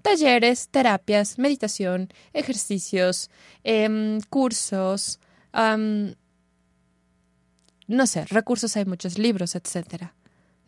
talleres, 0.02 0.70
terapias, 0.70 1.38
meditación, 1.38 2.10
ejercicios, 2.34 3.30
em, 3.64 4.20
cursos, 4.30 5.20
no 7.88 8.06
sé, 8.06 8.26
recursos 8.26 8.76
hay 8.76 8.86
muchos 8.86 9.18
libros, 9.18 9.56
etcétera. 9.56 10.14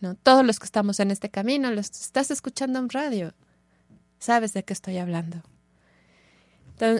¿No? 0.01 0.15
Todos 0.15 0.45
los 0.45 0.59
que 0.59 0.65
estamos 0.65 0.99
en 0.99 1.11
este 1.11 1.29
camino, 1.29 1.71
los 1.71 1.89
estás 1.89 2.31
escuchando 2.31 2.79
en 2.79 2.89
radio, 2.89 3.33
sabes 4.19 4.53
de 4.53 4.63
qué 4.63 4.73
estoy 4.73 4.97
hablando. 4.97 5.41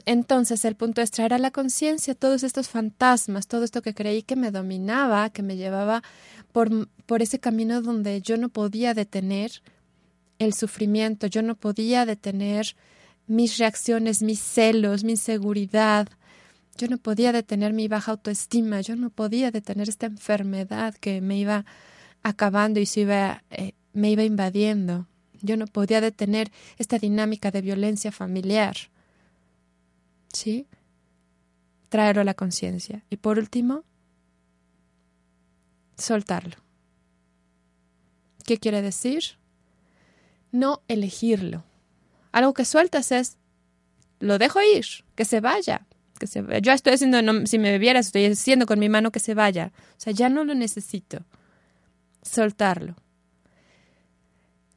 Entonces 0.06 0.66
el 0.66 0.76
punto 0.76 1.02
es 1.02 1.10
traer 1.10 1.34
a 1.34 1.38
la 1.38 1.52
conciencia 1.52 2.14
todos 2.14 2.44
estos 2.44 2.68
fantasmas, 2.68 3.48
todo 3.48 3.64
esto 3.64 3.82
que 3.82 3.94
creí 3.94 4.24
que 4.24 4.36
me 4.36 4.52
dominaba, 4.52 5.30
que 5.30 5.42
me 5.42 5.56
llevaba 5.56 6.04
por, 6.52 6.90
por 7.06 7.22
ese 7.22 7.40
camino 7.40 7.82
donde 7.82 8.22
yo 8.22 8.36
no 8.36 8.50
podía 8.50 8.94
detener 8.94 9.62
el 10.38 10.54
sufrimiento, 10.54 11.28
yo 11.28 11.42
no 11.42 11.56
podía 11.56 12.06
detener 12.06 12.76
mis 13.28 13.58
reacciones, 13.58 14.22
mis 14.22 14.42
celos, 14.42 15.06
mi 15.06 15.12
inseguridad, 15.12 16.10
yo 16.78 16.88
no 16.88 16.98
podía 16.98 17.32
detener 17.32 17.74
mi 17.74 17.88
baja 17.88 18.12
autoestima, 18.12 18.82
yo 18.82 18.96
no 18.96 19.10
podía 19.10 19.52
detener 19.52 19.88
esta 19.88 20.08
enfermedad 20.08 20.96
que 20.96 21.22
me 21.22 21.38
iba 21.38 21.66
acabando 22.24 22.80
y 22.80 22.86
se 22.86 23.02
iba, 23.02 23.44
eh, 23.50 23.74
me 23.94 24.12
iba 24.12 24.24
invadiendo. 24.24 25.08
Yo 25.42 25.58
no 25.58 25.68
podía 25.68 26.02
detener 26.02 26.52
esta 26.78 26.98
dinámica 27.00 27.52
de 27.52 27.62
violencia 27.62 28.12
familiar. 28.12 28.76
¿Sí? 30.34 30.68
Traerlo 31.90 32.22
a 32.22 32.26
la 32.26 32.34
conciencia. 32.34 33.04
Y 33.10 33.18
por 33.18 33.40
último, 33.40 33.84
soltarlo. 35.98 36.58
¿Qué 38.46 38.58
quiere 38.58 38.82
decir? 38.82 39.24
No 40.52 40.82
elegirlo. 40.88 41.64
Algo 42.32 42.54
que 42.54 42.66
sueltas 42.66 43.12
es, 43.12 43.38
lo 44.20 44.38
dejo 44.38 44.60
ir, 44.62 44.86
que 45.16 45.26
se 45.26 45.40
vaya. 45.40 45.88
Que 46.20 46.28
se, 46.28 46.44
yo 46.62 46.74
estoy 46.74 46.94
haciendo, 46.94 47.46
si 47.46 47.60
me 47.60 47.72
bebieras, 47.72 48.08
estoy 48.08 48.26
haciendo 48.26 48.66
con 48.66 48.78
mi 48.78 48.90
mano 48.90 49.12
que 49.12 49.20
se 49.20 49.34
vaya. 49.34 49.72
O 49.98 50.02
sea, 50.02 50.12
ya 50.12 50.30
no 50.30 50.44
lo 50.44 50.54
necesito 50.54 51.24
soltarlo. 52.22 52.96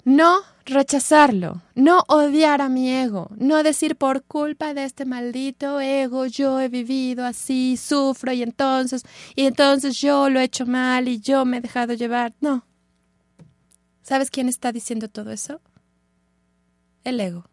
No 0.04 0.40
rechazarlo, 0.64 1.62
no 1.74 2.04
odiar 2.08 2.60
a 2.60 2.68
mi 2.68 2.90
ego, 2.90 3.30
no 3.36 3.62
decir 3.62 3.96
por 3.96 4.24
culpa 4.24 4.74
de 4.74 4.84
este 4.84 5.04
maldito 5.04 5.80
ego 5.80 6.26
yo 6.26 6.60
he 6.60 6.68
vivido 6.68 7.24
así, 7.24 7.76
sufro 7.76 8.32
y 8.32 8.42
entonces, 8.42 9.04
y 9.36 9.46
entonces 9.46 10.00
yo 10.00 10.28
lo 10.28 10.40
he 10.40 10.44
hecho 10.44 10.66
mal 10.66 11.08
y 11.08 11.20
yo 11.20 11.44
me 11.44 11.58
he 11.58 11.60
dejado 11.60 11.94
llevar. 11.94 12.34
No. 12.40 12.64
¿Sabes 14.02 14.30
quién 14.30 14.48
está 14.48 14.72
diciendo 14.72 15.08
todo 15.08 15.30
eso? 15.30 15.60
El 17.04 17.20
ego. 17.20 17.51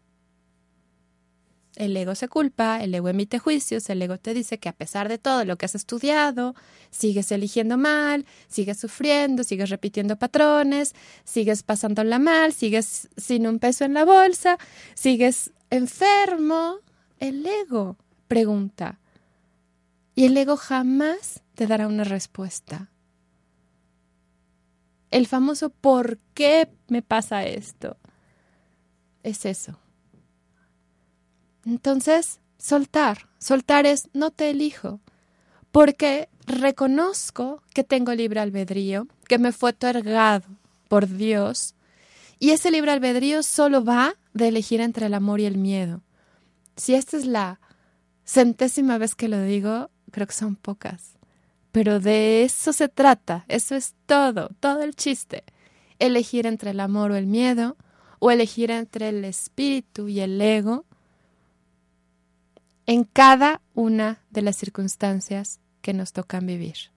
El 1.80 1.96
ego 1.96 2.14
se 2.14 2.28
culpa, 2.28 2.82
el 2.82 2.94
ego 2.94 3.08
emite 3.08 3.38
juicios, 3.38 3.88
el 3.88 4.02
ego 4.02 4.18
te 4.18 4.34
dice 4.34 4.58
que 4.58 4.68
a 4.68 4.74
pesar 4.74 5.08
de 5.08 5.16
todo 5.16 5.46
lo 5.46 5.56
que 5.56 5.64
has 5.64 5.74
estudiado, 5.74 6.54
sigues 6.90 7.32
eligiendo 7.32 7.78
mal, 7.78 8.26
sigues 8.48 8.78
sufriendo, 8.78 9.44
sigues 9.44 9.70
repitiendo 9.70 10.18
patrones, 10.18 10.94
sigues 11.24 11.62
pasándola 11.62 12.18
mal, 12.18 12.52
sigues 12.52 13.08
sin 13.16 13.46
un 13.46 13.58
peso 13.58 13.86
en 13.86 13.94
la 13.94 14.04
bolsa, 14.04 14.58
sigues 14.94 15.52
enfermo. 15.70 16.80
El 17.18 17.46
ego 17.46 17.96
pregunta. 18.28 19.00
Y 20.14 20.26
el 20.26 20.36
ego 20.36 20.58
jamás 20.58 21.42
te 21.54 21.66
dará 21.66 21.86
una 21.86 22.04
respuesta. 22.04 22.90
El 25.10 25.26
famoso 25.26 25.70
¿por 25.70 26.18
qué 26.34 26.70
me 26.88 27.00
pasa 27.00 27.46
esto? 27.46 27.96
Es 29.22 29.46
eso. 29.46 29.78
Entonces, 31.70 32.40
soltar. 32.58 33.28
Soltar 33.38 33.86
es 33.86 34.08
no 34.12 34.32
te 34.32 34.50
elijo, 34.50 34.98
porque 35.70 36.28
reconozco 36.44 37.62
que 37.72 37.84
tengo 37.84 38.12
libre 38.12 38.40
albedrío, 38.40 39.06
que 39.28 39.38
me 39.38 39.52
fue 39.52 39.70
otorgado 39.70 40.48
por 40.88 41.06
Dios, 41.06 41.76
y 42.40 42.50
ese 42.50 42.72
libre 42.72 42.90
albedrío 42.90 43.44
solo 43.44 43.84
va 43.84 44.16
de 44.34 44.48
elegir 44.48 44.80
entre 44.80 45.06
el 45.06 45.14
amor 45.14 45.38
y 45.38 45.44
el 45.44 45.58
miedo. 45.58 46.02
Si 46.76 46.96
esta 46.96 47.16
es 47.16 47.24
la 47.24 47.60
centésima 48.26 48.98
vez 48.98 49.14
que 49.14 49.28
lo 49.28 49.40
digo, 49.40 49.90
creo 50.10 50.26
que 50.26 50.32
son 50.32 50.56
pocas. 50.56 51.12
Pero 51.70 52.00
de 52.00 52.42
eso 52.42 52.72
se 52.72 52.88
trata, 52.88 53.44
eso 53.46 53.76
es 53.76 53.94
todo, 54.06 54.50
todo 54.58 54.82
el 54.82 54.96
chiste. 54.96 55.44
Elegir 56.00 56.48
entre 56.48 56.72
el 56.72 56.80
amor 56.80 57.12
o 57.12 57.16
el 57.16 57.26
miedo, 57.26 57.76
o 58.18 58.32
elegir 58.32 58.72
entre 58.72 59.10
el 59.10 59.24
espíritu 59.24 60.08
y 60.08 60.18
el 60.18 60.40
ego, 60.40 60.84
en 62.90 63.04
cada 63.04 63.62
una 63.72 64.18
de 64.30 64.42
las 64.42 64.56
circunstancias 64.56 65.60
que 65.80 65.94
nos 65.94 66.12
tocan 66.12 66.44
vivir. 66.44 66.90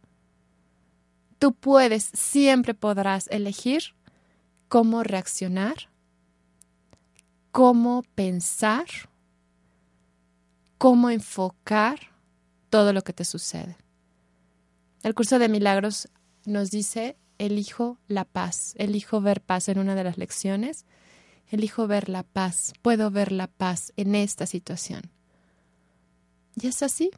Tú 1.37 1.53
puedes, 1.53 2.09
siempre 2.15 2.73
podrás 2.73 3.27
elegir 3.27 3.93
cómo 4.69 5.03
reaccionar, 5.03 5.91
cómo 7.51 8.01
pensar, 8.15 8.87
cómo 10.79 11.11
enfocar 11.11 11.99
todo 12.71 12.91
lo 12.91 13.03
que 13.03 13.13
te 13.13 13.23
sucede. 13.23 13.77
El 15.03 15.13
curso 15.13 15.37
de 15.37 15.47
milagros 15.47 16.09
nos 16.43 16.71
dice, 16.71 17.17
elijo 17.37 17.99
la 18.07 18.25
paz, 18.25 18.73
elijo 18.77 19.21
ver 19.21 19.41
paz 19.41 19.69
en 19.69 19.77
una 19.77 19.93
de 19.93 20.05
las 20.05 20.17
lecciones, 20.17 20.87
elijo 21.51 21.85
ver 21.85 22.09
la 22.09 22.23
paz, 22.23 22.73
puedo 22.81 23.11
ver 23.11 23.31
la 23.31 23.45
paz 23.45 23.93
en 23.95 24.15
esta 24.15 24.47
situación. 24.47 25.12
Y 26.59 26.67
es 26.67 26.83
así. 26.83 27.11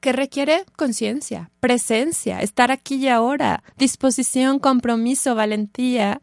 Que 0.00 0.12
requiere 0.12 0.64
conciencia, 0.76 1.50
presencia, 1.60 2.40
estar 2.40 2.70
aquí 2.70 2.96
y 2.96 3.08
ahora, 3.08 3.64
disposición, 3.76 4.58
compromiso, 4.58 5.34
valentía 5.34 6.20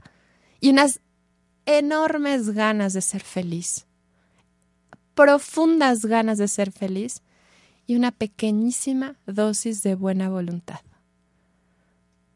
y 0.61 0.69
unas 0.69 1.01
enormes 1.65 2.51
ganas 2.51 2.93
de 2.93 3.01
ser 3.01 3.21
feliz. 3.21 3.85
Profundas 5.13 6.05
ganas 6.05 6.37
de 6.37 6.47
ser 6.47 6.71
feliz 6.71 7.21
y 7.87 7.95
una 7.95 8.11
pequeñísima 8.11 9.15
dosis 9.25 9.83
de 9.83 9.95
buena 9.95 10.29
voluntad. 10.29 10.79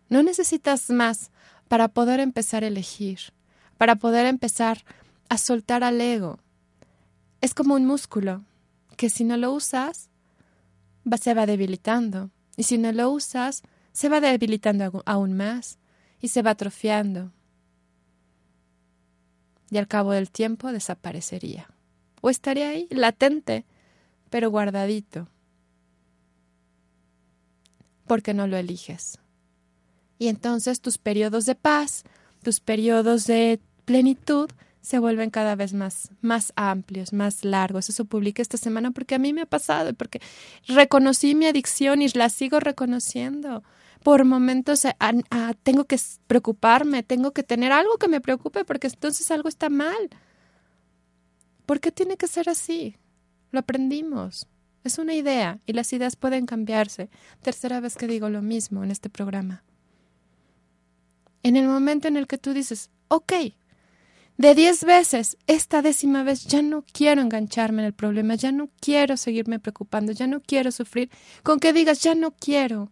No 0.10 0.24
necesitas 0.24 0.90
más 0.90 1.32
para 1.68 1.88
poder 1.88 2.20
empezar 2.20 2.64
a 2.64 2.68
elegir, 2.68 3.20
para 3.78 3.96
poder 3.96 4.26
empezar 4.26 4.84
a 5.30 5.38
soltar 5.38 5.84
al 5.84 6.02
ego. 6.02 6.40
Es 7.42 7.54
como 7.54 7.76
un 7.76 7.86
músculo 7.86 8.44
que 9.00 9.10
si 9.10 9.24
no 9.24 9.38
lo 9.38 9.54
usas, 9.54 10.10
se 11.22 11.34
va 11.34 11.46
debilitando. 11.46 12.32
Y 12.58 12.64
si 12.64 12.78
no 12.78 12.92
lo 12.92 13.10
usas, 13.10 13.64
se 13.94 14.10
va 14.10 14.20
debilitando 14.20 15.04
aún 15.06 15.38
más 15.38 15.80
y 16.20 16.28
se 16.28 16.42
va 16.42 16.52
atrofiando. 16.52 17.32
Y 19.72 19.78
al 19.78 19.88
cabo 19.88 20.12
del 20.12 20.30
tiempo 20.30 20.74
desaparecería. 20.74 21.70
O 22.20 22.30
estaría 22.30 22.68
ahí, 22.68 22.90
latente, 22.90 23.64
pero 24.30 24.52
guardadito. 24.52 25.30
Porque 28.06 28.34
no 28.34 28.48
lo 28.48 28.58
eliges. 28.58 29.18
Y 30.18 30.28
entonces 30.28 30.82
tus 30.82 30.98
periodos 30.98 31.46
de 31.46 31.56
paz, 31.56 32.04
tus 32.44 32.60
periodos 32.60 33.28
de 33.28 33.62
plenitud, 33.86 34.50
se 34.82 35.00
vuelven 35.00 35.30
cada 35.30 35.56
vez 35.56 35.74
más, 35.74 36.10
más 36.22 36.54
amplios, 36.56 37.14
más 37.14 37.44
largos. 37.44 37.90
Eso 37.90 38.06
publiqué 38.06 38.42
esta 38.42 38.58
semana 38.58 38.92
porque 38.92 39.16
a 39.16 39.20
mí 39.20 39.34
me 39.34 39.42
ha 39.42 39.46
pasado 39.46 39.94
porque 39.94 40.22
reconocí 40.68 41.36
mi 41.36 41.46
adicción 41.46 42.02
y 42.02 42.08
la 42.10 42.30
sigo 42.30 42.60
reconociendo. 42.60 43.64
Por 44.04 44.24
momentos 44.24 44.84
tengo 45.64 45.84
que 45.86 46.00
preocuparme, 46.28 47.04
tengo 47.04 47.32
que 47.32 47.44
tener 47.44 47.72
algo 47.74 47.98
que 47.98 48.08
me 48.08 48.22
preocupe 48.22 48.64
porque 48.64 48.88
entonces 48.88 49.30
algo 49.32 49.50
está 49.50 49.70
mal. 49.70 50.10
¿Por 51.66 51.82
qué 51.82 51.92
tiene 51.92 52.16
que 52.16 52.28
ser 52.28 52.50
así? 52.50 52.96
Lo 53.52 53.60
aprendimos. 53.60 54.48
Es 54.86 54.98
una 54.98 55.14
idea 55.14 55.60
y 55.66 55.74
las 55.74 55.92
ideas 55.92 56.16
pueden 56.16 56.46
cambiarse. 56.46 57.10
Tercera 57.42 57.82
vez 57.82 57.98
que 57.98 58.08
digo 58.08 58.30
lo 58.30 58.42
mismo 58.42 58.84
en 58.84 58.92
este 58.92 59.10
programa. 59.10 59.64
En 61.44 61.58
el 61.58 61.68
momento 61.68 62.08
en 62.08 62.16
el 62.16 62.28
que 62.28 62.38
tú 62.38 62.54
dices, 62.54 62.90
ok, 63.10 63.34
de 64.40 64.56
diez 64.56 64.86
veces, 64.86 65.38
esta 65.48 65.82
décima 65.82 66.24
vez 66.24 66.46
ya 66.46 66.62
no 66.62 66.86
quiero 66.94 67.22
engancharme 67.22 67.82
en 67.82 67.88
el 67.88 67.94
problema, 67.94 68.36
ya 68.36 68.54
no 68.54 68.70
quiero 68.80 69.18
seguirme 69.18 69.60
preocupando, 69.60 70.14
ya 70.14 70.28
no 70.28 70.40
quiero 70.40 70.72
sufrir, 70.72 71.10
con 71.44 71.60
que 71.60 71.74
digas 71.74 72.02
ya 72.02 72.16
no 72.16 72.32
quiero 72.32 72.90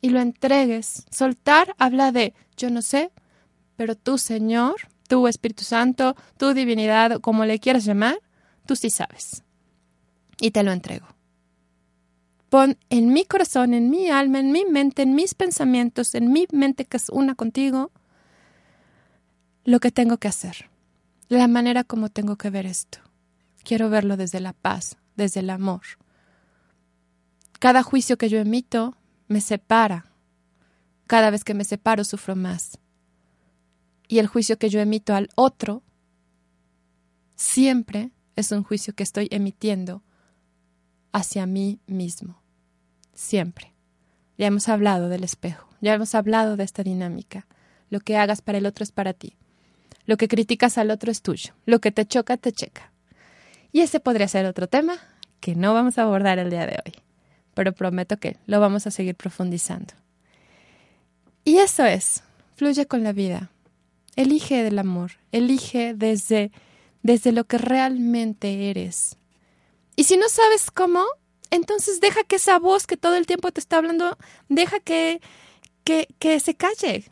y 0.00 0.08
lo 0.08 0.18
entregues. 0.18 1.06
Soltar 1.12 1.76
habla 1.78 2.10
de 2.10 2.34
yo 2.56 2.70
no 2.70 2.82
sé, 2.82 3.12
pero 3.76 3.94
tú 3.94 4.18
Señor, 4.18 4.74
tú 5.06 5.28
Espíritu 5.28 5.62
Santo, 5.62 6.16
tu 6.36 6.54
divinidad, 6.54 7.20
como 7.20 7.44
le 7.44 7.60
quieras 7.60 7.84
llamar, 7.84 8.18
tú 8.66 8.74
sí 8.74 8.90
sabes. 8.90 9.44
Y 10.40 10.50
te 10.50 10.64
lo 10.64 10.72
entrego. 10.72 11.06
Pon 12.48 12.76
en 12.88 13.12
mi 13.12 13.24
corazón, 13.24 13.74
en 13.74 13.90
mi 13.90 14.10
alma, 14.10 14.40
en 14.40 14.50
mi 14.50 14.64
mente, 14.64 15.02
en 15.02 15.14
mis 15.14 15.34
pensamientos, 15.34 16.16
en 16.16 16.32
mi 16.32 16.48
mente 16.50 16.84
que 16.84 16.96
es 16.96 17.10
una 17.10 17.36
contigo, 17.36 17.92
lo 19.62 19.78
que 19.78 19.92
tengo 19.92 20.16
que 20.16 20.26
hacer 20.26 20.69
la 21.38 21.46
manera 21.46 21.84
como 21.84 22.08
tengo 22.08 22.36
que 22.36 22.50
ver 22.50 22.66
esto. 22.66 22.98
Quiero 23.62 23.88
verlo 23.88 24.16
desde 24.16 24.40
la 24.40 24.52
paz, 24.52 24.96
desde 25.16 25.40
el 25.40 25.50
amor. 25.50 25.82
Cada 27.60 27.82
juicio 27.82 28.18
que 28.18 28.28
yo 28.28 28.38
emito 28.38 28.96
me 29.28 29.40
separa. 29.40 30.06
Cada 31.06 31.30
vez 31.30 31.44
que 31.44 31.54
me 31.54 31.64
separo 31.64 32.02
sufro 32.04 32.34
más. 32.34 32.78
Y 34.08 34.18
el 34.18 34.26
juicio 34.26 34.58
que 34.58 34.70
yo 34.70 34.80
emito 34.80 35.14
al 35.14 35.28
otro 35.36 35.84
siempre 37.36 38.10
es 38.34 38.50
un 38.50 38.64
juicio 38.64 38.94
que 38.94 39.04
estoy 39.04 39.28
emitiendo 39.30 40.02
hacia 41.12 41.46
mí 41.46 41.80
mismo. 41.86 42.42
Siempre. 43.14 43.72
Ya 44.36 44.46
hemos 44.46 44.68
hablado 44.68 45.08
del 45.08 45.22
espejo, 45.22 45.68
ya 45.80 45.94
hemos 45.94 46.14
hablado 46.16 46.56
de 46.56 46.64
esta 46.64 46.82
dinámica. 46.82 47.46
Lo 47.88 48.00
que 48.00 48.16
hagas 48.16 48.40
para 48.40 48.58
el 48.58 48.66
otro 48.66 48.82
es 48.82 48.90
para 48.90 49.12
ti. 49.12 49.36
Lo 50.06 50.16
que 50.16 50.28
criticas 50.28 50.78
al 50.78 50.90
otro 50.90 51.10
es 51.10 51.22
tuyo. 51.22 51.54
Lo 51.66 51.80
que 51.80 51.92
te 51.92 52.06
choca, 52.06 52.36
te 52.36 52.52
checa. 52.52 52.90
Y 53.72 53.80
ese 53.80 54.00
podría 54.00 54.28
ser 54.28 54.46
otro 54.46 54.66
tema 54.66 54.98
que 55.40 55.54
no 55.54 55.74
vamos 55.74 55.98
a 55.98 56.02
abordar 56.02 56.38
el 56.38 56.50
día 56.50 56.66
de 56.66 56.78
hoy, 56.84 56.94
pero 57.54 57.72
prometo 57.72 58.18
que 58.18 58.36
lo 58.46 58.60
vamos 58.60 58.86
a 58.86 58.90
seguir 58.90 59.14
profundizando. 59.14 59.94
Y 61.44 61.58
eso 61.58 61.84
es, 61.84 62.22
fluye 62.56 62.86
con 62.86 63.02
la 63.02 63.12
vida. 63.12 63.50
Elige 64.16 64.62
del 64.62 64.78
amor, 64.78 65.12
elige 65.32 65.94
desde, 65.94 66.50
desde 67.02 67.32
lo 67.32 67.44
que 67.44 67.58
realmente 67.58 68.70
eres. 68.70 69.16
Y 69.96 70.04
si 70.04 70.16
no 70.16 70.28
sabes 70.28 70.70
cómo, 70.70 71.04
entonces 71.50 72.00
deja 72.00 72.24
que 72.24 72.36
esa 72.36 72.58
voz 72.58 72.86
que 72.86 72.96
todo 72.96 73.16
el 73.16 73.26
tiempo 73.26 73.50
te 73.52 73.60
está 73.60 73.78
hablando, 73.78 74.18
deja 74.48 74.80
que, 74.80 75.20
que, 75.84 76.08
que 76.18 76.38
se 76.40 76.54
calle, 76.54 77.04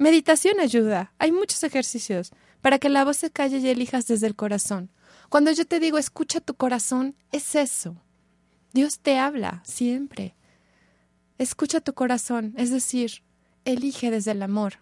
Meditación 0.00 0.60
ayuda. 0.60 1.12
Hay 1.18 1.30
muchos 1.30 1.62
ejercicios 1.62 2.32
para 2.62 2.78
que 2.78 2.88
la 2.88 3.04
voz 3.04 3.18
se 3.18 3.30
calle 3.30 3.58
y 3.58 3.68
elijas 3.68 4.06
desde 4.06 4.26
el 4.26 4.34
corazón. 4.34 4.88
Cuando 5.28 5.52
yo 5.52 5.66
te 5.66 5.78
digo 5.78 5.98
escucha 5.98 6.40
tu 6.40 6.54
corazón, 6.54 7.14
es 7.32 7.54
eso. 7.54 8.02
Dios 8.72 9.00
te 9.00 9.18
habla 9.18 9.62
siempre. 9.62 10.34
Escucha 11.36 11.82
tu 11.82 11.92
corazón, 11.92 12.54
es 12.56 12.70
decir, 12.70 13.22
elige 13.66 14.10
desde 14.10 14.30
el 14.30 14.40
amor. 14.40 14.78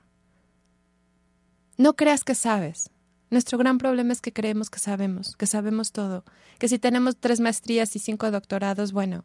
No 1.79 1.97
creas 1.97 2.23
que 2.23 2.37
sabes. 2.37 2.89
Nuestro 3.29 3.59
gran 3.59 3.79
problema 3.79 4.13
es 4.13 4.21
que 4.21 4.33
creemos 4.33 4.71
que 4.71 4.79
sabemos, 4.79 5.35
que 5.35 5.49
sabemos 5.49 5.91
todo, 5.91 6.25
que 6.61 6.69
si 6.69 6.79
tenemos 6.79 7.17
tres 7.17 7.41
maestrías 7.41 7.97
y 7.97 7.99
cinco 7.99 8.31
doctorados, 8.31 8.93
bueno, 8.93 9.25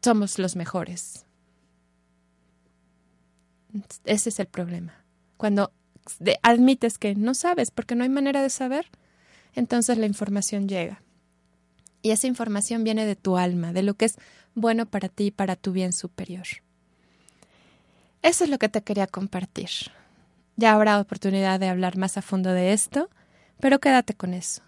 somos 0.00 0.38
los 0.38 0.54
mejores. 0.54 1.26
Ese 4.04 4.28
es 4.28 4.40
el 4.40 4.46
problema. 4.46 5.04
Cuando 5.36 5.72
admites 6.42 6.98
que 6.98 7.14
no 7.14 7.34
sabes 7.34 7.70
porque 7.70 7.94
no 7.94 8.02
hay 8.02 8.08
manera 8.08 8.42
de 8.42 8.50
saber, 8.50 8.86
entonces 9.54 9.98
la 9.98 10.06
información 10.06 10.68
llega. 10.68 11.02
Y 12.02 12.10
esa 12.10 12.26
información 12.26 12.84
viene 12.84 13.06
de 13.06 13.16
tu 13.16 13.36
alma, 13.36 13.72
de 13.72 13.82
lo 13.82 13.94
que 13.94 14.06
es 14.06 14.16
bueno 14.54 14.86
para 14.86 15.08
ti 15.08 15.26
y 15.26 15.30
para 15.30 15.56
tu 15.56 15.72
bien 15.72 15.92
superior. 15.92 16.46
Eso 18.22 18.44
es 18.44 18.50
lo 18.50 18.58
que 18.58 18.68
te 18.68 18.82
quería 18.82 19.06
compartir. 19.06 19.70
Ya 20.56 20.72
habrá 20.72 21.00
oportunidad 21.00 21.58
de 21.60 21.68
hablar 21.68 21.96
más 21.96 22.16
a 22.16 22.22
fondo 22.22 22.52
de 22.52 22.72
esto, 22.72 23.08
pero 23.60 23.80
quédate 23.80 24.14
con 24.14 24.34
eso. 24.34 24.62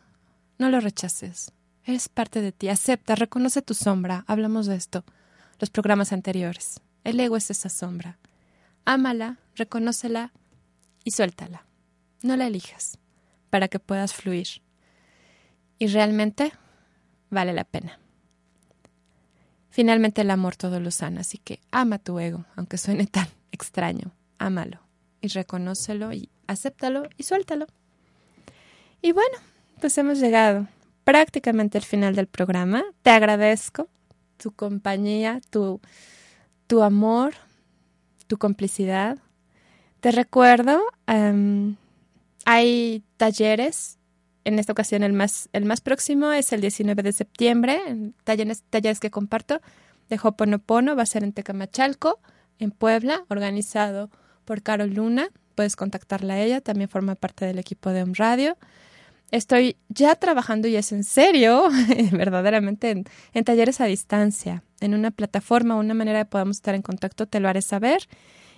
No 0.59 0.71
lo 0.71 0.81
rechaces. 0.81 1.53
Es 1.85 2.09
parte 2.09 2.41
de 2.41 2.53
ti. 2.53 2.69
Acepta, 2.69 3.15
reconoce 3.15 3.61
tu 3.63 3.75
sombra. 3.75 4.25
Hablamos 4.27 4.67
de 4.67 4.77
esto. 4.77 5.05
Los 5.61 5.71
programas 5.71 6.13
anteriores. 6.13 6.81
El 7.05 7.21
ego 7.21 7.37
es 7.37 7.51
esa 7.51 7.69
sombra. 7.69 8.19
Ámala, 8.85 9.39
reconócela 9.55 10.33
y 11.05 11.13
suéltala. 11.13 11.67
No 12.23 12.37
la 12.37 12.47
elijas 12.47 12.99
para 13.51 13.69
que 13.69 13.79
puedas 13.79 14.13
fluir. 14.13 14.49
Y 15.79 15.87
realmente 15.89 16.53
vale 17.31 17.53
la 17.53 17.65
pena. 17.65 17.99
Finalmente 19.71 20.21
el 20.21 20.31
amor 20.31 20.57
todo 20.57 20.79
lo 20.81 20.91
sana, 20.91 21.23
así 21.23 21.39
que 21.39 21.61
ama 21.73 21.99
tu 21.99 22.19
ego, 22.19 22.45
aunque 22.57 22.79
suene 22.79 23.07
tan 23.09 23.29
extraño. 23.53 24.13
Ámalo 24.39 24.81
y 25.21 25.29
reconócelo 25.29 26.13
y 26.13 26.29
acéptalo 26.47 27.09
y 27.17 27.23
suéltalo. 27.23 27.67
Y 29.01 29.13
bueno, 29.13 29.37
pues 29.81 29.97
hemos 29.99 30.19
llegado 30.19 30.69
prácticamente 31.05 31.79
al 31.79 31.85
final 31.85 32.15
del 32.15 32.27
programa. 32.27 32.83
Te 33.03 33.11
agradezco 33.11 33.89
tu 34.37 34.53
compañía, 34.53 35.41
tu, 35.51 35.81
tu 36.67 36.83
amor, 36.83 37.35
complicidad. 38.39 39.19
Te 40.01 40.13
recuerdo, 40.13 40.81
em, 41.07 41.77
hay 42.45 43.03
talleres. 43.17 43.99
En 44.45 44.59
esta 44.59 44.73
ocasión 44.73 45.03
el 45.03 45.15
más, 45.15 45.49
el 45.53 45.65
más 45.65 45.81
próximo 45.81 46.33
es 46.33 46.53
el 46.53 46.61
19 46.61 47.03
de 47.03 47.13
septiembre, 47.13 47.81
talleres, 48.25 48.63
talleres 48.69 49.01
que 49.01 49.11
comparto 49.11 49.61
de 50.11 50.21
Hoponopono, 50.23 50.95
va 50.97 51.03
a 51.03 51.07
ser 51.07 51.25
en 51.25 51.33
Tecamachalco, 51.33 52.21
en 52.59 52.71
Puebla, 52.71 53.25
organizado 53.29 54.11
por 54.45 54.63
Carol 54.63 54.91
Luna. 54.91 55.29
Puedes 55.55 55.77
contactarla 55.77 56.35
a 56.35 56.41
ella, 56.41 56.61
también 56.61 56.91
forma 56.91 57.15
parte 57.15 57.47
del 57.47 57.59
equipo 57.59 57.91
de 57.91 58.03
Home 58.03 58.15
Radio. 58.17 58.57
Estoy 59.31 59.77
ya 59.89 60.15
trabajando 60.15 60.69
y 60.69 60.77
es 60.77 60.93
en 60.93 61.05
serio, 61.05 61.69
verdaderamente, 62.13 63.05
en, 63.33 63.45
talleres 63.45 63.81
a 63.81 63.87
distancia, 63.87 64.63
en 64.81 64.95
una 64.95 65.11
plataforma, 65.11 65.77
una 65.77 65.95
manera 65.95 66.19
de 66.19 66.25
podamos 66.25 66.59
estar 66.59 66.75
en 66.75 66.83
contacto, 66.83 67.27
te 67.27 67.41
lo 67.41 67.49
haré 67.49 67.63
saber. 67.63 68.07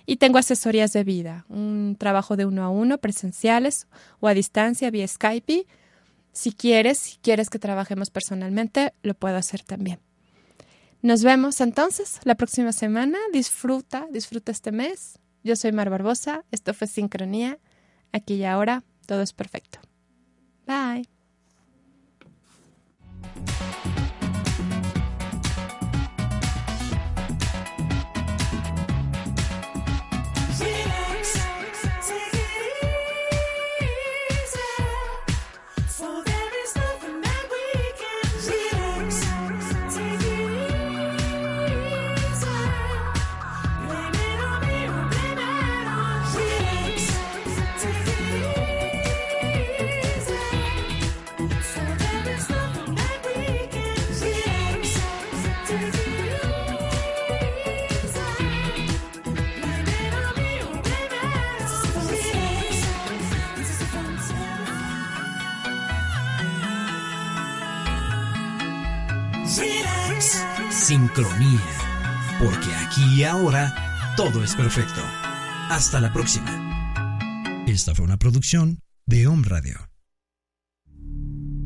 Y 0.05 0.17
tengo 0.17 0.37
asesorías 0.37 0.93
de 0.93 1.03
vida, 1.03 1.45
un 1.49 1.97
trabajo 1.99 2.37
de 2.37 2.45
uno 2.45 2.63
a 2.63 2.69
uno, 2.69 2.97
presenciales 2.97 3.87
o 4.21 4.27
a 4.27 4.33
distancia, 4.33 4.89
vía 4.89 5.07
Skype. 5.07 5.65
Si 6.31 6.53
quieres, 6.53 6.97
si 6.97 7.17
quieres 7.17 7.49
que 7.49 7.59
trabajemos 7.59 8.09
personalmente, 8.09 8.93
lo 9.01 9.15
puedo 9.15 9.35
hacer 9.35 9.63
también. 9.63 9.99
Nos 11.01 11.23
vemos 11.23 11.61
entonces 11.61 12.19
la 12.23 12.35
próxima 12.35 12.71
semana. 12.71 13.17
Disfruta, 13.33 14.07
disfruta 14.11 14.51
este 14.51 14.71
mes. 14.71 15.19
Yo 15.43 15.55
soy 15.55 15.71
Mar 15.71 15.89
Barbosa. 15.89 16.45
Esto 16.51 16.73
fue 16.73 16.87
Sincronía. 16.87 17.59
Aquí 18.11 18.35
y 18.35 18.45
ahora, 18.45 18.83
todo 19.05 19.21
es 19.21 19.33
perfecto. 19.33 19.79
Bye. 20.67 21.05
Porque 72.39 72.73
aquí 72.75 73.03
y 73.15 73.23
ahora 73.23 74.13
todo 74.15 74.43
es 74.43 74.55
perfecto. 74.55 75.01
Hasta 75.69 75.99
la 75.99 76.11
próxima. 76.13 77.65
Esta 77.67 77.93
fue 77.93 78.05
una 78.05 78.17
producción 78.17 78.79
de 79.05 79.27
Home 79.27 79.47
Radio. 79.47 79.86